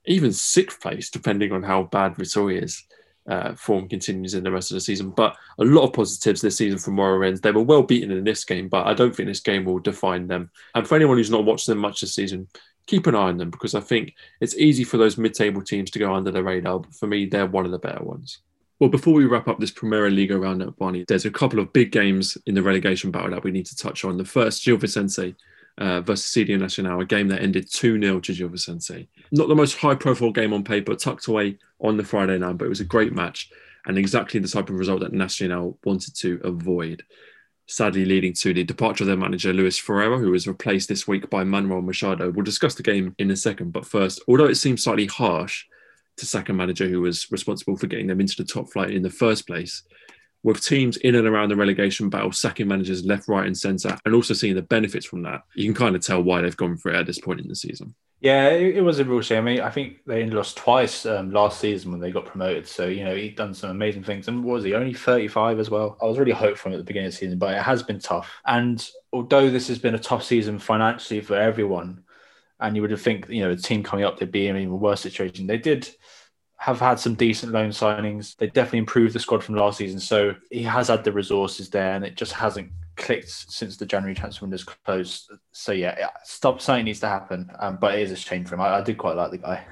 even 0.06 0.32
sixth 0.32 0.80
place, 0.80 1.10
depending 1.10 1.52
on 1.52 1.62
how 1.62 1.84
bad 1.84 2.14
Vitória's 2.14 2.84
uh, 3.28 3.54
form 3.54 3.88
continues 3.88 4.34
in 4.34 4.44
the 4.44 4.50
rest 4.50 4.70
of 4.70 4.76
the 4.76 4.80
season. 4.80 5.10
But 5.10 5.36
a 5.58 5.64
lot 5.64 5.84
of 5.84 5.92
positives 5.92 6.40
this 6.40 6.56
season 6.56 6.78
from 6.78 6.96
Moreirense. 6.96 7.40
They 7.40 7.50
were 7.50 7.62
well 7.62 7.82
beaten 7.82 8.10
in 8.10 8.24
this 8.24 8.44
game, 8.44 8.68
but 8.68 8.86
I 8.86 8.94
don't 8.94 9.14
think 9.14 9.28
this 9.28 9.40
game 9.40 9.64
will 9.64 9.78
define 9.78 10.26
them. 10.28 10.50
And 10.74 10.86
for 10.86 10.94
anyone 10.94 11.16
who's 11.16 11.30
not 11.30 11.44
watched 11.44 11.66
them 11.66 11.78
much 11.78 12.00
this 12.00 12.14
season, 12.14 12.48
keep 12.86 13.06
an 13.06 13.16
eye 13.16 13.28
on 13.28 13.36
them 13.36 13.50
because 13.50 13.74
I 13.74 13.80
think 13.80 14.14
it's 14.40 14.56
easy 14.56 14.84
for 14.84 14.96
those 14.96 15.18
mid-table 15.18 15.62
teams 15.62 15.90
to 15.90 15.98
go 15.98 16.14
under 16.14 16.30
the 16.30 16.42
radar. 16.42 16.80
But 16.80 16.94
for 16.94 17.06
me, 17.08 17.26
they're 17.26 17.46
one 17.46 17.64
of 17.64 17.72
the 17.72 17.78
better 17.78 18.04
ones. 18.04 18.38
Well, 18.78 18.90
before 18.90 19.14
we 19.14 19.24
wrap 19.24 19.48
up 19.48 19.58
this 19.58 19.70
Primeira 19.70 20.10
Liga 20.10 20.38
roundup, 20.38 20.76
Barney, 20.76 21.04
there's 21.08 21.24
a 21.24 21.30
couple 21.30 21.58
of 21.58 21.72
big 21.72 21.90
games 21.90 22.36
in 22.46 22.54
the 22.54 22.62
relegation 22.62 23.10
battle 23.10 23.30
that 23.30 23.42
we 23.42 23.50
need 23.50 23.66
to 23.66 23.76
touch 23.76 24.04
on. 24.04 24.18
The 24.18 24.24
first, 24.24 24.64
Gil 24.64 24.76
Vicente 24.76 25.34
uh, 25.78 26.00
versus 26.00 26.26
CD 26.26 26.56
Nacional, 26.56 27.00
a 27.00 27.04
game 27.04 27.28
that 27.28 27.42
ended 27.42 27.70
2 27.70 28.00
0 28.00 28.20
to 28.20 28.34
Gil. 28.34 28.50
Not 29.32 29.48
the 29.48 29.54
most 29.54 29.76
high 29.76 29.94
profile 29.94 30.32
game 30.32 30.52
on 30.52 30.64
paper, 30.64 30.94
tucked 30.94 31.26
away 31.26 31.58
on 31.80 31.96
the 31.96 32.04
Friday 32.04 32.38
night, 32.38 32.58
but 32.58 32.66
it 32.66 32.70
was 32.70 32.80
a 32.80 32.84
great 32.84 33.12
match 33.12 33.50
and 33.86 33.98
exactly 33.98 34.40
the 34.40 34.48
type 34.48 34.68
of 34.68 34.76
result 34.76 35.00
that 35.00 35.12
Nacional 35.12 35.78
wanted 35.84 36.14
to 36.16 36.40
avoid. 36.42 37.04
Sadly, 37.68 38.04
leading 38.04 38.32
to 38.34 38.54
the 38.54 38.64
departure 38.64 39.04
of 39.04 39.08
their 39.08 39.16
manager, 39.16 39.52
Luis 39.52 39.78
Freire, 39.78 40.18
who 40.18 40.30
was 40.30 40.46
replaced 40.46 40.88
this 40.88 41.08
week 41.08 41.28
by 41.30 41.44
Manuel 41.44 41.82
Machado. 41.82 42.30
We'll 42.30 42.44
discuss 42.44 42.74
the 42.74 42.82
game 42.82 43.14
in 43.18 43.30
a 43.30 43.36
second, 43.36 43.72
but 43.72 43.86
first, 43.86 44.20
although 44.28 44.46
it 44.46 44.56
seems 44.56 44.84
slightly 44.84 45.06
harsh, 45.06 45.64
to 46.16 46.26
sack 46.26 46.48
a 46.48 46.52
manager 46.52 46.88
who 46.88 47.00
was 47.00 47.30
responsible 47.30 47.76
for 47.76 47.86
getting 47.86 48.06
them 48.06 48.20
into 48.20 48.36
the 48.36 48.44
top 48.44 48.70
flight 48.70 48.90
in 48.90 49.02
the 49.02 49.10
first 49.10 49.46
place. 49.46 49.82
With 50.46 50.62
teams 50.62 50.96
in 50.98 51.16
and 51.16 51.26
around 51.26 51.48
the 51.48 51.56
relegation 51.56 52.08
battle, 52.08 52.30
sacking 52.30 52.68
managers 52.68 53.04
left, 53.04 53.26
right, 53.26 53.48
and 53.48 53.58
centre, 53.58 53.98
and 54.04 54.14
also 54.14 54.32
seeing 54.32 54.54
the 54.54 54.62
benefits 54.62 55.04
from 55.04 55.22
that, 55.22 55.42
you 55.56 55.64
can 55.64 55.74
kind 55.74 55.96
of 55.96 56.02
tell 56.02 56.22
why 56.22 56.40
they've 56.40 56.56
gone 56.56 56.76
for 56.76 56.92
it 56.92 56.94
at 56.94 57.04
this 57.04 57.18
point 57.18 57.40
in 57.40 57.48
the 57.48 57.56
season. 57.56 57.96
Yeah, 58.20 58.50
it, 58.50 58.80
was 58.80 59.00
a 59.00 59.04
real 59.04 59.22
shame. 59.22 59.38
I 59.38 59.40
mean, 59.40 59.60
I 59.60 59.70
think 59.70 60.04
they 60.06 60.24
lost 60.26 60.56
twice 60.56 61.04
um, 61.04 61.32
last 61.32 61.58
season 61.58 61.90
when 61.90 61.98
they 61.98 62.12
got 62.12 62.26
promoted. 62.26 62.68
So, 62.68 62.86
you 62.86 63.04
know, 63.04 63.16
he's 63.16 63.34
done 63.34 63.54
some 63.54 63.70
amazing 63.70 64.04
things. 64.04 64.28
And 64.28 64.44
was 64.44 64.62
he 64.62 64.72
only 64.74 64.94
35 64.94 65.58
as 65.58 65.68
well? 65.68 65.98
I 66.00 66.04
was 66.04 66.16
really 66.16 66.30
hopeful 66.30 66.72
at 66.72 66.78
the 66.78 66.84
beginning 66.84 67.08
of 67.08 67.12
the 67.12 67.18
season, 67.18 67.38
but 67.40 67.52
it 67.52 67.62
has 67.62 67.82
been 67.82 67.98
tough. 67.98 68.32
And 68.46 68.88
although 69.12 69.50
this 69.50 69.66
has 69.66 69.80
been 69.80 69.96
a 69.96 69.98
tough 69.98 70.22
season 70.22 70.60
financially 70.60 71.22
for 71.22 71.34
everyone, 71.34 72.04
and 72.60 72.76
you 72.76 72.82
would 72.82 72.92
have 72.92 73.02
think, 73.02 73.28
you 73.28 73.42
know, 73.42 73.50
a 73.50 73.56
team 73.56 73.82
coming 73.82 74.04
up, 74.04 74.20
they'd 74.20 74.30
be 74.30 74.46
in 74.46 74.54
an 74.54 74.62
even 74.62 74.78
worse 74.78 75.00
situation. 75.00 75.48
They 75.48 75.58
did 75.58 75.90
have 76.58 76.80
had 76.80 76.98
some 76.98 77.14
decent 77.14 77.52
loan 77.52 77.70
signings. 77.70 78.36
They 78.36 78.46
definitely 78.46 78.80
improved 78.80 79.14
the 79.14 79.20
squad 79.20 79.44
from 79.44 79.56
last 79.56 79.78
season. 79.78 80.00
So 80.00 80.34
he 80.50 80.62
has 80.62 80.88
had 80.88 81.04
the 81.04 81.12
resources 81.12 81.68
there 81.68 81.94
and 81.94 82.04
it 82.04 82.16
just 82.16 82.32
hasn't 82.32 82.70
clicked 82.96 83.30
since 83.30 83.76
the 83.76 83.86
January 83.86 84.14
transfer 84.14 84.44
window's 84.44 84.64
closed. 84.64 85.30
So 85.52 85.72
yeah, 85.72 86.08
stop 86.24 86.60
something 86.60 86.86
needs 86.86 87.00
to 87.00 87.08
happen. 87.08 87.50
Um, 87.58 87.76
but 87.80 87.94
it 87.94 88.00
is 88.00 88.10
a 88.10 88.16
shame 88.16 88.44
for 88.44 88.54
him. 88.54 88.62
I, 88.62 88.76
I 88.76 88.80
did 88.80 88.98
quite 88.98 89.16
like 89.16 89.30
the 89.30 89.38
guy. 89.38 89.64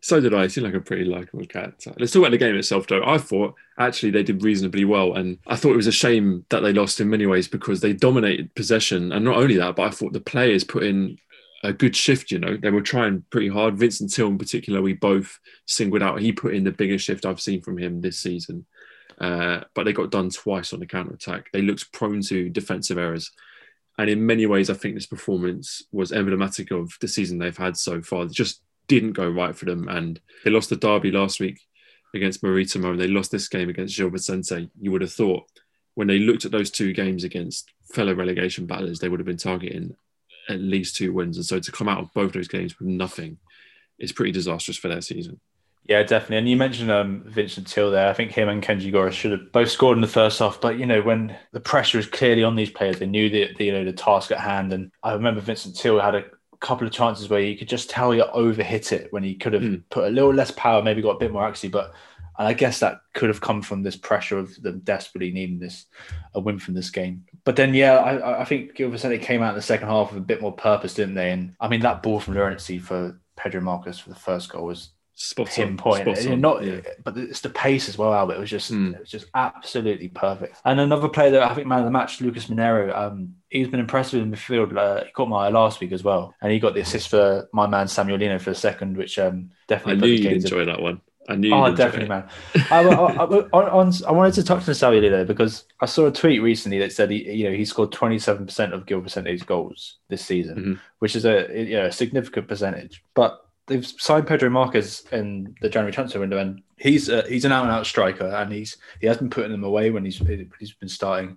So 0.00 0.20
did 0.20 0.34
I. 0.34 0.42
He 0.42 0.48
seemed 0.48 0.66
like 0.66 0.74
a 0.74 0.80
pretty 0.80 1.04
likable 1.04 1.46
character. 1.46 1.92
Let's 1.96 2.12
talk 2.12 2.22
about 2.22 2.32
the 2.32 2.38
game 2.38 2.56
itself, 2.56 2.88
though. 2.88 3.04
I 3.04 3.18
thought 3.18 3.54
actually 3.78 4.10
they 4.10 4.24
did 4.24 4.42
reasonably 4.42 4.84
well, 4.84 5.14
and 5.14 5.38
I 5.46 5.54
thought 5.54 5.74
it 5.74 5.76
was 5.76 5.86
a 5.86 5.92
shame 5.92 6.44
that 6.48 6.60
they 6.60 6.72
lost 6.72 7.00
in 7.00 7.08
many 7.08 7.24
ways 7.24 7.46
because 7.46 7.80
they 7.80 7.92
dominated 7.92 8.52
possession, 8.56 9.12
and 9.12 9.24
not 9.24 9.36
only 9.36 9.56
that, 9.58 9.76
but 9.76 9.86
I 9.86 9.90
thought 9.90 10.12
the 10.12 10.20
players 10.20 10.64
put 10.64 10.82
in 10.82 11.18
a 11.62 11.72
good 11.72 11.96
shift. 11.96 12.30
You 12.30 12.38
know, 12.38 12.56
they 12.56 12.70
were 12.70 12.82
trying 12.82 13.24
pretty 13.30 13.48
hard. 13.48 13.78
Vincent 13.78 14.10
Thill, 14.10 14.28
in 14.28 14.38
particular, 14.38 14.82
we 14.82 14.94
both 14.94 15.38
singled 15.66 16.02
out. 16.02 16.20
He 16.20 16.32
put 16.32 16.54
in 16.54 16.64
the 16.64 16.72
biggest 16.72 17.04
shift 17.04 17.24
I've 17.24 17.40
seen 17.40 17.62
from 17.62 17.78
him 17.78 18.00
this 18.00 18.18
season. 18.18 18.66
Uh, 19.20 19.60
but 19.74 19.84
they 19.84 19.92
got 19.92 20.10
done 20.10 20.30
twice 20.30 20.72
on 20.72 20.80
the 20.80 20.86
counter 20.86 21.14
attack. 21.14 21.50
They 21.52 21.62
looked 21.62 21.92
prone 21.92 22.22
to 22.22 22.48
defensive 22.48 22.98
errors. 22.98 23.30
And 23.98 24.08
in 24.08 24.26
many 24.26 24.46
ways, 24.46 24.70
I 24.70 24.74
think 24.74 24.94
this 24.94 25.06
performance 25.06 25.82
was 25.92 26.12
emblematic 26.12 26.70
of 26.70 26.92
the 27.00 27.08
season 27.08 27.38
they've 27.38 27.56
had 27.56 27.76
so 27.76 28.02
far. 28.02 28.24
It 28.24 28.32
just 28.32 28.62
didn't 28.88 29.12
go 29.12 29.28
right 29.28 29.54
for 29.54 29.66
them. 29.66 29.88
And 29.88 30.18
they 30.44 30.50
lost 30.50 30.70
the 30.70 30.76
derby 30.76 31.12
last 31.12 31.40
week 31.40 31.60
against 32.14 32.42
Maritimo 32.42 32.90
and 32.90 33.00
they 33.00 33.06
lost 33.06 33.30
this 33.30 33.48
game 33.48 33.68
against 33.68 33.96
Gil 33.96 34.10
Vicente. 34.10 34.70
You 34.80 34.90
would 34.90 35.02
have 35.02 35.12
thought 35.12 35.44
when 35.94 36.08
they 36.08 36.18
looked 36.18 36.44
at 36.44 36.50
those 36.50 36.70
two 36.70 36.92
games 36.92 37.22
against 37.24 37.70
fellow 37.92 38.14
relegation 38.14 38.66
battlers, 38.66 38.98
they 38.98 39.08
would 39.08 39.20
have 39.20 39.26
been 39.26 39.36
targeting 39.36 39.94
at 40.52 40.60
least 40.60 40.96
two 40.96 41.12
wins. 41.12 41.36
And 41.36 41.46
so 41.46 41.58
to 41.58 41.72
come 41.72 41.88
out 41.88 42.00
of 42.00 42.12
both 42.12 42.32
those 42.32 42.48
games 42.48 42.78
with 42.78 42.88
nothing 42.88 43.38
is 43.98 44.12
pretty 44.12 44.32
disastrous 44.32 44.76
for 44.76 44.88
their 44.88 45.00
season. 45.00 45.40
Yeah, 45.84 46.02
definitely. 46.04 46.36
And 46.36 46.48
you 46.48 46.56
mentioned 46.56 46.92
um, 46.92 47.24
Vincent 47.26 47.68
Thill 47.68 47.90
there. 47.90 48.08
I 48.08 48.12
think 48.12 48.30
him 48.30 48.48
and 48.48 48.62
Kenji 48.62 48.92
Gorré 48.92 49.10
should 49.10 49.32
have 49.32 49.50
both 49.50 49.70
scored 49.70 49.98
in 49.98 50.00
the 50.00 50.06
first 50.06 50.38
half. 50.38 50.60
But 50.60 50.78
you 50.78 50.86
know, 50.86 51.02
when 51.02 51.36
the 51.52 51.60
pressure 51.60 51.98
is 51.98 52.06
clearly 52.06 52.44
on 52.44 52.54
these 52.54 52.70
players, 52.70 53.00
they 53.00 53.06
knew 53.06 53.28
the, 53.28 53.52
the 53.56 53.64
you 53.64 53.72
know 53.72 53.84
the 53.84 53.92
task 53.92 54.30
at 54.30 54.38
hand. 54.38 54.72
And 54.72 54.92
I 55.02 55.14
remember 55.14 55.40
Vincent 55.40 55.76
Thill 55.76 56.00
had 56.00 56.14
a 56.14 56.24
couple 56.60 56.86
of 56.86 56.92
chances 56.92 57.28
where 57.28 57.40
you 57.40 57.58
could 57.58 57.68
just 57.68 57.90
tell 57.90 58.12
he 58.12 58.20
overhit 58.20 58.92
it 58.92 59.12
when 59.12 59.24
he 59.24 59.34
could 59.34 59.52
have 59.52 59.62
mm. 59.62 59.82
put 59.90 60.04
a 60.04 60.10
little 60.10 60.32
less 60.32 60.52
power, 60.52 60.82
maybe 60.82 61.02
got 61.02 61.16
a 61.16 61.18
bit 61.18 61.32
more 61.32 61.42
accuracy. 61.42 61.68
But 61.68 61.92
and 62.38 62.48
I 62.48 62.52
guess 62.54 62.80
that 62.80 63.00
could 63.14 63.28
have 63.28 63.40
come 63.40 63.62
from 63.62 63.82
this 63.82 63.96
pressure 63.96 64.38
of 64.38 64.60
them 64.62 64.80
desperately 64.80 65.30
needing 65.30 65.58
this 65.58 65.86
a 66.34 66.40
win 66.40 66.58
from 66.58 66.74
this 66.74 66.90
game. 66.90 67.24
But 67.44 67.56
then, 67.56 67.74
yeah, 67.74 67.96
I, 67.96 68.40
I 68.42 68.44
think 68.44 68.74
Gil 68.74 68.90
Vicente 68.90 69.18
came 69.18 69.42
out 69.42 69.50
in 69.50 69.56
the 69.56 69.62
second 69.62 69.88
half 69.88 70.12
with 70.12 70.22
a 70.22 70.26
bit 70.26 70.40
more 70.40 70.52
purpose, 70.52 70.94
didn't 70.94 71.14
they? 71.14 71.30
And 71.30 71.54
I 71.60 71.68
mean, 71.68 71.80
that 71.80 72.02
ball 72.02 72.20
from 72.20 72.34
Lourency 72.34 72.80
for 72.80 73.20
Pedro 73.36 73.60
Marques 73.60 73.98
for 73.98 74.08
the 74.08 74.14
first 74.14 74.50
goal 74.50 74.64
was 74.64 74.90
spot 75.14 75.48
pinpoint. 75.48 76.08
On, 76.08 76.16
spot 76.16 76.32
on, 76.32 76.40
not, 76.40 76.64
yeah. 76.64 76.80
but 77.04 77.16
it's 77.16 77.40
the 77.40 77.50
pace 77.50 77.88
as 77.88 77.98
well, 77.98 78.14
Albert. 78.14 78.34
It 78.34 78.40
was 78.40 78.50
just, 78.50 78.72
mm. 78.72 78.94
it 78.94 79.00
was 79.00 79.10
just 79.10 79.26
absolutely 79.34 80.08
perfect. 80.08 80.56
And 80.64 80.80
another 80.80 81.08
player 81.08 81.32
that 81.32 81.42
I 81.42 81.54
think 81.54 81.66
man 81.66 81.80
of 81.80 81.84
the 81.84 81.90
match, 81.90 82.20
Lucas 82.20 82.46
Mineiro. 82.46 82.96
Um, 82.96 83.34
he's 83.50 83.68
been 83.68 83.80
impressive 83.80 84.22
in 84.22 84.30
the 84.30 84.36
midfield. 84.36 84.76
Uh, 84.76 85.04
he 85.04 85.10
caught 85.10 85.28
my 85.28 85.46
eye 85.46 85.50
last 85.50 85.80
week 85.80 85.92
as 85.92 86.02
well, 86.02 86.34
and 86.40 86.50
he 86.50 86.58
got 86.58 86.74
the 86.74 86.80
assist 86.80 87.08
for 87.08 87.48
my 87.52 87.66
man 87.66 87.88
Samuel 87.88 88.18
Lino 88.18 88.38
for 88.38 88.50
the 88.50 88.56
second, 88.56 88.96
which 88.96 89.18
um, 89.18 89.50
definitely. 89.68 90.14
I 90.14 90.16
knew 90.16 90.22
you'd 90.22 90.44
enjoy 90.44 90.64
that 90.64 90.80
one. 90.80 91.00
I 91.28 91.36
knew. 91.36 91.54
Oh, 91.54 91.74
definitely, 91.74 92.08
man. 92.08 92.28
I, 92.70 92.82
I, 92.82 93.12
I, 93.12 93.24
on, 93.52 93.92
I, 94.06 94.12
wanted 94.12 94.34
to 94.34 94.42
touch 94.42 94.68
on 94.68 94.74
Samuel 94.74 95.02
Lino 95.02 95.24
because 95.24 95.64
I 95.80 95.86
saw 95.86 96.06
a 96.06 96.12
tweet 96.12 96.42
recently 96.42 96.78
that 96.80 96.92
said 96.92 97.10
he, 97.10 97.30
you 97.30 97.48
know, 97.48 97.56
he 97.56 97.64
scored 97.64 97.92
twenty 97.92 98.18
seven 98.18 98.44
percent 98.44 98.74
of 98.74 98.86
Gil 98.86 99.00
Vicente's 99.00 99.42
goals 99.42 99.98
this 100.08 100.24
season, 100.24 100.56
mm-hmm. 100.56 100.74
which 100.98 101.14
is 101.14 101.24
a 101.24 101.48
you 101.52 101.76
know 101.76 101.86
a 101.86 101.92
significant 101.92 102.48
percentage. 102.48 103.04
But 103.14 103.40
they've 103.66 103.86
signed 103.86 104.26
Pedro 104.26 104.50
Marques 104.50 105.02
in 105.12 105.54
the 105.60 105.68
January 105.68 105.92
transfer 105.92 106.18
window, 106.18 106.38
and 106.38 106.62
he's 106.76 107.08
uh, 107.08 107.24
he's 107.28 107.44
an 107.44 107.52
out 107.52 107.64
and 107.64 107.72
out 107.72 107.86
striker, 107.86 108.26
and 108.26 108.52
he's 108.52 108.76
he 109.00 109.06
has 109.06 109.18
been 109.18 109.30
putting 109.30 109.52
them 109.52 109.64
away 109.64 109.90
when 109.90 110.04
he's 110.04 110.18
he's 110.58 110.74
been 110.74 110.88
starting. 110.88 111.36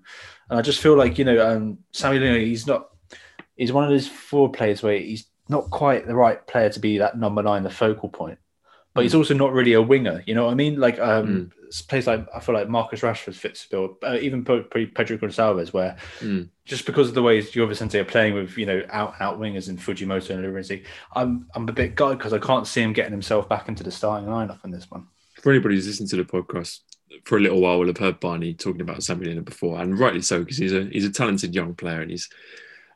And 0.50 0.58
I 0.58 0.64
just 0.64 0.82
feel 0.82 0.96
like 0.96 1.20
you 1.20 1.26
know, 1.26 1.48
um, 1.48 1.78
Samuel 1.92 2.24
Lino, 2.24 2.40
he's 2.40 2.66
not 2.66 2.90
he's 3.56 3.72
one 3.72 3.84
of 3.84 3.92
those 3.92 4.08
four 4.08 4.52
players 4.52 4.82
where 4.82 4.98
he's 4.98 5.28
not 5.48 5.70
quite 5.70 6.08
the 6.08 6.16
right 6.16 6.46
player 6.48 6.72
to 6.72 6.80
be 6.80 6.98
that 6.98 7.20
number 7.20 7.44
nine, 7.44 7.62
the 7.62 7.70
focal 7.70 8.10
point 8.10 8.40
but 8.96 9.04
he's 9.04 9.12
hmm. 9.12 9.20
also 9.20 9.34
not 9.34 9.52
really 9.52 9.74
a 9.74 9.82
winger. 9.82 10.24
You 10.26 10.34
know 10.34 10.46
what 10.46 10.52
I 10.52 10.56
mean? 10.56 10.80
Like 10.80 10.98
um, 11.00 11.52
mm. 11.68 11.88
plays 11.90 12.08
like 12.08 12.26
I 12.34 12.40
feel 12.40 12.56
like 12.56 12.70
Marcus 12.70 13.02
Rashford 13.02 13.36
fits 13.36 13.68
the 13.68 13.76
bill, 13.76 13.98
uh, 14.04 14.18
even 14.22 14.46
Pedro 14.46 14.64
Gonçalves, 15.18 15.74
where 15.74 15.98
mm. 16.20 16.48
just 16.64 16.86
because 16.86 17.10
of 17.10 17.14
the 17.14 17.22
way 17.22 17.42
Gil 17.42 17.68
Vicente 17.68 18.00
are 18.00 18.06
playing 18.06 18.34
with 18.34 18.58
you 18.58 18.66
know 18.66 18.82
out 18.90 19.14
and 19.14 19.22
out 19.22 19.38
wingers 19.38 19.68
in 19.68 19.78
Fujimoto 19.78 20.30
and 20.30 20.46
Lourency, 20.46 20.86
I'm 21.14 21.46
I'm 21.54 21.68
a 21.68 21.74
bit 21.74 21.96
gutted 21.96 22.20
because 22.20 22.32
I 22.32 22.40
can't 22.40 22.66
see 22.66 22.82
him 22.82 22.94
getting 22.94 23.12
himself 23.12 23.50
back 23.50 23.68
into 23.68 23.84
the 23.84 23.92
starting 23.92 24.30
lineup 24.30 24.64
in 24.64 24.72
this 24.72 24.90
one. 24.90 25.06
For 25.42 25.52
anybody 25.52 25.76
who's 25.76 25.88
listened 25.88 26.10
to 26.12 26.16
the 26.16 26.24
podcast 26.24 26.80
for 27.26 27.38
a 27.38 27.42
little 27.42 27.60
while, 27.60 27.78
will 27.78 27.88
have 27.88 27.98
heard 27.98 28.22
Barney 28.22 28.54
talking 28.54 28.82
about 28.82 29.04
Samuel 29.04 29.42
before, 29.42 29.82
and 29.82 30.00
rightly 30.00 30.22
so 30.22 30.40
because 30.40 30.58
he's 30.58 30.74
a 30.74 30.86
he's 30.86 31.06
a 31.06 31.12
talented 31.12 31.54
young 31.54 31.76
player 31.76 32.00
and 32.00 32.12
he's 32.12 32.30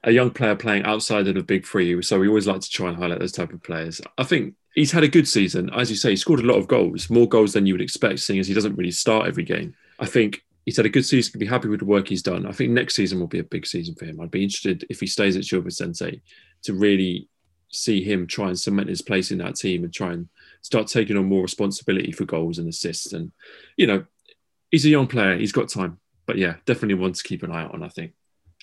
a 0.04 0.12
young 0.12 0.32
player 0.32 0.56
playing 0.56 0.84
outside 0.84 1.28
of 1.28 1.36
the 1.36 1.44
big 1.44 1.66
three. 1.66 2.02
So 2.02 2.20
we 2.20 2.28
always 2.28 2.48
like 2.48 2.62
to 2.62 2.70
try 2.70 2.90
and 2.90 2.98
highlight 2.98 3.20
those 3.20 3.32
type 3.32 3.52
of 3.52 3.62
players. 3.64 4.02
I 4.18 4.24
think 4.24 4.56
he's 4.74 4.92
had 4.92 5.04
a 5.04 5.10
good 5.10 5.28
season. 5.28 5.70
As 5.74 5.90
you 5.90 5.96
say, 5.96 6.12
he 6.12 6.16
scored 6.16 6.40
a 6.40 6.46
lot 6.46 6.58
of 6.58 6.68
goals, 6.68 7.10
more 7.10 7.28
goals 7.28 7.54
than 7.54 7.66
you 7.66 7.74
would 7.74 7.82
expect, 7.82 8.20
seeing 8.20 8.40
as 8.40 8.48
he 8.48 8.54
doesn't 8.54 8.76
really 8.76 8.92
start 8.92 9.28
every 9.28 9.44
game. 9.44 9.76
I 10.00 10.06
think 10.06 10.44
he's 10.66 10.78
had 10.78 10.86
a 10.86 10.90
good 10.90 11.06
season, 11.06 11.34
can 11.34 11.40
be 11.40 11.46
happy 11.46 11.68
with 11.68 11.80
the 11.80 11.86
work 11.86 12.08
he's 12.08 12.24
done. 12.24 12.46
I 12.46 12.52
think 12.52 12.72
next 12.72 12.96
season 12.96 13.20
will 13.20 13.28
be 13.28 13.40
a 13.40 13.44
big 13.44 13.66
season 13.66 13.96
for 13.96 14.06
him. 14.06 14.22
I'd 14.22 14.32
be 14.32 14.44
interested 14.44 14.86
if 14.90 15.00
he 15.00 15.08
stays 15.08 15.36
at 15.36 15.44
Gil 15.44 15.62
Vicente 15.62 16.22
to 16.64 16.74
really 16.74 17.28
see 17.72 18.04
him 18.04 18.26
try 18.26 18.48
and 18.48 18.60
cement 18.60 18.90
his 18.90 19.02
place 19.02 19.32
in 19.32 19.38
that 19.40 19.56
team 19.56 19.84
and 19.84 19.94
try 19.94 20.14
and 20.14 20.30
start 20.62 20.88
taking 20.88 21.18
on 21.18 21.26
more 21.26 21.42
responsibility 21.42 22.12
for 22.12 22.26
goals 22.26 22.58
and 22.58 22.68
assists. 22.68 23.14
And, 23.14 23.32
you 23.78 23.88
know, 23.88 24.06
he's 24.72 24.86
a 24.86 24.90
young 24.90 25.08
player, 25.08 25.38
he's 25.38 25.52
got 25.52 25.70
time. 25.70 26.00
But 26.26 26.38
yeah, 26.38 26.56
definitely 26.66 26.96
one 26.96 27.14
to 27.14 27.24
keep 27.24 27.44
an 27.44 27.52
eye 27.52 27.66
on, 27.66 27.84
I 27.84 27.90
think. 27.90 28.14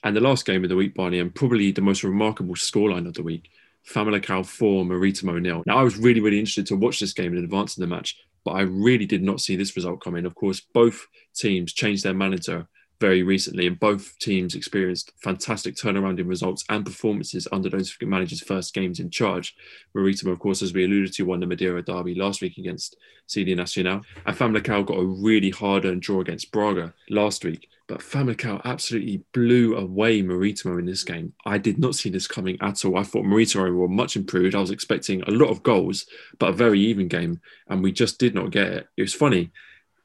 And 0.07 0.15
the 0.15 0.21
last 0.21 0.47
game 0.47 0.63
of 0.63 0.69
the 0.69 0.77
week, 0.77 0.95
Barney, 0.95 1.19
and 1.19 1.35
probably 1.35 1.73
the 1.73 1.81
most 1.81 2.05
remarkable 2.05 2.55
scoreline 2.55 3.09
of 3.09 3.15
the 3.15 3.25
week 3.25 3.51
Famalicão 3.93 4.47
4, 4.47 4.85
Maritimo 4.85 5.37
nil. 5.41 5.65
Now, 5.67 5.79
I 5.79 5.83
was 5.83 5.97
really, 5.97 6.21
really 6.21 6.39
interested 6.39 6.65
to 6.67 6.77
watch 6.77 7.01
this 7.01 7.13
game 7.13 7.37
in 7.37 7.43
advance 7.43 7.77
of 7.77 7.81
the 7.81 7.89
match, 7.89 8.17
but 8.45 8.53
I 8.53 8.61
really 8.61 9.05
did 9.05 9.25
not 9.25 9.41
see 9.41 9.57
this 9.57 9.75
result 9.75 10.01
coming. 10.01 10.25
Of 10.25 10.37
course, 10.37 10.61
both 10.61 11.09
teams 11.35 11.73
changed 11.73 12.05
their 12.05 12.15
manager 12.15 12.69
very 13.01 13.23
recently, 13.23 13.67
and 13.67 13.79
both 13.79 14.19
teams 14.19 14.55
experienced 14.55 15.13
fantastic 15.23 15.77
turnaround 15.77 16.19
in 16.19 16.27
results 16.27 16.65
and 16.69 16.85
performances 16.85 17.47
under 17.53 17.69
those 17.69 17.97
managers' 18.01 18.43
first 18.43 18.75
games 18.75 19.01
in 19.01 19.11
charge. 19.11 19.55
Maritimo, 19.95 20.33
of 20.33 20.39
course, 20.39 20.63
as 20.63 20.73
we 20.73 20.85
alluded 20.85 21.13
to, 21.15 21.25
won 21.25 21.41
the 21.41 21.47
Madeira 21.47 21.83
derby 21.83 22.15
last 22.15 22.41
week 22.41 22.59
against 22.59 22.97
CD 23.27 23.55
Nacional, 23.55 24.03
and 24.25 24.37
Famalicão 24.37 24.87
got 24.87 24.99
a 24.99 25.05
really 25.05 25.51
hard-earned 25.51 26.03
draw 26.03 26.21
against 26.21 26.53
Braga 26.53 26.95
last 27.11 27.45
week. 27.45 27.69
But 27.89 28.01
Famalicão 28.01 28.61
absolutely 28.65 29.23
blew 29.33 29.77
away 29.77 30.21
Maritimo 30.21 30.79
in 30.79 30.87
this 30.87 31.05
game. 31.05 31.33
I 31.45 31.59
did 31.59 31.79
not 31.79 31.95
see 31.95 32.11
this 32.11 32.27
coming 32.27 32.59
at 32.61 32.85
all. 32.85 32.99
I 32.99 33.05
thought 33.05 33.25
Maritimo 33.25 33.71
were 33.73 33.89
much 33.89 34.17
improved. 34.17 34.57
I 34.57 34.61
was 34.61 34.73
expecting 34.73 35.23
a 35.23 35.31
lot 35.31 35.51
of 35.51 35.63
goals, 35.63 36.07
but 36.39 36.51
a 36.51 36.53
very 36.53 36.81
even 36.81 37.07
game, 37.07 37.41
and 37.69 37.83
we 37.83 37.93
just 37.93 38.19
did 38.19 38.35
not 38.35 38.51
get 38.51 38.69
it. 38.69 38.89
It 38.97 39.03
was 39.03 39.15
funny 39.15 39.53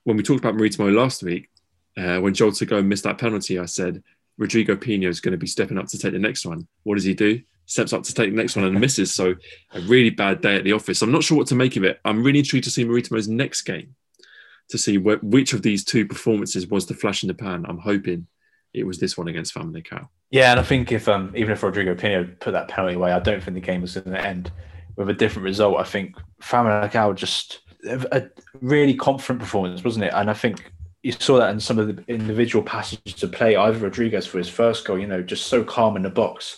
when 0.04 0.18
we 0.18 0.24
talked 0.24 0.40
about 0.40 0.56
Maritimo 0.56 0.90
last 0.90 1.24
week 1.24 1.50
uh, 1.98 2.20
when 2.20 2.34
Joel 2.34 2.52
Tagueu 2.52 2.86
missed 2.86 3.04
that 3.04 3.18
penalty, 3.18 3.60
I 3.60 3.66
said, 3.66 4.04
Rodrigo 4.38 4.76
Pinho 4.76 5.08
is 5.08 5.20
going 5.20 5.34
to 5.34 5.38
be 5.38 5.48
stepping 5.48 5.78
up 5.78 5.88
to 5.88 5.98
take 5.98 6.14
the 6.14 6.20
next 6.20 6.46
one. 6.46 6.68
What 6.84 6.96
does 6.96 7.04
he 7.04 7.14
do? 7.14 7.42
Steps 7.66 7.94
up 7.94 8.04
to 8.04 8.14
take 8.14 8.32
the 8.32 8.36
next 8.36 8.56
one 8.56 8.66
and 8.66 8.80
misses. 8.80 9.14
So 9.14 9.36
a 9.74 9.82
really 9.82 10.10
bad 10.10 10.42
day 10.42 10.56
at 10.56 10.64
the 10.64 10.74
office. 10.74 11.02
I'm 11.02 11.12
not 11.12 11.24
sure 11.24 11.38
what 11.38 11.48
to 11.48 11.56
make 11.56 11.76
of 11.76 11.84
it. 11.84 12.00
I'm 12.04 12.24
really 12.24 12.40
intrigued 12.40 12.64
to 12.66 12.72
see 12.72 12.86
Maritimo's 12.86 13.28
next 13.28 13.62
game 13.62 13.96
to 14.70 14.78
see 14.78 14.98
wh- 14.98 15.24
which 15.24 15.54
of 15.54 15.62
these 15.62 15.84
two 15.84 16.06
performances 16.06 16.68
was 16.68 16.86
the 16.86 16.94
flash 16.94 17.24
in 17.24 17.28
the 17.28 17.34
pan. 17.34 17.66
I'm 17.68 17.78
hoping 17.78 18.28
it 18.74 18.86
was 18.86 19.00
this 19.00 19.18
one 19.18 19.28
against 19.28 19.54
Famalicão. 19.54 20.08
Yeah, 20.32 20.52
and 20.52 20.60
I 20.60 20.64
think 20.64 20.92
if 20.92 21.08
um, 21.08 21.32
even 21.36 21.52
if 21.52 21.62
Rodrigo 21.62 21.94
Pinho 21.94 22.40
put 22.40 22.52
that 22.54 22.70
penalty 22.70 22.96
away, 22.96 23.12
I 23.12 23.20
don't 23.20 23.44
think 23.44 23.56
the 23.56 23.62
game 23.62 23.82
was 23.82 23.96
going 23.96 24.16
to 24.16 24.26
end 24.26 24.52
with 24.96 25.10
a 25.10 25.14
different 25.14 25.44
result. 25.44 25.78
I 25.78 25.84
think 25.84 26.16
Famalicão 26.42 27.14
just 27.16 27.60
a 27.86 28.30
really 28.62 28.94
confident 28.94 29.40
performance, 29.40 29.84
wasn't 29.84 30.06
it? 30.06 30.14
And 30.14 30.30
I 30.30 30.34
think 30.34 30.72
you 31.04 31.12
saw 31.12 31.40
that 31.40 31.50
in 31.50 31.60
some 31.60 31.80
of 31.80 31.88
the 31.88 32.04
individual 32.08 32.64
passages 32.64 33.24
of 33.24 33.32
play. 33.32 33.56
Ivan 33.56 33.82
Rodriguez 33.82 34.28
for 34.28 34.38
his 34.38 34.50
first 34.50 34.86
goal, 34.86 35.00
you 35.00 35.08
know, 35.08 35.22
just 35.22 35.48
so 35.48 35.64
calm 35.64 35.96
in 35.96 36.04
the 36.04 36.10
box. 36.10 36.58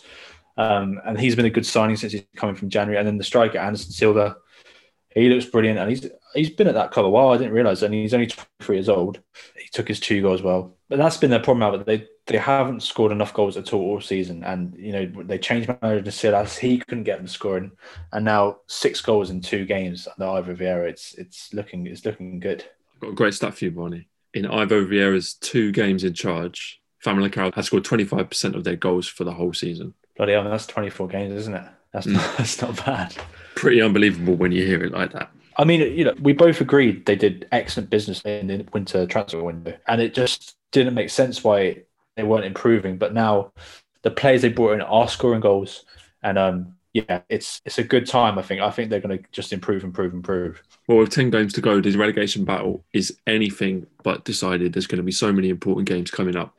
Um, 0.57 0.99
and 1.05 1.19
he's 1.19 1.35
been 1.35 1.45
a 1.45 1.49
good 1.49 1.65
signing 1.65 1.95
since 1.95 2.13
he's 2.13 2.25
coming 2.35 2.55
from 2.55 2.69
January. 2.69 2.97
And 2.99 3.07
then 3.07 3.17
the 3.17 3.23
striker 3.23 3.57
Anderson 3.57 3.91
Silva, 3.91 4.37
he 5.09 5.29
looks 5.29 5.45
brilliant, 5.45 5.79
and 5.79 5.89
he's 5.89 6.07
he's 6.33 6.49
been 6.49 6.67
at 6.67 6.73
that 6.73 6.91
club 6.91 7.05
a 7.05 7.09
while. 7.09 7.29
I 7.29 7.37
didn't 7.37 7.53
realise, 7.53 7.81
and 7.83 7.93
he's 7.93 8.13
only 8.13 8.27
23 8.27 8.75
years 8.75 8.89
old. 8.89 9.19
He 9.55 9.67
took 9.71 9.87
his 9.87 9.99
two 9.99 10.21
goals 10.21 10.41
well, 10.41 10.75
but 10.89 10.97
that's 10.97 11.17
been 11.17 11.29
their 11.29 11.39
problem. 11.39 11.71
But 11.71 11.85
they 11.85 12.07
they 12.25 12.37
haven't 12.37 12.81
scored 12.81 13.11
enough 13.11 13.33
goals 13.33 13.55
at 13.55 13.73
all 13.73 13.81
all 13.81 14.01
season, 14.01 14.43
and 14.43 14.75
you 14.75 14.91
know 14.91 15.23
they 15.23 15.37
changed 15.37 15.69
manager 15.81 16.01
to 16.01 16.11
Silas. 16.11 16.57
He 16.57 16.79
couldn't 16.79 17.03
get 17.03 17.19
them 17.19 17.27
scoring, 17.27 17.71
and 18.11 18.25
now 18.25 18.57
six 18.67 19.01
goals 19.01 19.29
in 19.29 19.41
two 19.41 19.65
games 19.65 20.07
under 20.07 20.31
Ivo 20.31 20.55
Vieira. 20.55 20.89
It's 20.89 21.13
it's 21.13 21.53
looking 21.53 21.85
it's 21.85 22.05
looking 22.05 22.39
good. 22.39 22.65
Got 22.99 23.11
a 23.11 23.13
great 23.13 23.33
stat 23.35 23.53
for 23.55 23.65
you, 23.65 23.71
Barney 23.71 24.07
in 24.33 24.45
Ivo 24.45 24.85
Vieira's 24.85 25.33
two 25.35 25.71
games 25.71 26.03
in 26.03 26.13
charge, 26.13 26.81
Famalicão 27.03 27.53
has 27.55 27.67
scored 27.67 27.83
25% 27.83 28.55
of 28.55 28.63
their 28.63 28.75
goals 28.75 29.07
for 29.07 29.23
the 29.23 29.33
whole 29.33 29.53
season. 29.53 29.93
Bloody 30.15 30.33
hell, 30.33 30.43
that's 30.43 30.67
24 30.67 31.07
games, 31.07 31.33
isn't 31.35 31.53
it? 31.53 31.65
That's, 31.91 32.07
mm. 32.07 32.13
not, 32.13 32.33
that's 32.37 32.61
not 32.61 32.85
bad. 32.85 33.15
Pretty 33.55 33.81
unbelievable 33.81 34.35
when 34.35 34.51
you 34.51 34.65
hear 34.65 34.83
it 34.83 34.91
like 34.91 35.11
that. 35.13 35.29
I 35.57 35.65
mean, 35.65 35.81
you 35.95 36.03
know, 36.03 36.15
we 36.19 36.33
both 36.33 36.61
agreed 36.61 37.05
they 37.05 37.15
did 37.15 37.47
excellent 37.51 37.89
business 37.89 38.21
in 38.21 38.47
the 38.47 38.65
winter 38.73 39.05
transfer 39.05 39.43
window, 39.43 39.77
and 39.87 40.01
it 40.01 40.15
just 40.15 40.55
didn't 40.71 40.95
make 40.95 41.11
sense 41.11 41.43
why 41.43 41.83
they 42.15 42.23
weren't 42.23 42.45
improving. 42.45 42.97
But 42.97 43.13
now 43.13 43.51
the 44.01 44.09
players 44.09 44.41
they 44.41 44.49
brought 44.49 44.73
in 44.73 44.81
are 44.81 45.07
scoring 45.07 45.41
goals, 45.41 45.85
and 46.23 46.39
um, 46.39 46.75
yeah, 46.93 47.21
it's 47.27 47.59
it's 47.65 47.79
a 47.79 47.83
good 47.83 48.05
time. 48.05 48.37
I 48.37 48.43
think. 48.43 48.61
I 48.61 48.69
think 48.69 48.89
they're 48.89 48.99
going 48.99 49.17
to 49.17 49.23
just 49.31 49.51
improve, 49.51 49.83
improve, 49.83 50.13
improve. 50.13 50.61
Well, 50.87 50.99
with 50.99 51.09
ten 51.09 51.31
games 51.31 51.53
to 51.53 51.61
go, 51.61 51.81
this 51.81 51.95
relegation 51.95 52.45
battle 52.45 52.85
is 52.93 53.17
anything 53.25 53.87
but 54.03 54.25
decided. 54.25 54.73
There's 54.73 54.87
going 54.87 54.97
to 54.97 55.03
be 55.03 55.11
so 55.11 55.33
many 55.33 55.49
important 55.49 55.87
games 55.87 56.11
coming 56.11 56.35
up. 56.35 56.55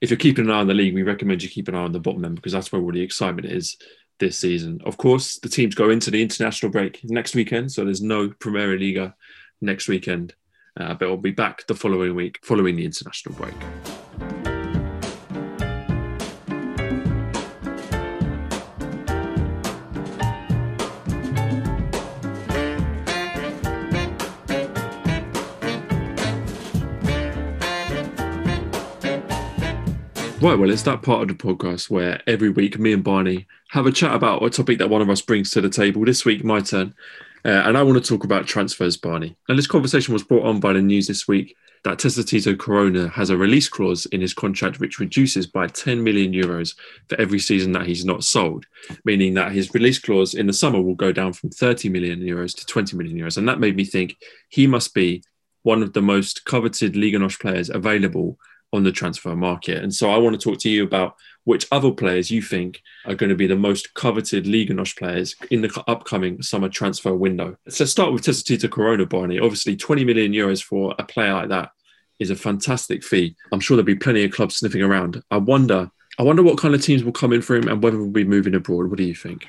If 0.00 0.10
you're 0.10 0.18
keeping 0.18 0.44
an 0.44 0.50
eye 0.50 0.60
on 0.60 0.68
the 0.68 0.74
league, 0.74 0.94
we 0.94 1.02
recommend 1.02 1.42
you 1.42 1.48
keep 1.48 1.68
an 1.68 1.74
eye 1.74 1.82
on 1.82 1.92
the 1.92 2.00
bottom 2.00 2.24
end 2.24 2.36
because 2.36 2.52
that's 2.52 2.70
where 2.70 2.82
all 2.82 2.92
the 2.92 3.00
excitement 3.00 3.50
is 3.50 3.78
this 4.18 4.38
season. 4.38 4.80
Of 4.84 4.98
course, 4.98 5.38
the 5.38 5.48
teams 5.48 5.74
go 5.74 5.90
into 5.90 6.10
the 6.10 6.22
international 6.22 6.70
break 6.70 7.00
next 7.04 7.34
weekend, 7.34 7.72
so 7.72 7.84
there's 7.84 8.02
no 8.02 8.28
Primeira 8.28 8.78
Liga 8.78 9.14
next 9.62 9.88
weekend, 9.88 10.34
uh, 10.78 10.94
but 10.94 11.08
we'll 11.08 11.16
be 11.16 11.30
back 11.30 11.66
the 11.66 11.74
following 11.74 12.14
week 12.14 12.38
following 12.42 12.76
the 12.76 12.84
international 12.84 13.34
break. 13.34 13.54
Right, 30.40 30.56
well, 30.56 30.70
it's 30.70 30.84
that 30.84 31.02
part 31.02 31.22
of 31.22 31.28
the 31.28 31.34
podcast 31.34 31.90
where 31.90 32.22
every 32.28 32.48
week 32.48 32.78
me 32.78 32.92
and 32.92 33.02
Barney 33.02 33.48
have 33.70 33.86
a 33.86 33.92
chat 33.92 34.14
about 34.14 34.40
a 34.44 34.48
topic 34.48 34.78
that 34.78 34.88
one 34.88 35.02
of 35.02 35.10
us 35.10 35.20
brings 35.20 35.50
to 35.50 35.60
the 35.60 35.68
table. 35.68 36.04
This 36.04 36.24
week, 36.24 36.44
my 36.44 36.60
turn. 36.60 36.94
Uh, 37.44 37.48
and 37.48 37.76
I 37.76 37.82
want 37.82 38.02
to 38.02 38.08
talk 38.08 38.22
about 38.22 38.46
transfers, 38.46 38.96
Barney. 38.96 39.36
And 39.48 39.58
this 39.58 39.66
conversation 39.66 40.12
was 40.12 40.22
brought 40.22 40.46
on 40.46 40.60
by 40.60 40.74
the 40.74 40.80
news 40.80 41.08
this 41.08 41.26
week 41.26 41.56
that 41.82 41.98
Tito 41.98 42.54
Corona 42.54 43.08
has 43.08 43.30
a 43.30 43.36
release 43.36 43.68
clause 43.68 44.06
in 44.06 44.20
his 44.20 44.32
contract 44.32 44.78
which 44.78 45.00
reduces 45.00 45.48
by 45.48 45.66
10 45.66 46.04
million 46.04 46.32
euros 46.32 46.76
for 47.08 47.20
every 47.20 47.40
season 47.40 47.72
that 47.72 47.86
he's 47.86 48.04
not 48.04 48.22
sold, 48.22 48.64
meaning 49.04 49.34
that 49.34 49.50
his 49.50 49.74
release 49.74 49.98
clause 49.98 50.34
in 50.34 50.46
the 50.46 50.52
summer 50.52 50.80
will 50.80 50.94
go 50.94 51.10
down 51.10 51.32
from 51.32 51.50
30 51.50 51.88
million 51.88 52.20
euros 52.20 52.56
to 52.56 52.64
20 52.64 52.96
million 52.96 53.18
euros. 53.18 53.38
And 53.38 53.48
that 53.48 53.58
made 53.58 53.74
me 53.74 53.84
think 53.84 54.16
he 54.50 54.68
must 54.68 54.94
be 54.94 55.24
one 55.64 55.82
of 55.82 55.94
the 55.94 56.02
most 56.02 56.44
coveted 56.44 56.94
Liga 56.94 57.18
NOS 57.18 57.36
players 57.36 57.70
available 57.70 58.38
on 58.72 58.84
the 58.84 58.92
transfer 58.92 59.34
market. 59.34 59.82
And 59.82 59.94
so 59.94 60.10
I 60.10 60.18
want 60.18 60.38
to 60.38 60.50
talk 60.50 60.60
to 60.60 60.68
you 60.68 60.84
about 60.84 61.16
which 61.44 61.66
other 61.72 61.90
players 61.90 62.30
you 62.30 62.42
think 62.42 62.82
are 63.06 63.14
going 63.14 63.30
to 63.30 63.36
be 63.36 63.46
the 63.46 63.56
most 63.56 63.94
coveted 63.94 64.46
Liga 64.46 64.74
NOS 64.74 64.92
players 64.92 65.34
in 65.50 65.62
the 65.62 65.84
upcoming 65.88 66.42
summer 66.42 66.68
transfer 66.68 67.14
window. 67.14 67.56
So 67.68 67.86
start 67.86 68.12
with 68.12 68.22
Tito 68.22 68.68
Corona, 68.68 69.06
Barney. 69.06 69.38
Obviously, 69.38 69.74
20 69.74 70.04
million 70.04 70.32
euros 70.32 70.62
for 70.62 70.94
a 70.98 71.04
player 71.04 71.32
like 71.32 71.48
that 71.48 71.70
is 72.18 72.30
a 72.30 72.36
fantastic 72.36 73.02
fee. 73.02 73.34
I'm 73.52 73.60
sure 73.60 73.76
there'll 73.76 73.86
be 73.86 73.94
plenty 73.94 74.24
of 74.24 74.32
clubs 74.32 74.56
sniffing 74.56 74.82
around. 74.82 75.22
I 75.30 75.38
wonder, 75.38 75.90
I 76.18 76.22
wonder 76.22 76.42
what 76.42 76.58
kind 76.58 76.74
of 76.74 76.82
teams 76.82 77.02
will 77.02 77.12
come 77.12 77.32
in 77.32 77.40
for 77.40 77.56
him 77.56 77.68
and 77.68 77.82
whether 77.82 77.96
we'll 77.96 78.10
be 78.10 78.24
moving 78.24 78.54
abroad. 78.54 78.90
What 78.90 78.98
do 78.98 79.04
you 79.04 79.14
think? 79.14 79.46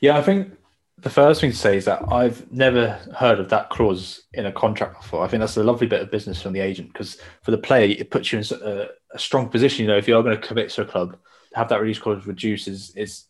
Yeah, 0.00 0.16
I 0.16 0.22
think 0.22 0.52
the 0.98 1.10
first 1.10 1.40
thing 1.40 1.50
to 1.50 1.56
say 1.56 1.76
is 1.76 1.84
that 1.86 2.02
I've 2.12 2.50
never 2.52 3.00
heard 3.16 3.40
of 3.40 3.48
that 3.50 3.68
clause 3.70 4.22
in 4.32 4.46
a 4.46 4.52
contract 4.52 5.02
before. 5.02 5.24
I 5.24 5.28
think 5.28 5.40
that's 5.40 5.56
a 5.56 5.64
lovely 5.64 5.86
bit 5.86 6.00
of 6.00 6.10
business 6.10 6.40
from 6.40 6.52
the 6.52 6.60
agent 6.60 6.92
because 6.92 7.18
for 7.42 7.50
the 7.50 7.58
player, 7.58 7.96
it 7.98 8.10
puts 8.10 8.32
you 8.32 8.38
in 8.38 8.44
a, 8.62 8.86
a, 9.12 9.18
strong 9.18 9.48
position. 9.48 9.84
You 9.84 9.90
know, 9.90 9.96
if 9.96 10.06
you're 10.06 10.22
going 10.22 10.40
to 10.40 10.46
commit 10.46 10.70
to 10.70 10.82
a 10.82 10.86
club, 10.86 11.16
have 11.54 11.68
that 11.68 11.80
release 11.80 11.98
clause 11.98 12.26
reduced 12.26 12.68
is 12.68 12.90
is 12.96 13.24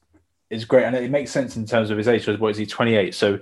is 0.51 0.65
great, 0.65 0.85
and 0.85 0.95
it 0.95 1.11
makes 1.11 1.31
sense 1.31 1.57
in 1.57 1.67
terms 1.67 1.91
of 1.91 1.97
his 1.97 2.07
age. 2.07 2.25
So, 2.25 2.37
what 2.37 2.51
is 2.51 2.59
he? 2.59 2.67
28. 2.67 3.15
So, 3.15 3.41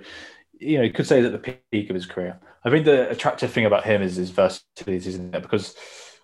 you 0.59 0.79
know, 0.79 0.85
you 0.85 0.93
could 0.93 1.07
say 1.07 1.21
that 1.21 1.31
the 1.31 1.57
peak 1.71 1.91
of 1.91 1.95
his 1.95 2.07
career. 2.07 2.39
I 2.65 2.71
think 2.71 2.85
the 2.85 3.11
attractive 3.11 3.53
thing 3.53 3.67
about 3.67 3.85
him 3.85 4.03
is 4.03 4.17
his 4.17 4.31
versatility, 4.31 5.09
isn't 5.09 5.35
it? 5.35 5.43
Because 5.43 5.75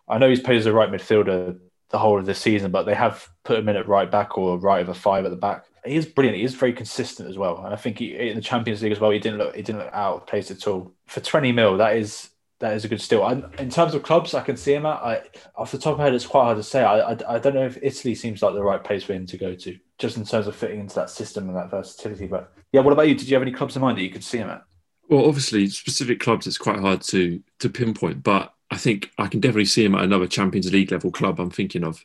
I 0.08 0.18
know 0.18 0.28
he's 0.28 0.40
played 0.40 0.58
as 0.58 0.66
a 0.66 0.72
right 0.72 0.90
midfielder 0.90 1.58
the 1.90 1.98
whole 1.98 2.18
of 2.18 2.26
the 2.26 2.34
season, 2.34 2.70
but 2.70 2.84
they 2.84 2.94
have 2.94 3.28
put 3.44 3.58
him 3.58 3.68
in 3.68 3.76
at 3.76 3.88
right 3.88 4.10
back 4.10 4.38
or 4.38 4.58
right 4.58 4.82
of 4.82 4.88
a 4.88 4.94
five 4.94 5.24
at 5.24 5.30
the 5.30 5.36
back 5.36 5.64
he 5.88 5.96
is 5.96 6.06
brilliant. 6.06 6.38
He 6.38 6.44
is 6.44 6.54
very 6.54 6.72
consistent 6.72 7.28
as 7.28 7.38
well, 7.38 7.64
and 7.64 7.72
I 7.72 7.76
think 7.76 7.98
he, 7.98 8.16
in 8.16 8.36
the 8.36 8.42
Champions 8.42 8.82
League 8.82 8.92
as 8.92 9.00
well, 9.00 9.10
he 9.10 9.18
didn't 9.18 9.38
look 9.38 9.54
he 9.54 9.62
didn't 9.62 9.82
look 9.82 9.92
out 9.92 10.16
of 10.16 10.26
place 10.26 10.50
at 10.50 10.66
all. 10.66 10.92
For 11.06 11.20
twenty 11.20 11.52
mil, 11.52 11.76
that 11.78 11.96
is 11.96 12.30
that 12.60 12.74
is 12.74 12.84
a 12.84 12.88
good 12.88 13.00
steal. 13.00 13.22
I, 13.22 13.42
in 13.60 13.70
terms 13.70 13.94
of 13.94 14.02
clubs, 14.02 14.34
I 14.34 14.40
can 14.40 14.56
see 14.56 14.74
him 14.74 14.86
at. 14.86 15.00
I, 15.02 15.22
off 15.56 15.72
the 15.72 15.78
top 15.78 15.92
of 15.92 15.98
my 15.98 16.04
head, 16.04 16.14
it's 16.14 16.26
quite 16.26 16.44
hard 16.44 16.56
to 16.56 16.62
say. 16.62 16.82
I, 16.82 17.12
I, 17.12 17.18
I 17.28 17.38
don't 17.38 17.54
know 17.54 17.66
if 17.66 17.78
Italy 17.82 18.14
seems 18.14 18.42
like 18.42 18.54
the 18.54 18.62
right 18.62 18.82
place 18.82 19.04
for 19.04 19.12
him 19.12 19.26
to 19.26 19.38
go 19.38 19.54
to, 19.54 19.78
just 19.98 20.16
in 20.16 20.24
terms 20.24 20.46
of 20.46 20.56
fitting 20.56 20.80
into 20.80 20.94
that 20.96 21.10
system 21.10 21.48
and 21.48 21.56
that 21.56 21.70
versatility. 21.70 22.26
But 22.26 22.52
yeah, 22.72 22.80
what 22.80 22.92
about 22.92 23.08
you? 23.08 23.14
Did 23.14 23.28
you 23.28 23.34
have 23.34 23.42
any 23.42 23.52
clubs 23.52 23.76
in 23.76 23.82
mind 23.82 23.98
that 23.98 24.02
you 24.02 24.10
could 24.10 24.24
see 24.24 24.38
him 24.38 24.50
at? 24.50 24.64
Well, 25.08 25.26
obviously, 25.26 25.68
specific 25.68 26.20
clubs 26.20 26.46
it's 26.46 26.58
quite 26.58 26.80
hard 26.80 27.02
to 27.02 27.42
to 27.60 27.68
pinpoint, 27.68 28.22
but 28.22 28.54
I 28.70 28.76
think 28.76 29.10
I 29.18 29.28
can 29.28 29.40
definitely 29.40 29.64
see 29.64 29.84
him 29.84 29.94
at 29.94 30.04
another 30.04 30.26
Champions 30.26 30.72
League 30.72 30.92
level 30.92 31.10
club. 31.10 31.40
I'm 31.40 31.50
thinking 31.50 31.84
of 31.84 32.04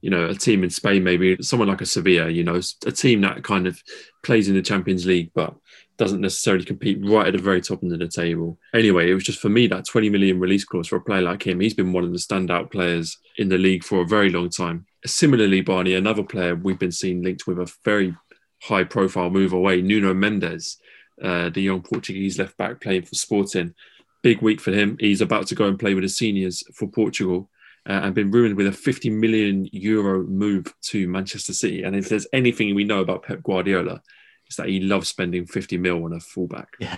you 0.00 0.10
know, 0.10 0.26
a 0.26 0.34
team 0.34 0.62
in 0.62 0.70
Spain, 0.70 1.02
maybe 1.02 1.36
someone 1.40 1.68
like 1.68 1.80
a 1.80 1.86
Sevilla, 1.86 2.28
you 2.28 2.44
know, 2.44 2.60
a 2.86 2.92
team 2.92 3.20
that 3.22 3.42
kind 3.42 3.66
of 3.66 3.82
plays 4.22 4.48
in 4.48 4.54
the 4.54 4.62
Champions 4.62 5.06
League, 5.06 5.30
but 5.34 5.54
doesn't 5.96 6.20
necessarily 6.20 6.64
compete 6.64 6.98
right 7.04 7.26
at 7.26 7.32
the 7.32 7.42
very 7.42 7.60
top 7.60 7.82
end 7.82 7.92
of 7.92 7.98
the 7.98 8.08
table. 8.08 8.56
Anyway, 8.72 9.10
it 9.10 9.14
was 9.14 9.24
just 9.24 9.40
for 9.40 9.48
me 9.48 9.66
that 9.66 9.84
20 9.84 10.08
million 10.10 10.38
release 10.38 10.64
clause 10.64 10.86
for 10.86 10.96
a 10.96 11.00
player 11.00 11.22
like 11.22 11.44
him. 11.44 11.58
He's 11.58 11.74
been 11.74 11.92
one 11.92 12.04
of 12.04 12.12
the 12.12 12.18
standout 12.18 12.70
players 12.70 13.18
in 13.36 13.48
the 13.48 13.58
league 13.58 13.82
for 13.82 14.00
a 14.00 14.06
very 14.06 14.30
long 14.30 14.48
time. 14.48 14.86
Similarly, 15.04 15.60
Barney, 15.60 15.94
another 15.94 16.22
player 16.22 16.54
we've 16.54 16.78
been 16.78 16.92
seeing 16.92 17.22
linked 17.22 17.48
with 17.48 17.58
a 17.58 17.72
very 17.84 18.14
high 18.62 18.84
profile 18.84 19.30
move 19.30 19.52
away, 19.52 19.82
Nuno 19.82 20.14
Mendes, 20.14 20.78
uh, 21.22 21.50
the 21.50 21.62
young 21.62 21.82
Portuguese 21.82 22.38
left 22.38 22.56
back 22.56 22.80
playing 22.80 23.02
for 23.02 23.16
Sporting. 23.16 23.74
Big 24.22 24.40
week 24.40 24.60
for 24.60 24.72
him. 24.72 24.96
He's 25.00 25.20
about 25.20 25.48
to 25.48 25.54
go 25.54 25.66
and 25.66 25.78
play 25.78 25.94
with 25.94 26.04
the 26.04 26.08
seniors 26.08 26.62
for 26.74 26.88
Portugal 26.88 27.50
uh, 27.88 28.00
and 28.02 28.14
been 28.14 28.30
ruined 28.30 28.56
with 28.56 28.66
a 28.66 28.72
50 28.72 29.10
million 29.10 29.68
euro 29.72 30.22
move 30.24 30.72
to 30.82 31.08
Manchester 31.08 31.52
City. 31.52 31.82
And 31.82 31.96
if 31.96 32.08
there's 32.08 32.26
anything 32.32 32.74
we 32.74 32.84
know 32.84 33.00
about 33.00 33.22
Pep 33.22 33.42
Guardiola, 33.42 34.02
is 34.48 34.56
that 34.56 34.68
he 34.68 34.80
loves 34.80 35.08
spending 35.08 35.46
50 35.46 35.76
mil 35.76 36.04
on 36.04 36.12
a 36.14 36.20
fullback. 36.20 36.68
Yeah. 36.78 36.96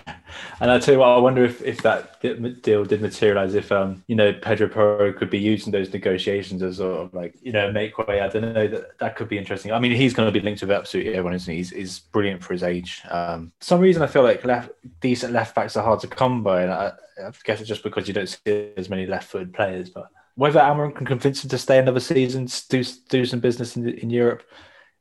And 0.59 0.71
I 0.71 0.79
tell 0.79 0.93
you 0.93 0.99
what, 0.99 1.09
I 1.09 1.17
wonder 1.17 1.43
if, 1.43 1.61
if 1.61 1.81
that 1.81 2.21
deal 2.21 2.85
did 2.85 3.01
materialize, 3.01 3.55
if, 3.55 3.71
um, 3.71 4.03
you 4.07 4.15
know, 4.15 4.31
Pedro 4.31 4.69
Porro 4.69 5.11
could 5.11 5.29
be 5.29 5.39
used 5.39 5.65
in 5.65 5.71
those 5.71 5.91
negotiations 5.91 6.63
as 6.63 6.77
sort 6.77 6.99
of 6.99 7.13
like, 7.13 7.35
you 7.41 7.51
know, 7.51 7.71
make 7.71 7.97
way. 7.97 8.21
I 8.21 8.29
don't 8.29 8.53
know, 8.53 8.67
that, 8.67 8.97
that 8.99 9.15
could 9.15 9.27
be 9.27 9.37
interesting. 9.37 9.71
I 9.71 9.79
mean, 9.79 9.91
he's 9.91 10.13
going 10.13 10.27
to 10.27 10.31
be 10.31 10.43
linked 10.43 10.61
with 10.61 10.71
absolutely 10.71 11.13
everyone, 11.13 11.33
isn't 11.33 11.51
he? 11.51 11.57
He's, 11.57 11.69
he's 11.71 11.99
brilliant 11.99 12.43
for 12.43 12.53
his 12.53 12.63
age. 12.63 13.01
Um, 13.09 13.51
some 13.59 13.81
reason 13.81 14.01
I 14.01 14.07
feel 14.07 14.23
like 14.23 14.45
left, 14.45 14.71
decent 15.01 15.33
left 15.33 15.53
backs 15.53 15.75
are 15.75 15.83
hard 15.83 15.99
to 16.01 16.07
come 16.07 16.43
by. 16.43 16.63
And 16.63 16.71
I, 16.71 16.93
I 17.21 17.31
guess 17.43 17.59
it's 17.59 17.67
just 17.67 17.83
because 17.83 18.07
you 18.07 18.13
don't 18.13 18.29
see 18.29 18.71
as 18.77 18.89
many 18.89 19.05
left 19.05 19.29
footed 19.29 19.53
players, 19.53 19.89
but 19.89 20.07
whether 20.41 20.59
Amorim 20.59 20.95
can 20.95 21.05
convince 21.05 21.43
him 21.43 21.51
to 21.51 21.57
stay 21.59 21.77
another 21.77 21.99
season, 21.99 22.47
do, 22.67 22.83
do 23.09 23.25
some 23.25 23.39
business 23.39 23.77
in, 23.77 23.87
in 23.87 24.09
Europe, 24.09 24.41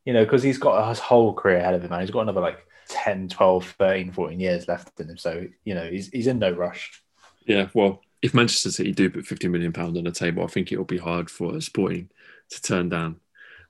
you 0.04 0.12
know, 0.12 0.22
because 0.22 0.42
he's 0.42 0.58
got 0.58 0.86
his 0.90 0.98
whole 0.98 1.32
career 1.32 1.56
ahead 1.56 1.72
of 1.72 1.82
him, 1.82 1.88
man. 1.88 2.02
He's 2.02 2.10
got 2.10 2.20
another 2.20 2.42
like 2.42 2.58
10, 2.88 3.30
12, 3.30 3.74
13, 3.78 4.12
14 4.12 4.38
years 4.38 4.68
left 4.68 5.00
in 5.00 5.08
him. 5.08 5.16
So, 5.16 5.46
you 5.64 5.74
know, 5.74 5.88
he's, 5.88 6.08
he's 6.08 6.26
in 6.26 6.40
no 6.40 6.50
rush. 6.50 7.02
Yeah, 7.46 7.68
well, 7.72 8.02
if 8.20 8.34
Manchester 8.34 8.70
City 8.70 8.92
do 8.92 9.08
put 9.08 9.24
50 9.24 9.48
million 9.48 9.72
pounds 9.72 9.96
on 9.96 10.04
the 10.04 10.10
table, 10.10 10.44
I 10.44 10.46
think 10.46 10.72
it'll 10.72 10.84
be 10.84 10.98
hard 10.98 11.30
for 11.30 11.58
Sporting 11.62 12.10
to 12.50 12.60
turn 12.60 12.90
down. 12.90 13.18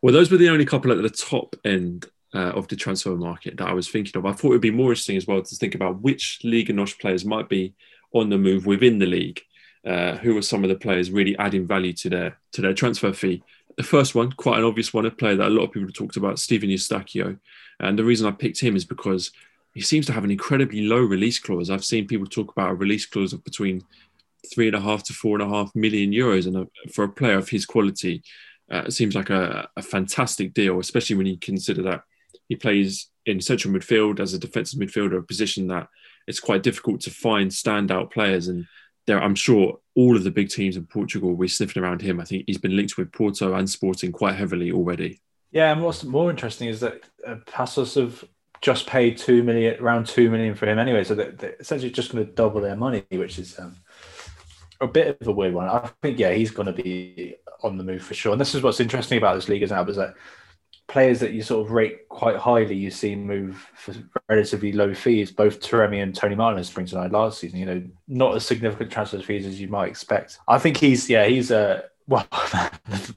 Well, 0.03 0.13
those 0.13 0.33
were 0.33 0.39
the 0.39 0.49
only 0.49 0.65
couple 0.65 0.91
at 0.91 1.01
the 1.01 1.09
top 1.09 1.55
end 1.65 2.07
uh, 2.35 2.51
of 2.51 2.67
the 2.67 2.75
transfer 2.75 3.15
market 3.15 3.59
that 3.59 3.69
I 3.69 3.75
was 3.75 3.89
thinking 3.89 4.19
of. 4.19 4.27
I 4.27 4.33
thought 4.33 4.49
it 4.49 4.55
would 4.55 4.61
be 4.61 4.73
more 4.73 4.91
interesting 4.91 5.17
as 5.17 5.29
well 5.29 5.41
to 5.41 5.55
think 5.55 5.77
about 5.77 6.03
which 6.03 6.41
Liga 6.43 6.73
NOS 6.73 6.95
players 6.95 7.25
might 7.25 7.49
be 7.49 7.75
on 8.13 8.29
the 8.29 8.39
move 8.39 8.67
within 8.67 8.99
the 8.99 9.07
league. 9.07 9.41
Uh, 9.87 10.17
who 10.19 10.37
are 10.37 10.43
some 10.43 10.63
of 10.63 10.69
the 10.69 10.77
players 10.77 11.11
really 11.11 11.37
adding 11.39 11.67
value 11.67 11.93
to 11.95 12.11
their 12.11 12.39
to 12.53 12.61
their 12.61 12.75
transfer 12.75 13.13
fee? 13.13 13.43
The 13.77 13.83
first 13.83 14.15
one, 14.15 14.31
quite 14.33 14.59
an 14.59 14.65
obvious 14.65 14.93
one, 14.93 15.07
a 15.07 15.11
player 15.11 15.37
that 15.37 15.49
a 15.49 15.51
lot 15.51 15.65
of 15.65 15.73
people 15.73 15.89
have 15.89 15.95
talked 15.95 16.17
about, 16.17 16.39
Steven 16.39 16.69
Eustáquio. 16.69 17.39
And 17.79 17.99
the 17.99 18.05
reason 18.05 18.27
I 18.27 18.33
picked 18.33 18.61
him 18.61 18.77
is 18.77 18.85
because 18.85 19.31
he 19.75 19.81
seems 19.81 20.05
to 20.07 20.13
have 20.13 20.25
an 20.25 20.31
incredibly 20.31 20.83
low 20.83 21.01
release 21.01 21.39
clause. 21.39 21.71
I've 21.71 21.85
seen 21.85 22.07
people 22.07 22.27
talk 22.27 22.53
about 22.53 22.73
a 22.73 22.75
release 22.75 23.07
clause 23.07 23.33
of 23.33 23.43
between 23.43 23.83
three 24.53 24.67
and 24.67 24.77
a 24.77 24.81
half 24.81 25.03
to 25.05 25.13
four 25.13 25.41
and 25.41 25.43
a 25.43 25.55
half 25.55 25.75
million 25.75 26.11
euros. 26.11 26.47
And 26.47 26.69
for 26.93 27.05
a 27.05 27.09
player 27.09 27.39
of 27.39 27.49
his 27.49 27.65
quality, 27.65 28.23
uh, 28.71 28.83
it 28.87 28.93
seems 28.93 29.15
like 29.15 29.31
a, 29.31 29.69
a 29.77 29.83
fantastic 29.83 30.53
deal, 30.55 30.79
especially 30.79 31.17
when 31.17 31.27
you 31.27 31.39
consider 31.39 31.83
that 31.83 32.03
he 32.49 32.57
plays 32.57 33.09
in 33.27 33.41
central 33.41 33.73
midfield 33.73 34.21
as 34.21 34.35
a 34.35 34.39
defensive 34.39 34.81
midfielder, 34.81 35.19
a 35.19 35.23
position 35.23 35.69
that 35.69 35.89
it's 36.27 36.41
quite 36.41 36.63
difficult 36.63 37.01
to 37.03 37.11
find 37.11 37.51
standout 37.51 38.13
players. 38.13 38.49
And 38.49 38.67
there, 39.11 39.23
I'm 39.23 39.35
sure 39.35 39.79
all 39.95 40.17
of 40.17 40.25
the 40.25 40.31
big 40.31 40.49
teams 40.49 40.77
in 40.77 40.87
Portugal 40.87 41.35
be 41.35 41.49
sniffing 41.49 41.83
around 41.83 42.01
him. 42.01 42.21
I 42.21 42.25
think 42.25 42.45
he's 42.47 42.59
been 42.59 42.77
linked 42.77 42.97
with 42.97 43.13
Porto 43.13 43.55
and 43.55 43.69
Sporting 43.69 44.13
quite 44.13 44.37
heavily 44.37 44.71
already. 44.71 45.21
Yeah, 45.51 45.73
and 45.73 45.83
what's 45.83 46.05
more 46.05 46.31
interesting 46.31 46.69
is 46.69 46.81
that 46.81 47.03
uh, 47.27 47.37
Paços 47.47 47.97
have 48.01 48.25
just 48.61 48.87
paid 48.87 49.19
two 49.19 49.43
million, 49.43 49.81
around 49.83 50.07
two 50.07 50.31
million 50.31 50.55
for 50.55 50.67
him 50.67 50.79
anyway. 50.79 51.03
So 51.03 51.15
they're, 51.15 51.33
they're 51.33 51.57
essentially 51.59 51.91
just 51.91 52.13
going 52.13 52.25
to 52.25 52.33
double 52.33 52.61
their 52.61 52.77
money, 52.77 53.05
which 53.11 53.39
is 53.39 53.59
um, 53.59 53.77
a 54.81 54.87
bit 54.87 55.21
of 55.21 55.27
a 55.27 55.33
weird 55.33 55.55
one. 55.55 55.69
I 55.69 55.91
think, 56.03 56.19
yeah, 56.19 56.33
he's 56.33 56.51
going 56.51 56.73
to 56.73 56.83
be 56.83 57.37
on 57.63 57.77
the 57.77 57.85
move 57.85 58.03
for 58.03 58.15
sure. 58.15 58.33
And 58.33 58.41
this 58.41 58.55
is 58.55 58.63
what's 58.63 58.81
interesting 58.81 59.19
about 59.19 59.35
this 59.35 59.49
league 59.49 59.63
is 59.63 59.71
now 59.71 59.85
is 59.85 59.97
that 59.97 60.15
players 60.91 61.21
that 61.21 61.33
you 61.33 61.41
sort 61.41 61.65
of 61.65 61.73
rate 61.73 62.09
quite 62.09 62.37
highly, 62.37 62.75
you 62.75 62.91
see 62.91 63.15
move 63.15 63.65
for 63.75 63.95
relatively 64.29 64.73
low 64.73 64.93
fees. 64.93 65.31
Both 65.31 65.61
Taremi 65.61 66.03
and 66.03 66.15
Toni 66.15 66.35
Martínez 66.35 66.67
spring 66.67 66.87
to 66.87 66.97
mind 66.97 67.13
last 67.13 67.39
season. 67.39 67.61
You 67.61 67.67
know, 67.67 67.83
not 68.09 68.35
as 68.35 68.45
significant 68.45 68.91
transfer 68.91 69.21
fees 69.21 69.47
as 69.47 69.61
you 69.61 69.69
might 69.69 69.89
expect. 69.89 70.39
I 70.49 70.59
think 70.59 70.77
he's 70.77 71.09
yeah 71.09 71.27
he's 71.27 71.53
uh, 71.53 71.83
a 71.85 71.91
well 72.11 72.27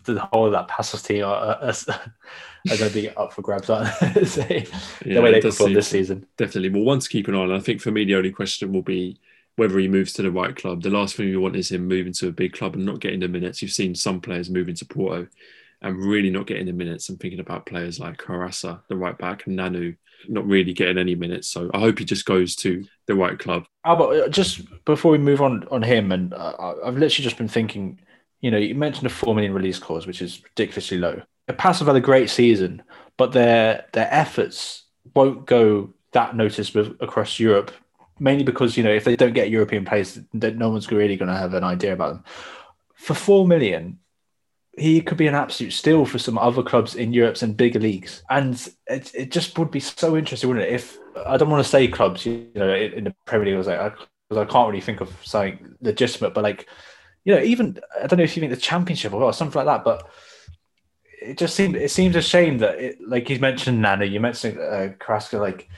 the, 0.05 0.29
whole 0.31 0.45
of 0.45 0.51
that 0.51 0.67
Paços 0.67 1.03
team 1.03 1.25
are, 1.25 1.55
are, 1.55 1.73
are 1.73 2.77
going 2.77 2.91
to 2.91 2.93
be 2.93 3.09
up 3.09 3.33
for 3.33 3.41
grabs, 3.41 3.69
aren't 3.71 3.89
they? 3.99 4.67
yeah, 5.05 5.15
the 5.15 5.21
way 5.21 5.31
they 5.31 5.41
perform 5.41 5.73
this 5.73 5.87
season. 5.87 6.27
Definitely. 6.37 6.69
Well, 6.69 6.83
one 6.83 6.99
to 6.99 7.09
keep 7.09 7.27
an 7.27 7.33
eye 7.33 7.39
on. 7.39 7.51
I 7.51 7.59
think 7.59 7.81
for 7.81 7.89
me, 7.89 8.05
the 8.05 8.15
only 8.15 8.31
question 8.31 8.71
will 8.71 8.83
be 8.83 9.19
whether 9.55 9.79
he 9.79 9.87
moves 9.87 10.13
to 10.13 10.21
the 10.21 10.29
right 10.29 10.55
club. 10.55 10.83
The 10.83 10.91
last 10.91 11.15
thing 11.15 11.27
you 11.27 11.41
want 11.41 11.55
is 11.55 11.71
him 11.71 11.87
moving 11.87 12.13
to 12.13 12.27
a 12.27 12.31
big 12.31 12.53
club 12.53 12.75
and 12.75 12.85
not 12.85 12.99
getting 12.99 13.21
the 13.21 13.27
minutes. 13.27 13.63
You've 13.63 13.71
seen 13.71 13.95
some 13.95 14.21
players 14.21 14.51
moving 14.51 14.75
to 14.75 14.85
Porto 14.85 15.27
and 15.83 16.03
really 16.03 16.29
not 16.29 16.47
getting 16.47 16.65
the 16.65 16.73
minutes. 16.73 17.09
I'm 17.09 17.17
thinking 17.17 17.41
about 17.41 17.65
players 17.65 17.99
like 17.99 18.17
Carraça, 18.17 18.81
the 18.87 18.95
right 18.95 19.17
back, 19.17 19.45
and 19.45 19.59
Nanu, 19.59 19.95
not 20.29 20.47
really 20.47 20.73
getting 20.73 20.97
any 20.97 21.13
minutes. 21.13 21.49
So 21.49 21.69
I 21.73 21.79
hope 21.79 21.99
he 21.99 22.05
just 22.05 22.25
goes 22.25 22.55
to 22.57 22.85
the 23.05 23.15
right 23.15 23.37
club. 23.37 23.65
Albert, 23.85 24.23
uh, 24.23 24.27
just 24.29 24.61
before 24.85 25.11
we 25.11 25.17
move 25.17 25.41
on 25.41 25.67
on 25.69 25.83
him, 25.83 26.11
and 26.11 26.33
uh, 26.33 26.75
I've 26.83 26.95
literally 26.95 27.23
just 27.23 27.37
been 27.37 27.49
thinking, 27.49 27.99
you 28.39 28.49
know, 28.49 28.57
you 28.57 28.75
mentioned 28.75 29.05
a 29.05 29.09
four 29.09 29.35
million 29.35 29.53
release 29.53 29.77
clause, 29.77 30.07
which 30.07 30.21
is 30.21 30.41
ridiculously 30.43 30.97
low. 30.97 31.21
The 31.47 31.53
Pass 31.53 31.79
have 31.79 31.87
had 31.87 31.97
a 31.97 32.01
great 32.01 32.29
season, 32.29 32.81
but 33.17 33.33
their 33.33 33.85
their 33.91 34.07
efforts 34.11 34.85
won't 35.13 35.45
go 35.45 35.93
that 36.13 36.35
noticed 36.35 36.75
across 36.75 37.39
Europe, 37.39 37.71
mainly 38.19 38.45
because 38.45 38.77
you 38.77 38.83
know 38.83 38.93
if 38.93 39.03
they 39.03 39.17
don't 39.17 39.33
get 39.33 39.49
European 39.49 39.83
players, 39.83 40.19
no 40.31 40.69
one's 40.69 40.89
really 40.89 41.17
going 41.17 41.29
to 41.29 41.37
have 41.37 41.53
an 41.53 41.65
idea 41.65 41.91
about 41.91 42.13
them. 42.13 42.23
For 42.95 43.13
four 43.13 43.45
million, 43.45 43.99
he 44.77 45.01
could 45.01 45.17
be 45.17 45.27
an 45.27 45.35
absolute 45.35 45.71
steal 45.71 46.05
for 46.05 46.17
some 46.17 46.37
other 46.37 46.63
clubs 46.63 46.95
in 46.95 47.13
Europe's 47.13 47.43
and 47.43 47.55
bigger 47.55 47.79
leagues. 47.79 48.23
And 48.29 48.55
it, 48.87 49.13
it 49.13 49.31
just 49.31 49.57
would 49.57 49.71
be 49.71 49.79
so 49.79 50.17
interesting, 50.17 50.49
wouldn't 50.49 50.67
it? 50.67 50.73
If 50.73 50.97
I 51.25 51.37
don't 51.37 51.49
want 51.49 51.63
to 51.63 51.69
say 51.69 51.87
clubs, 51.87 52.25
you 52.25 52.49
know, 52.55 52.73
in 52.73 53.03
the 53.03 53.15
Premier 53.25 53.45
League, 53.45 53.55
I 53.55 53.57
was 53.57 53.67
like, 53.67 53.79
I, 53.79 54.41
I 54.41 54.45
can't 54.45 54.67
really 54.67 54.81
think 54.81 55.01
of 55.01 55.15
something 55.23 55.75
legitimate, 55.81 56.33
but 56.33 56.43
like, 56.43 56.67
you 57.23 57.35
know, 57.35 57.41
even 57.41 57.79
I 58.01 58.07
don't 58.07 58.17
know 58.17 58.23
if 58.23 58.35
you 58.35 58.41
think 58.41 58.51
the 58.51 58.59
Championship 58.59 59.13
or 59.13 59.31
something 59.31 59.63
like 59.63 59.77
that, 59.77 59.85
but 59.85 60.09
it 61.21 61.37
just 61.37 61.55
seems 61.55 61.75
it 61.75 61.91
seems 61.91 62.15
a 62.15 62.21
shame 62.21 62.57
that 62.57 62.79
it, 62.79 62.97
like 63.07 63.29
you 63.29 63.39
mentioned 63.39 63.83
Nanu, 63.83 64.09
you 64.09 64.19
mentioned 64.19 64.59
uh, 64.59 64.89
Carraça, 64.99 65.39
like 65.39 65.69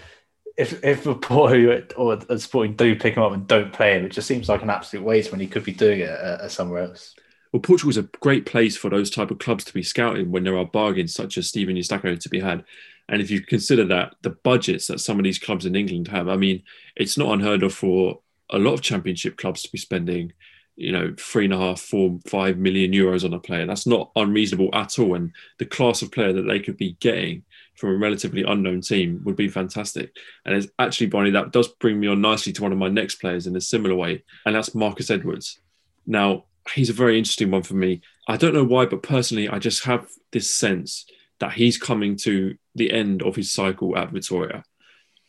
if 0.57 0.83
if 0.83 1.05
a 1.05 1.15
Porto 1.15 1.83
or 1.97 2.17
a 2.29 2.39
Sporting 2.39 2.75
do 2.75 2.95
pick 2.95 3.15
him 3.15 3.23
up 3.23 3.33
and 3.33 3.45
don't 3.45 3.73
play 3.73 3.97
him, 3.97 4.05
it 4.05 4.13
just 4.13 4.27
seems 4.27 4.47
like 4.47 4.63
an 4.63 4.69
absolute 4.69 5.05
waste 5.05 5.31
when 5.31 5.41
he 5.41 5.47
could 5.47 5.63
be 5.63 5.73
doing 5.73 5.99
it 5.99 6.09
uh, 6.09 6.47
somewhere 6.47 6.83
else. 6.83 7.13
Well, 7.51 7.61
Portugal 7.61 7.89
is 7.89 7.97
a 7.97 8.03
great 8.19 8.45
place 8.45 8.75
for 8.75 8.89
those 8.89 9.09
type 9.09 9.31
of 9.31 9.39
clubs 9.39 9.63
to 9.65 9.73
be 9.73 9.83
scouting 9.83 10.31
when 10.31 10.43
there 10.43 10.57
are 10.57 10.65
bargains 10.65 11.13
such 11.13 11.37
as 11.37 11.47
Steven 11.47 11.75
Eustáquio 11.75 12.19
to 12.19 12.29
be 12.29 12.39
had. 12.39 12.65
And 13.07 13.21
if 13.21 13.29
you 13.29 13.41
consider 13.41 13.85
that 13.85 14.15
the 14.23 14.31
budgets 14.31 14.87
that 14.87 14.99
some 14.99 15.19
of 15.19 15.23
these 15.23 15.39
clubs 15.39 15.65
in 15.65 15.75
England 15.75 16.07
have, 16.09 16.27
I 16.27 16.37
mean, 16.37 16.63
it's 16.95 17.17
not 17.17 17.31
unheard 17.31 17.63
of 17.63 17.73
for 17.73 18.19
a 18.49 18.57
lot 18.57 18.73
of 18.73 18.81
championship 18.81 19.37
clubs 19.37 19.61
to 19.63 19.71
be 19.71 19.77
spending, 19.77 20.33
you 20.75 20.91
know, 20.91 21.13
three 21.17 21.45
and 21.45 21.53
a 21.53 21.57
half, 21.57 21.79
four, 21.79 22.19
five 22.27 22.57
million 22.57 22.91
euros 22.91 23.23
on 23.23 23.33
a 23.33 23.39
player. 23.39 23.65
That's 23.65 23.87
not 23.87 24.11
unreasonable 24.15 24.69
at 24.73 24.97
all. 24.99 25.15
And 25.15 25.31
the 25.59 25.65
class 25.65 26.01
of 26.01 26.11
player 26.11 26.33
that 26.33 26.43
they 26.43 26.59
could 26.59 26.77
be 26.77 26.97
getting 26.99 27.43
from 27.75 27.89
a 27.89 27.97
relatively 27.97 28.43
unknown 28.43 28.81
team 28.81 29.21
would 29.23 29.35
be 29.35 29.49
fantastic. 29.49 30.15
And 30.45 30.55
it's 30.55 30.67
actually, 30.79 31.07
Barney, 31.07 31.31
that 31.31 31.51
does 31.51 31.67
bring 31.67 31.99
me 31.99 32.07
on 32.07 32.21
nicely 32.21 32.53
to 32.53 32.63
one 32.63 32.71
of 32.71 32.77
my 32.77 32.89
next 32.89 33.15
players 33.15 33.47
in 33.47 33.55
a 33.55 33.61
similar 33.61 33.95
way, 33.95 34.23
and 34.45 34.55
that's 34.55 34.73
Marcus 34.73 35.09
Edwards. 35.09 35.59
Now, 36.07 36.45
he's 36.73 36.89
a 36.89 36.93
very 36.93 37.17
interesting 37.17 37.51
one 37.51 37.63
for 37.63 37.75
me. 37.75 38.01
I 38.27 38.37
don't 38.37 38.53
know 38.53 38.63
why, 38.63 38.85
but 38.85 39.03
personally, 39.03 39.49
I 39.49 39.59
just 39.59 39.83
have 39.85 40.09
this 40.31 40.49
sense 40.49 41.05
that 41.39 41.53
he's 41.53 41.77
coming 41.77 42.15
to 42.17 42.55
the 42.75 42.91
end 42.91 43.21
of 43.21 43.35
his 43.35 43.51
cycle 43.51 43.97
at 43.97 44.11
Vitória. 44.11 44.63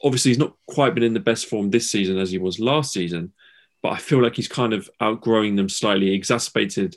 Obviously, 0.02 0.30
he's 0.30 0.38
not 0.38 0.56
quite 0.66 0.94
been 0.94 1.02
in 1.02 1.14
the 1.14 1.20
best 1.20 1.46
form 1.46 1.70
this 1.70 1.90
season 1.90 2.18
as 2.18 2.30
he 2.30 2.38
was 2.38 2.60
last 2.60 2.92
season, 2.92 3.32
but 3.82 3.90
I 3.90 3.98
feel 3.98 4.22
like 4.22 4.36
he's 4.36 4.48
kind 4.48 4.72
of 4.72 4.88
outgrowing 5.00 5.56
them 5.56 5.68
slightly, 5.68 6.12
exacerbated 6.12 6.96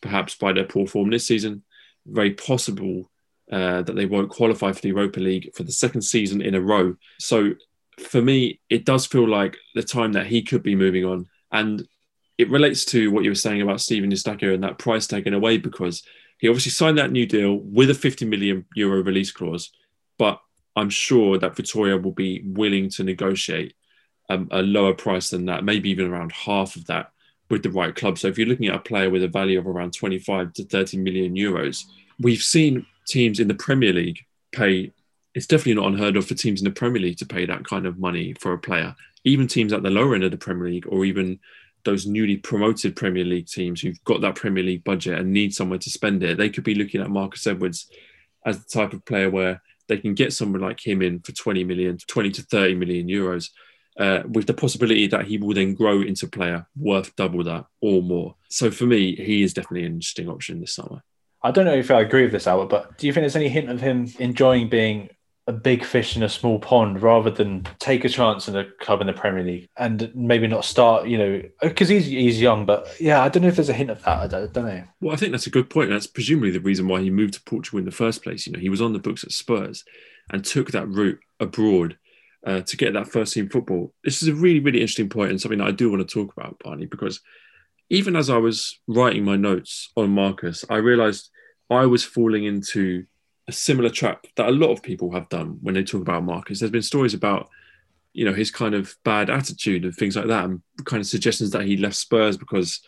perhaps 0.00 0.34
by 0.34 0.52
their 0.52 0.64
poor 0.64 0.86
form 0.86 1.10
this 1.10 1.26
season. 1.26 1.62
Very 2.06 2.32
possible 2.32 3.10
uh, 3.50 3.82
that 3.82 3.94
they 3.94 4.06
won't 4.06 4.30
qualify 4.30 4.72
for 4.72 4.80
the 4.80 4.88
Europa 4.88 5.20
League 5.20 5.50
for 5.54 5.62
the 5.62 5.72
second 5.72 6.02
season 6.02 6.40
in 6.40 6.54
a 6.54 6.60
row. 6.60 6.96
So 7.18 7.52
for 8.00 8.20
me, 8.20 8.60
it 8.68 8.84
does 8.84 9.06
feel 9.06 9.28
like 9.28 9.56
the 9.74 9.82
time 9.82 10.12
that 10.12 10.26
he 10.26 10.42
could 10.42 10.62
be 10.62 10.74
moving 10.74 11.04
on. 11.04 11.28
And 11.50 11.86
it 12.38 12.50
relates 12.50 12.84
to 12.86 13.10
what 13.10 13.24
you 13.24 13.30
were 13.30 13.34
saying 13.34 13.62
about 13.62 13.80
Steven 13.80 14.10
Eustáquio 14.10 14.54
and 14.54 14.64
that 14.64 14.78
price 14.78 15.06
tag 15.06 15.26
in 15.26 15.34
a 15.34 15.38
way 15.38 15.58
because 15.58 16.02
he 16.38 16.48
obviously 16.48 16.72
signed 16.72 16.98
that 16.98 17.12
new 17.12 17.26
deal 17.26 17.56
with 17.56 17.90
a 17.90 17.94
50 17.94 18.24
million 18.24 18.64
euro 18.74 19.02
release 19.02 19.30
clause, 19.30 19.70
but 20.18 20.40
I'm 20.74 20.90
sure 20.90 21.38
that 21.38 21.54
Vitória 21.54 22.02
will 22.02 22.12
be 22.12 22.42
willing 22.44 22.88
to 22.90 23.04
negotiate 23.04 23.74
um, 24.28 24.48
a 24.50 24.62
lower 24.62 24.94
price 24.94 25.30
than 25.30 25.46
that, 25.46 25.64
maybe 25.64 25.90
even 25.90 26.10
around 26.10 26.32
half 26.32 26.76
of 26.76 26.86
that 26.86 27.12
with 27.50 27.62
the 27.62 27.70
right 27.70 27.94
club. 27.94 28.18
So 28.18 28.28
if 28.28 28.38
you're 28.38 28.48
looking 28.48 28.68
at 28.68 28.74
a 28.74 28.80
player 28.80 29.10
with 29.10 29.22
a 29.22 29.28
value 29.28 29.58
of 29.58 29.66
around 29.66 29.92
25 29.92 30.54
to 30.54 30.64
30 30.64 30.96
million 30.98 31.34
euros, 31.34 31.84
we've 32.18 32.42
seen 32.42 32.86
teams 33.06 33.38
in 33.38 33.48
the 33.48 33.54
Premier 33.54 33.92
League 33.92 34.20
pay. 34.52 34.92
It's 35.34 35.46
definitely 35.46 35.74
not 35.74 35.92
unheard 35.92 36.16
of 36.16 36.26
for 36.26 36.34
teams 36.34 36.60
in 36.60 36.64
the 36.64 36.70
Premier 36.70 37.02
League 37.02 37.18
to 37.18 37.26
pay 37.26 37.46
that 37.46 37.64
kind 37.64 37.86
of 37.86 37.98
money 37.98 38.34
for 38.40 38.52
a 38.52 38.58
player. 38.58 38.94
Even 39.24 39.46
teams 39.46 39.72
at 39.72 39.82
the 39.82 39.90
lower 39.90 40.14
end 40.14 40.24
of 40.24 40.30
the 40.30 40.38
Premier 40.38 40.68
League, 40.68 40.86
or 40.88 41.04
even 41.04 41.38
those 41.84 42.06
newly 42.06 42.36
promoted 42.36 42.96
Premier 42.96 43.24
League 43.24 43.46
teams 43.46 43.80
who've 43.80 44.02
got 44.04 44.20
that 44.20 44.34
Premier 44.34 44.62
League 44.62 44.84
budget 44.84 45.18
and 45.18 45.32
need 45.32 45.54
somewhere 45.54 45.78
to 45.78 45.90
spend 45.90 46.22
it, 46.22 46.38
they 46.38 46.48
could 46.48 46.64
be 46.64 46.74
looking 46.74 47.00
at 47.00 47.10
Marcus 47.10 47.46
Edwards 47.46 47.90
as 48.44 48.62
the 48.62 48.68
type 48.68 48.92
of 48.92 49.04
player 49.04 49.30
where 49.30 49.62
they 49.88 49.98
can 49.98 50.14
get 50.14 50.32
someone 50.32 50.60
like 50.60 50.84
him 50.84 51.02
in 51.02 51.20
for 51.20 51.32
20 51.32 51.64
million, 51.64 51.98
20 52.06 52.30
to 52.30 52.42
30 52.42 52.74
million 52.76 53.08
euros, 53.08 53.50
uh, 53.98 54.22
with 54.26 54.46
the 54.46 54.54
possibility 54.54 55.06
that 55.06 55.26
he 55.26 55.38
will 55.38 55.54
then 55.54 55.74
grow 55.74 56.00
into 56.00 56.26
a 56.26 56.28
player 56.28 56.66
worth 56.76 57.14
double 57.16 57.44
that 57.44 57.66
or 57.80 58.02
more. 58.02 58.34
So 58.48 58.70
for 58.70 58.84
me, 58.84 59.14
he 59.16 59.42
is 59.42 59.52
definitely 59.52 59.86
an 59.86 59.94
interesting 59.94 60.28
option 60.28 60.60
this 60.60 60.74
summer. 60.74 61.02
I 61.42 61.50
don't 61.50 61.64
know 61.64 61.74
if 61.74 61.90
I 61.90 62.00
agree 62.00 62.22
with 62.22 62.32
this, 62.32 62.46
Albert, 62.46 62.68
but 62.68 62.98
do 62.98 63.06
you 63.06 63.12
think 63.12 63.22
there's 63.22 63.36
any 63.36 63.48
hint 63.48 63.68
of 63.68 63.80
him 63.80 64.12
enjoying 64.18 64.68
being 64.68 65.10
a 65.48 65.52
big 65.52 65.84
fish 65.84 66.16
in 66.16 66.22
a 66.22 66.28
small 66.28 66.58
pond 66.58 67.02
rather 67.02 67.30
than 67.30 67.66
take 67.80 68.04
a 68.04 68.08
chance 68.08 68.46
in 68.46 68.56
a 68.56 68.64
club 68.80 69.00
in 69.00 69.08
the 69.08 69.12
Premier 69.12 69.42
League 69.42 69.68
and 69.76 70.12
maybe 70.14 70.46
not 70.46 70.64
start, 70.64 71.08
you 71.08 71.18
know, 71.18 71.42
because 71.60 71.88
he's 71.88 72.06
he's 72.06 72.40
young. 72.40 72.64
But 72.64 72.88
yeah, 73.00 73.22
I 73.22 73.28
don't 73.28 73.42
know 73.42 73.48
if 73.48 73.56
there's 73.56 73.68
a 73.68 73.74
hint 73.74 73.90
of 73.90 74.02
that. 74.04 74.18
I 74.18 74.26
don't, 74.28 74.44
I 74.44 74.52
don't, 74.52 74.66
know. 74.66 74.84
Well, 75.00 75.14
I 75.14 75.16
think 75.16 75.32
that's 75.32 75.48
a 75.48 75.50
good 75.50 75.68
point. 75.68 75.90
That's 75.90 76.06
presumably 76.06 76.50
the 76.50 76.60
reason 76.60 76.86
why 76.86 77.00
he 77.00 77.10
moved 77.10 77.34
to 77.34 77.42
Portugal 77.42 77.80
in 77.80 77.84
the 77.84 77.90
first 77.90 78.22
place. 78.22 78.46
You 78.46 78.52
know, 78.52 78.60
he 78.60 78.68
was 78.68 78.80
on 78.80 78.92
the 78.92 78.98
books 79.00 79.24
at 79.24 79.32
Spurs 79.32 79.84
and 80.30 80.44
took 80.44 80.70
that 80.70 80.88
route 80.88 81.18
abroad 81.40 81.98
uh, 82.46 82.60
to 82.60 82.76
get 82.76 82.92
that 82.92 83.08
first 83.08 83.34
team 83.34 83.48
football. 83.48 83.92
This 84.04 84.22
is 84.22 84.28
a 84.28 84.34
really, 84.34 84.60
really 84.60 84.80
interesting 84.80 85.08
point 85.08 85.30
and 85.30 85.40
something 85.40 85.58
that 85.58 85.68
I 85.68 85.72
do 85.72 85.90
want 85.90 86.06
to 86.06 86.14
talk 86.14 86.32
about, 86.36 86.60
Barney, 86.62 86.86
because 86.86 87.20
even 87.90 88.16
as 88.16 88.30
I 88.30 88.38
was 88.38 88.80
writing 88.86 89.24
my 89.24 89.36
notes 89.36 89.90
on 89.96 90.10
Marcus, 90.10 90.64
I 90.70 90.76
realised 90.76 91.30
I 91.68 91.86
was 91.86 92.04
falling 92.04 92.44
into 92.44 93.04
a 93.48 93.52
similar 93.52 93.90
trap 93.90 94.26
that 94.36 94.48
a 94.48 94.52
lot 94.52 94.70
of 94.70 94.82
people 94.82 95.12
have 95.12 95.28
done 95.28 95.58
when 95.62 95.74
they 95.74 95.82
talk 95.82 96.00
about 96.00 96.24
Marcus. 96.24 96.60
There's 96.60 96.70
been 96.70 96.82
stories 96.82 97.14
about, 97.14 97.48
you 98.12 98.24
know, 98.24 98.32
his 98.32 98.50
kind 98.50 98.74
of 98.74 98.96
bad 99.04 99.30
attitude 99.30 99.84
and 99.84 99.94
things 99.94 100.16
like 100.16 100.26
that, 100.26 100.44
and 100.44 100.62
kind 100.84 101.00
of 101.00 101.06
suggestions 101.06 101.50
that 101.50 101.64
he 101.64 101.76
left 101.76 101.96
Spurs 101.96 102.36
because 102.36 102.80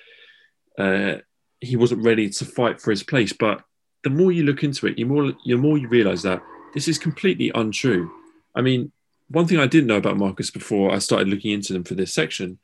uh, 0.79 1.17
he 1.61 1.77
wasn't 1.77 2.05
ready 2.05 2.29
to 2.31 2.45
fight 2.45 2.81
for 2.81 2.91
his 2.91 3.03
place. 3.03 3.33
But 3.33 3.63
the 4.05 4.11
more 4.11 4.33
you 4.33 4.45
look 4.45 4.63
into 4.63 4.87
it, 4.87 4.97
the 4.97 5.05
more 5.05 5.33
the 5.45 5.57
more 5.57 5.79
you 5.79 5.89
realise 5.89 6.23
that 6.23 6.43
this 6.75 6.89
is 6.89 6.99
completely 6.99 7.51
untrue. 7.55 8.11
I 8.55 8.61
mean, 8.61 8.93
one 9.29 9.47
thing 9.47 9.59
I 9.59 9.67
didn't 9.67 9.89
know 9.89 9.97
about 9.97 10.19
Marcus 10.19 10.51
before 10.51 10.93
I 10.93 10.99
started 10.99 11.29
looking 11.29 11.53
into 11.53 11.73
them 11.73 11.85
for 11.85 11.95
this 11.95 12.15
section 12.15 12.59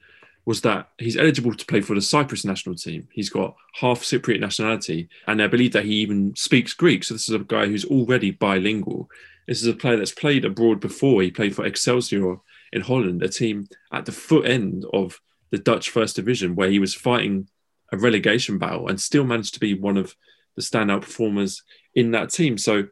was 0.46 0.62
that 0.62 0.88
he's 0.98 1.16
eligible 1.16 1.54
to 1.54 1.66
play 1.66 1.80
for 1.80 1.94
the 1.94 2.00
Cyprus 2.00 2.44
national 2.44 2.74
team. 2.74 3.06
He's 3.12 3.28
got 3.28 3.54
half 3.74 4.00
Cypriot 4.00 4.40
nationality, 4.40 5.08
and 5.26 5.42
I 5.42 5.46
believe 5.46 5.72
that 5.72 5.84
he 5.84 5.94
even 5.96 6.34
speaks 6.34 6.72
Greek. 6.72 7.04
So 7.04 7.14
this 7.14 7.28
is 7.28 7.34
a 7.34 7.40
guy 7.40 7.66
who's 7.66 7.84
already 7.84 8.30
bilingual. 8.30 9.10
This 9.46 9.60
is 9.60 9.68
a 9.68 9.74
player 9.74 9.96
that's 9.96 10.12
played 10.12 10.44
abroad 10.44 10.80
before. 10.80 11.22
He 11.22 11.30
played 11.30 11.54
for 11.54 11.66
Excelsior 11.66 12.36
in 12.72 12.82
Holland, 12.82 13.22
a 13.22 13.28
team 13.28 13.68
at 13.92 14.06
the 14.06 14.12
foot 14.12 14.46
end 14.46 14.84
of 14.92 15.20
the 15.50 15.58
Dutch 15.58 15.90
First 15.90 16.16
Division, 16.16 16.54
where 16.54 16.70
he 16.70 16.78
was 16.78 16.94
fighting 16.94 17.48
a 17.92 17.98
relegation 17.98 18.58
battle 18.58 18.88
and 18.88 19.00
still 19.00 19.24
managed 19.24 19.54
to 19.54 19.60
be 19.60 19.74
one 19.74 19.96
of 19.96 20.14
the 20.56 20.62
standout 20.62 21.02
performers 21.02 21.62
in 21.94 22.12
that 22.12 22.30
team. 22.30 22.56
So 22.56 22.84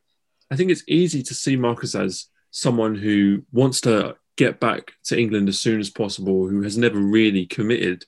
I 0.51 0.57
think 0.57 0.71
it's 0.71 0.85
easy 0.89 1.23
to 1.23 1.35
see 1.35 1.57
Marcus 1.57 1.95
as 1.95 2.27
someone 2.51 2.95
who 2.95 3.45
wants 3.53 3.81
to 3.83 4.17
get 4.39 4.61
back 4.61 4.93
to 5.05 5.19
England 5.19 5.49
as 5.49 5.59
soon 5.59 5.81
as 5.81 5.91
possible, 5.91 6.49
who 6.49 6.63
has 6.63 6.79
never 6.79 6.99
really 6.99 7.45
committed 7.45 8.07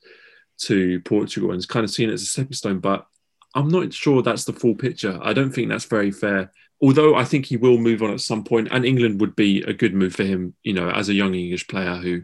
to 0.62 1.00
Portugal 1.00 1.50
and 1.50 1.58
has 1.58 1.66
kind 1.66 1.84
of 1.84 1.90
seen 1.90 2.08
it 2.08 2.14
as 2.14 2.22
a 2.22 2.26
stepping 2.26 2.52
stone. 2.52 2.78
But 2.78 3.06
I'm 3.54 3.68
not 3.68 3.92
sure 3.92 4.22
that's 4.22 4.44
the 4.44 4.52
full 4.52 4.76
picture. 4.76 5.18
I 5.20 5.32
don't 5.32 5.50
think 5.50 5.68
that's 5.68 5.84
very 5.84 6.12
fair. 6.12 6.52
Although 6.80 7.14
I 7.16 7.24
think 7.24 7.44
he 7.44 7.58
will 7.58 7.76
move 7.76 8.02
on 8.02 8.12
at 8.12 8.20
some 8.20 8.44
point, 8.44 8.68
and 8.70 8.86
England 8.86 9.20
would 9.20 9.36
be 9.36 9.62
a 9.62 9.74
good 9.74 9.92
move 9.92 10.14
for 10.14 10.24
him, 10.24 10.54
you 10.62 10.72
know, 10.72 10.88
as 10.88 11.08
a 11.08 11.14
young 11.14 11.34
English 11.34 11.66
player 11.66 11.96
who 11.96 12.22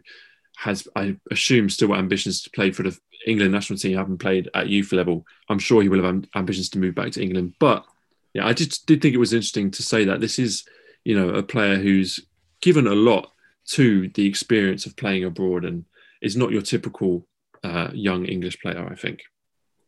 has, 0.57 0.89
I 0.97 1.17
assume, 1.31 1.69
still 1.69 1.95
ambitions 1.95 2.43
to 2.43 2.51
play 2.51 2.71
for 2.71 2.85
the 2.85 2.97
England 3.27 3.53
national 3.53 3.79
team, 3.79 3.99
having 3.99 4.17
played 4.17 4.49
at 4.55 4.69
youth 4.69 4.93
level. 4.93 5.27
I'm 5.51 5.59
sure 5.59 5.83
he 5.83 5.89
will 5.89 6.03
have 6.03 6.25
ambitions 6.35 6.71
to 6.71 6.79
move 6.79 6.95
back 6.95 7.13
to 7.13 7.23
England. 7.23 7.55
But 7.59 7.85
yeah, 8.33 8.47
I 8.47 8.53
just 8.53 8.87
did 8.87 9.03
think 9.03 9.15
it 9.15 9.19
was 9.19 9.35
interesting 9.35 9.73
to 9.73 9.83
say 9.83 10.05
that 10.05 10.21
this 10.21 10.39
is, 10.39 10.65
you 11.05 11.19
know, 11.19 11.31
a 11.31 11.43
player 11.43 11.77
who's 11.77 12.21
given 12.63 12.87
a 12.87 12.95
lot 12.95 13.33
to 13.67 14.09
the 14.09 14.27
experience 14.27 14.87
of 14.87 14.97
playing 14.97 15.25
abroad 15.25 15.65
and 15.65 15.85
is 16.23 16.37
not 16.37 16.51
your 16.51 16.63
typical 16.63 17.27
uh, 17.63 17.89
young 17.93 18.25
English 18.27 18.61
player, 18.61 18.89
I 18.91 18.95
think. 18.95 19.23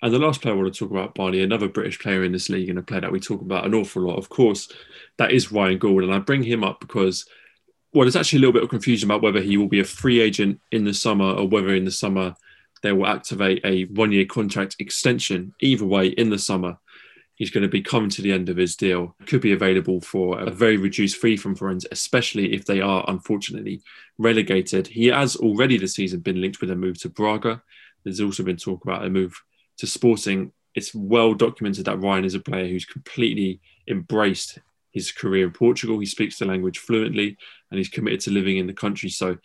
And 0.01 0.13
the 0.13 0.19
last 0.19 0.41
player 0.41 0.55
I 0.55 0.57
want 0.57 0.73
to 0.73 0.79
talk 0.79 0.91
about, 0.91 1.15
Barney, 1.15 1.43
another 1.43 1.69
British 1.69 1.99
player 1.99 2.23
in 2.23 2.33
this 2.33 2.49
league 2.49 2.69
and 2.69 2.79
a 2.79 2.83
player 2.83 3.01
that 3.01 3.13
we 3.13 3.19
talk 3.19 3.41
about 3.41 3.67
an 3.67 3.75
awful 3.75 4.03
lot, 4.03 4.17
of 4.17 4.29
course, 4.29 4.71
that 5.17 5.33
is 5.33 5.51
Ryan 5.51 5.79
Gauld. 5.79 6.05
And 6.05 6.15
I 6.15 6.21
bring 6.21 6.43
him 6.43 6.63
up 6.63 6.79
because, 6.81 7.27
well, 7.93 8.05
there's 8.05 8.17
actually 8.17 8.39
a 8.39 8.41
little 8.41 8.53
bit 8.53 8.63
of 8.63 8.69
confusion 8.69 9.11
about 9.11 9.23
whether 9.23 9.41
he 9.41 9.57
will 9.57 9.69
be 9.69 9.81
a 9.81 9.85
free 9.85 10.21
agent 10.21 10.61
in 10.71 10.85
the 10.85 10.95
summer 10.95 11.33
or 11.33 11.49
whether 11.49 11.75
in 11.75 11.85
the 11.85 11.91
summer 11.91 12.35
they 12.83 12.93
will 12.93 13.09
activate 13.09 13.61
a 13.65 13.85
one 13.87 14.13
year 14.13 14.25
contract 14.25 14.77
extension. 14.79 15.53
Either 15.61 15.85
way, 15.85 16.09
in 16.09 16.31
the 16.31 16.39
summer, 16.39 16.79
he's 17.39 17.51
going 17.51 17.63
to 17.63 17.69
be 17.69 17.81
coming 17.81 18.11
to 18.11 18.21
the 18.21 18.33
end 18.33 18.49
of 18.49 18.57
his 18.57 18.77
deal. 18.77 19.17
Could 19.27 19.41
be 19.41 19.53
available 19.53 20.01
for 20.01 20.39
a 20.41 20.51
very 20.51 20.77
reduced 20.77 21.17
fee 21.17 21.37
from 21.37 21.57
Farense, 21.57 21.87
especially 21.91 22.53
if 22.53 22.67
they 22.67 22.81
are 22.81 23.05
unfortunately 23.09 23.81
relegated. 24.19 24.89
He 24.89 25.07
has 25.07 25.37
already 25.37 25.79
this 25.79 25.95
season 25.95 26.21
been 26.21 26.41
linked 26.41 26.61
with 26.61 26.71
a 26.71 26.77
move 26.77 27.01
to 27.01 27.09
Braga. 27.09 27.63
There's 28.05 28.21
also 28.21 28.43
been 28.43 28.57
talk 28.57 28.85
about 28.85 29.05
a 29.05 29.09
move 29.09 29.41
to 29.79 29.87
Sporting. 29.87 30.53
It's 30.75 30.95
well 30.95 31.33
documented 31.33 31.85
that 31.87 32.01
Ryan 32.01 32.25
is 32.25 32.35
a 32.35 32.41
player 32.41 32.67
who's 32.67 32.85
completely 32.85 33.61
embraced 33.89 34.59
his 34.91 35.13
career 35.13 35.47
in 35.47 35.53
Portugal. 35.53 35.99
He 36.01 36.07
speaks 36.07 36.39
the 36.39 36.45
language 36.45 36.79
fluently 36.79 37.37
and 37.71 37.79
he's 37.79 37.89
committed 37.89 38.21
to 38.21 38.33
living 38.33 38.57
in 38.57 38.67
the 38.67 38.73
country. 38.73 39.11
So 39.11 39.39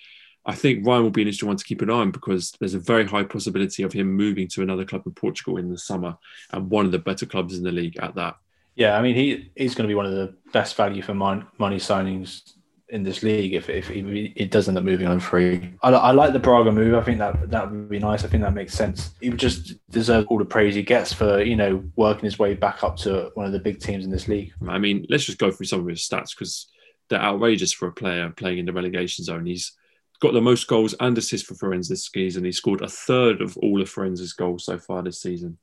I 0.46 0.56
think 0.56 0.86
Ryan 0.86 1.04
will 1.04 1.10
be 1.10 1.22
an 1.22 1.28
interesting 1.28 1.48
one 1.48 1.58
to 1.58 1.64
keep 1.64 1.82
an 1.82 1.90
eye 1.90 1.94
on 1.94 2.12
because 2.12 2.52
there's 2.60 2.74
a 2.74 2.80
very 2.80 3.06
high 3.06 3.24
possibility 3.24 3.84
of 3.84 3.94
him 3.94 4.12
moving 4.12 4.48
to 4.50 4.62
another 4.62 4.84
club 4.84 5.04
in 5.06 5.14
Portugal 5.14 5.58
in 5.58 5.70
the 5.70 5.78
summer 5.78 6.18
and 6.52 6.70
one 6.70 6.86
of 6.86 6.92
the 6.92 7.00
better 7.00 7.26
clubs 7.26 7.58
in 7.58 7.64
the 7.64 7.72
league 7.72 7.98
at 7.98 8.16
that. 8.16 8.36
Yeah, 8.76 8.98
I 8.98 9.02
mean, 9.02 9.16
he 9.16 9.52
he's 9.56 9.76
going 9.76 9.88
to 9.88 9.92
be 9.92 9.96
one 9.96 10.06
of 10.06 10.14
the 10.14 10.36
best 10.52 10.76
value 10.76 11.02
for 11.02 11.14
money 11.14 11.46
signings 11.60 12.54
in 12.90 13.04
this 13.04 13.24
league 13.24 13.54
if, 13.54 13.70
if 13.70 13.90
it 13.90 14.52
does 14.52 14.68
end 14.68 14.78
up 14.78 14.84
moving 14.84 15.08
on 15.08 15.20
free. 15.20 15.74
I, 15.82 15.90
I, 15.90 16.12
like 16.12 16.32
the 16.32 16.40
Braga 16.40 16.72
move. 16.72 16.94
I 16.94 17.02
think 17.02 17.18
that 17.18 17.50
that 17.50 17.72
would 17.72 17.90
be 17.90 17.98
nice. 18.00 18.24
I 18.24 18.28
think 18.28 18.44
that 18.44 18.54
makes 18.54 18.74
sense. 18.74 19.12
He 19.20 19.30
would 19.30 19.40
just 19.40 19.74
deserve 19.90 20.28
all 20.28 20.38
the 20.38 20.46
praise 20.46 20.76
he 20.76 20.84
gets 20.84 21.14
for 21.14 21.42
you 21.42 21.56
know 21.56 21.84
working 21.96 22.26
his 22.26 22.38
way 22.38 22.54
back 22.54 22.84
up 22.84 22.98
to 22.98 23.32
one 23.36 23.46
of 23.46 23.52
the 23.52 23.60
big 23.60 23.80
teams 23.80 24.06
in 24.06 24.12
this 24.12 24.28
league. 24.28 24.54
I 24.68 24.78
mean, 24.78 25.06
let's 25.10 25.26
just 25.26 25.40
go 25.40 25.52
through 25.52 25.68
some 25.68 25.80
of 25.80 25.88
his 25.88 26.08
stats 26.08 26.36
because 26.36 26.68
they're 27.10 27.22
outrageous 27.22 27.74
for 27.74 27.88
a 27.88 27.92
player 27.92 28.32
playing 28.36 28.60
in 28.60 28.66
the 28.66 28.74
relegation 28.74 29.24
zone. 29.24 29.46
He's 29.46 29.74
got 30.20 30.34
the 30.34 30.42
most 30.42 30.68
goals 30.68 30.96
and 31.00 31.18
assists 31.18 31.48
for 31.48 31.56
Farense 31.56 31.90
this 31.90 32.08
season. 32.08 32.46
He 32.46 32.52
scored 32.52 32.82
a 32.82 32.88
third 32.88 33.42
of 33.42 33.58
all 33.58 33.82
of 33.82 33.90
Farense's 33.90 34.34
goals 34.34 34.66
so 34.66 34.78
far 34.78 35.02
this 35.02 35.22
season. 35.22 35.58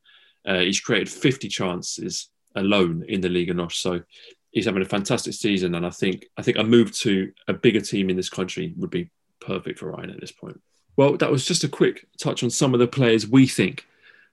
Uh, 0.47 0.61
he's 0.61 0.81
created 0.81 1.09
50 1.09 1.49
chances 1.49 2.29
alone 2.55 3.05
in 3.09 3.21
the 3.21 3.29
Liga 3.29 3.55
NOS. 3.55 3.77
So 3.77 4.03
he's 4.51 4.67
having 4.67 4.83
a 4.83 4.87
fantastic 4.87 5.35
season. 5.35 5.75
And 5.75 5.87
I 5.87 5.91
think 5.91 6.27
I 6.37 6.43
think 6.43 6.59
a 6.59 6.65
move 6.65 6.93
to 6.99 7.33
a 7.49 7.53
bigger 7.53 7.81
team 7.81 8.11
in 8.11 8.17
this 8.17 8.31
country 8.31 8.75
would 8.77 8.91
be 8.91 9.11
perfect 9.41 9.79
for 9.79 9.93
Ryan 9.93 10.11
at 10.11 10.21
this 10.21 10.33
point. 10.33 10.61
Well, 10.97 11.17
that 11.17 11.31
was 11.31 11.47
just 11.47 11.65
a 11.65 11.69
quick 11.69 12.07
touch 12.21 12.43
on 12.43 12.51
some 12.51 12.75
of 12.75 12.81
the 12.81 12.87
players 12.87 13.27
we 13.27 13.47
think 13.47 13.87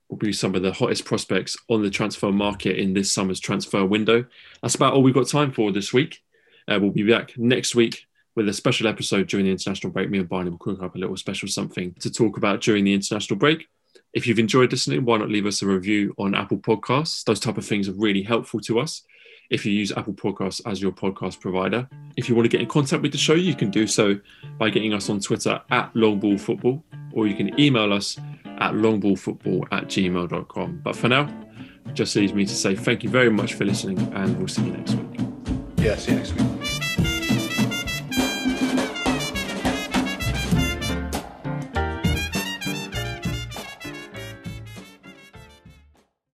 will 0.09 0.17
be 0.17 0.33
some 0.33 0.55
of 0.55 0.61
the 0.61 0.73
hottest 0.73 1.05
prospects 1.05 1.57
on 1.69 1.81
the 1.81 1.89
transfer 1.89 2.31
market 2.31 2.77
in 2.77 2.93
this 2.93 3.11
summer's 3.11 3.39
transfer 3.39 3.85
window. 3.85 4.25
That's 4.61 4.75
about 4.75 4.93
all 4.93 5.03
we've 5.03 5.13
got 5.13 5.27
time 5.27 5.51
for 5.51 5.71
this 5.71 5.93
week. 5.93 6.21
Uh, 6.67 6.79
we'll 6.81 6.91
be 6.91 7.09
back 7.09 7.37
next 7.37 7.75
week 7.75 8.06
with 8.37 8.47
a 8.47 8.53
special 8.53 8.87
episode 8.87 9.27
during 9.27 9.47
the 9.47 9.51
international 9.51 9.91
break. 9.91 10.11
Me 10.11 10.19
and 10.19 10.29
Barney 10.29 10.51
will 10.51 10.59
cook 10.59 10.79
up 10.83 10.93
a 10.93 10.97
little 10.99 11.17
special 11.17 11.47
something 11.47 11.95
to 11.99 12.11
talk 12.11 12.37
about 12.37 12.61
during 12.61 12.83
the 12.83 12.93
international 12.93 13.35
break. 13.35 13.65
If 14.13 14.27
you've 14.27 14.37
enjoyed 14.37 14.71
listening, 14.71 15.03
why 15.05 15.17
not 15.17 15.29
leave 15.29 15.47
us 15.47 15.63
a 15.63 15.65
review 15.65 16.13
on 16.19 16.35
Apple 16.35 16.59
Podcasts? 16.59 17.23
Those 17.23 17.39
type 17.39 17.57
of 17.57 17.65
things 17.65 17.89
are 17.89 17.93
really 17.93 18.21
helpful 18.21 18.59
to 18.61 18.79
us. 18.79 19.01
If 19.49 19.65
you 19.65 19.71
use 19.71 19.91
Apple 19.91 20.13
Podcasts 20.13 20.61
as 20.67 20.79
your 20.79 20.91
podcast 20.91 21.39
provider, 21.39 21.89
if 22.15 22.29
you 22.29 22.35
want 22.35 22.45
to 22.45 22.49
get 22.49 22.61
in 22.61 22.67
contact 22.67 23.01
with 23.01 23.11
the 23.11 23.17
show, 23.17 23.33
you 23.33 23.55
can 23.55 23.71
do 23.71 23.87
so 23.87 24.19
by 24.59 24.69
getting 24.69 24.93
us 24.93 25.09
on 25.09 25.19
Twitter 25.19 25.59
at 25.71 25.91
Longballfootball, 25.95 26.83
or 27.13 27.25
you 27.25 27.35
can 27.35 27.59
email 27.59 27.91
us 27.91 28.19
at 28.45 28.73
longballfootball 28.73 29.67
at 29.71 29.85
gmail.com. 29.85 30.81
But 30.83 30.95
for 30.95 31.07
now, 31.07 31.27
just 31.93 32.15
leaves 32.15 32.33
me 32.33 32.45
to 32.45 32.55
say 32.55 32.75
thank 32.75 33.03
you 33.03 33.09
very 33.09 33.31
much 33.31 33.55
for 33.55 33.65
listening, 33.65 33.97
and 34.13 34.37
we'll 34.37 34.47
see 34.47 34.65
you 34.65 34.73
next 34.73 34.93
week. 34.93 35.21
Yeah, 35.77 35.95
see 35.95 36.11
you 36.11 36.17
next 36.19 36.33
week. 36.33 36.56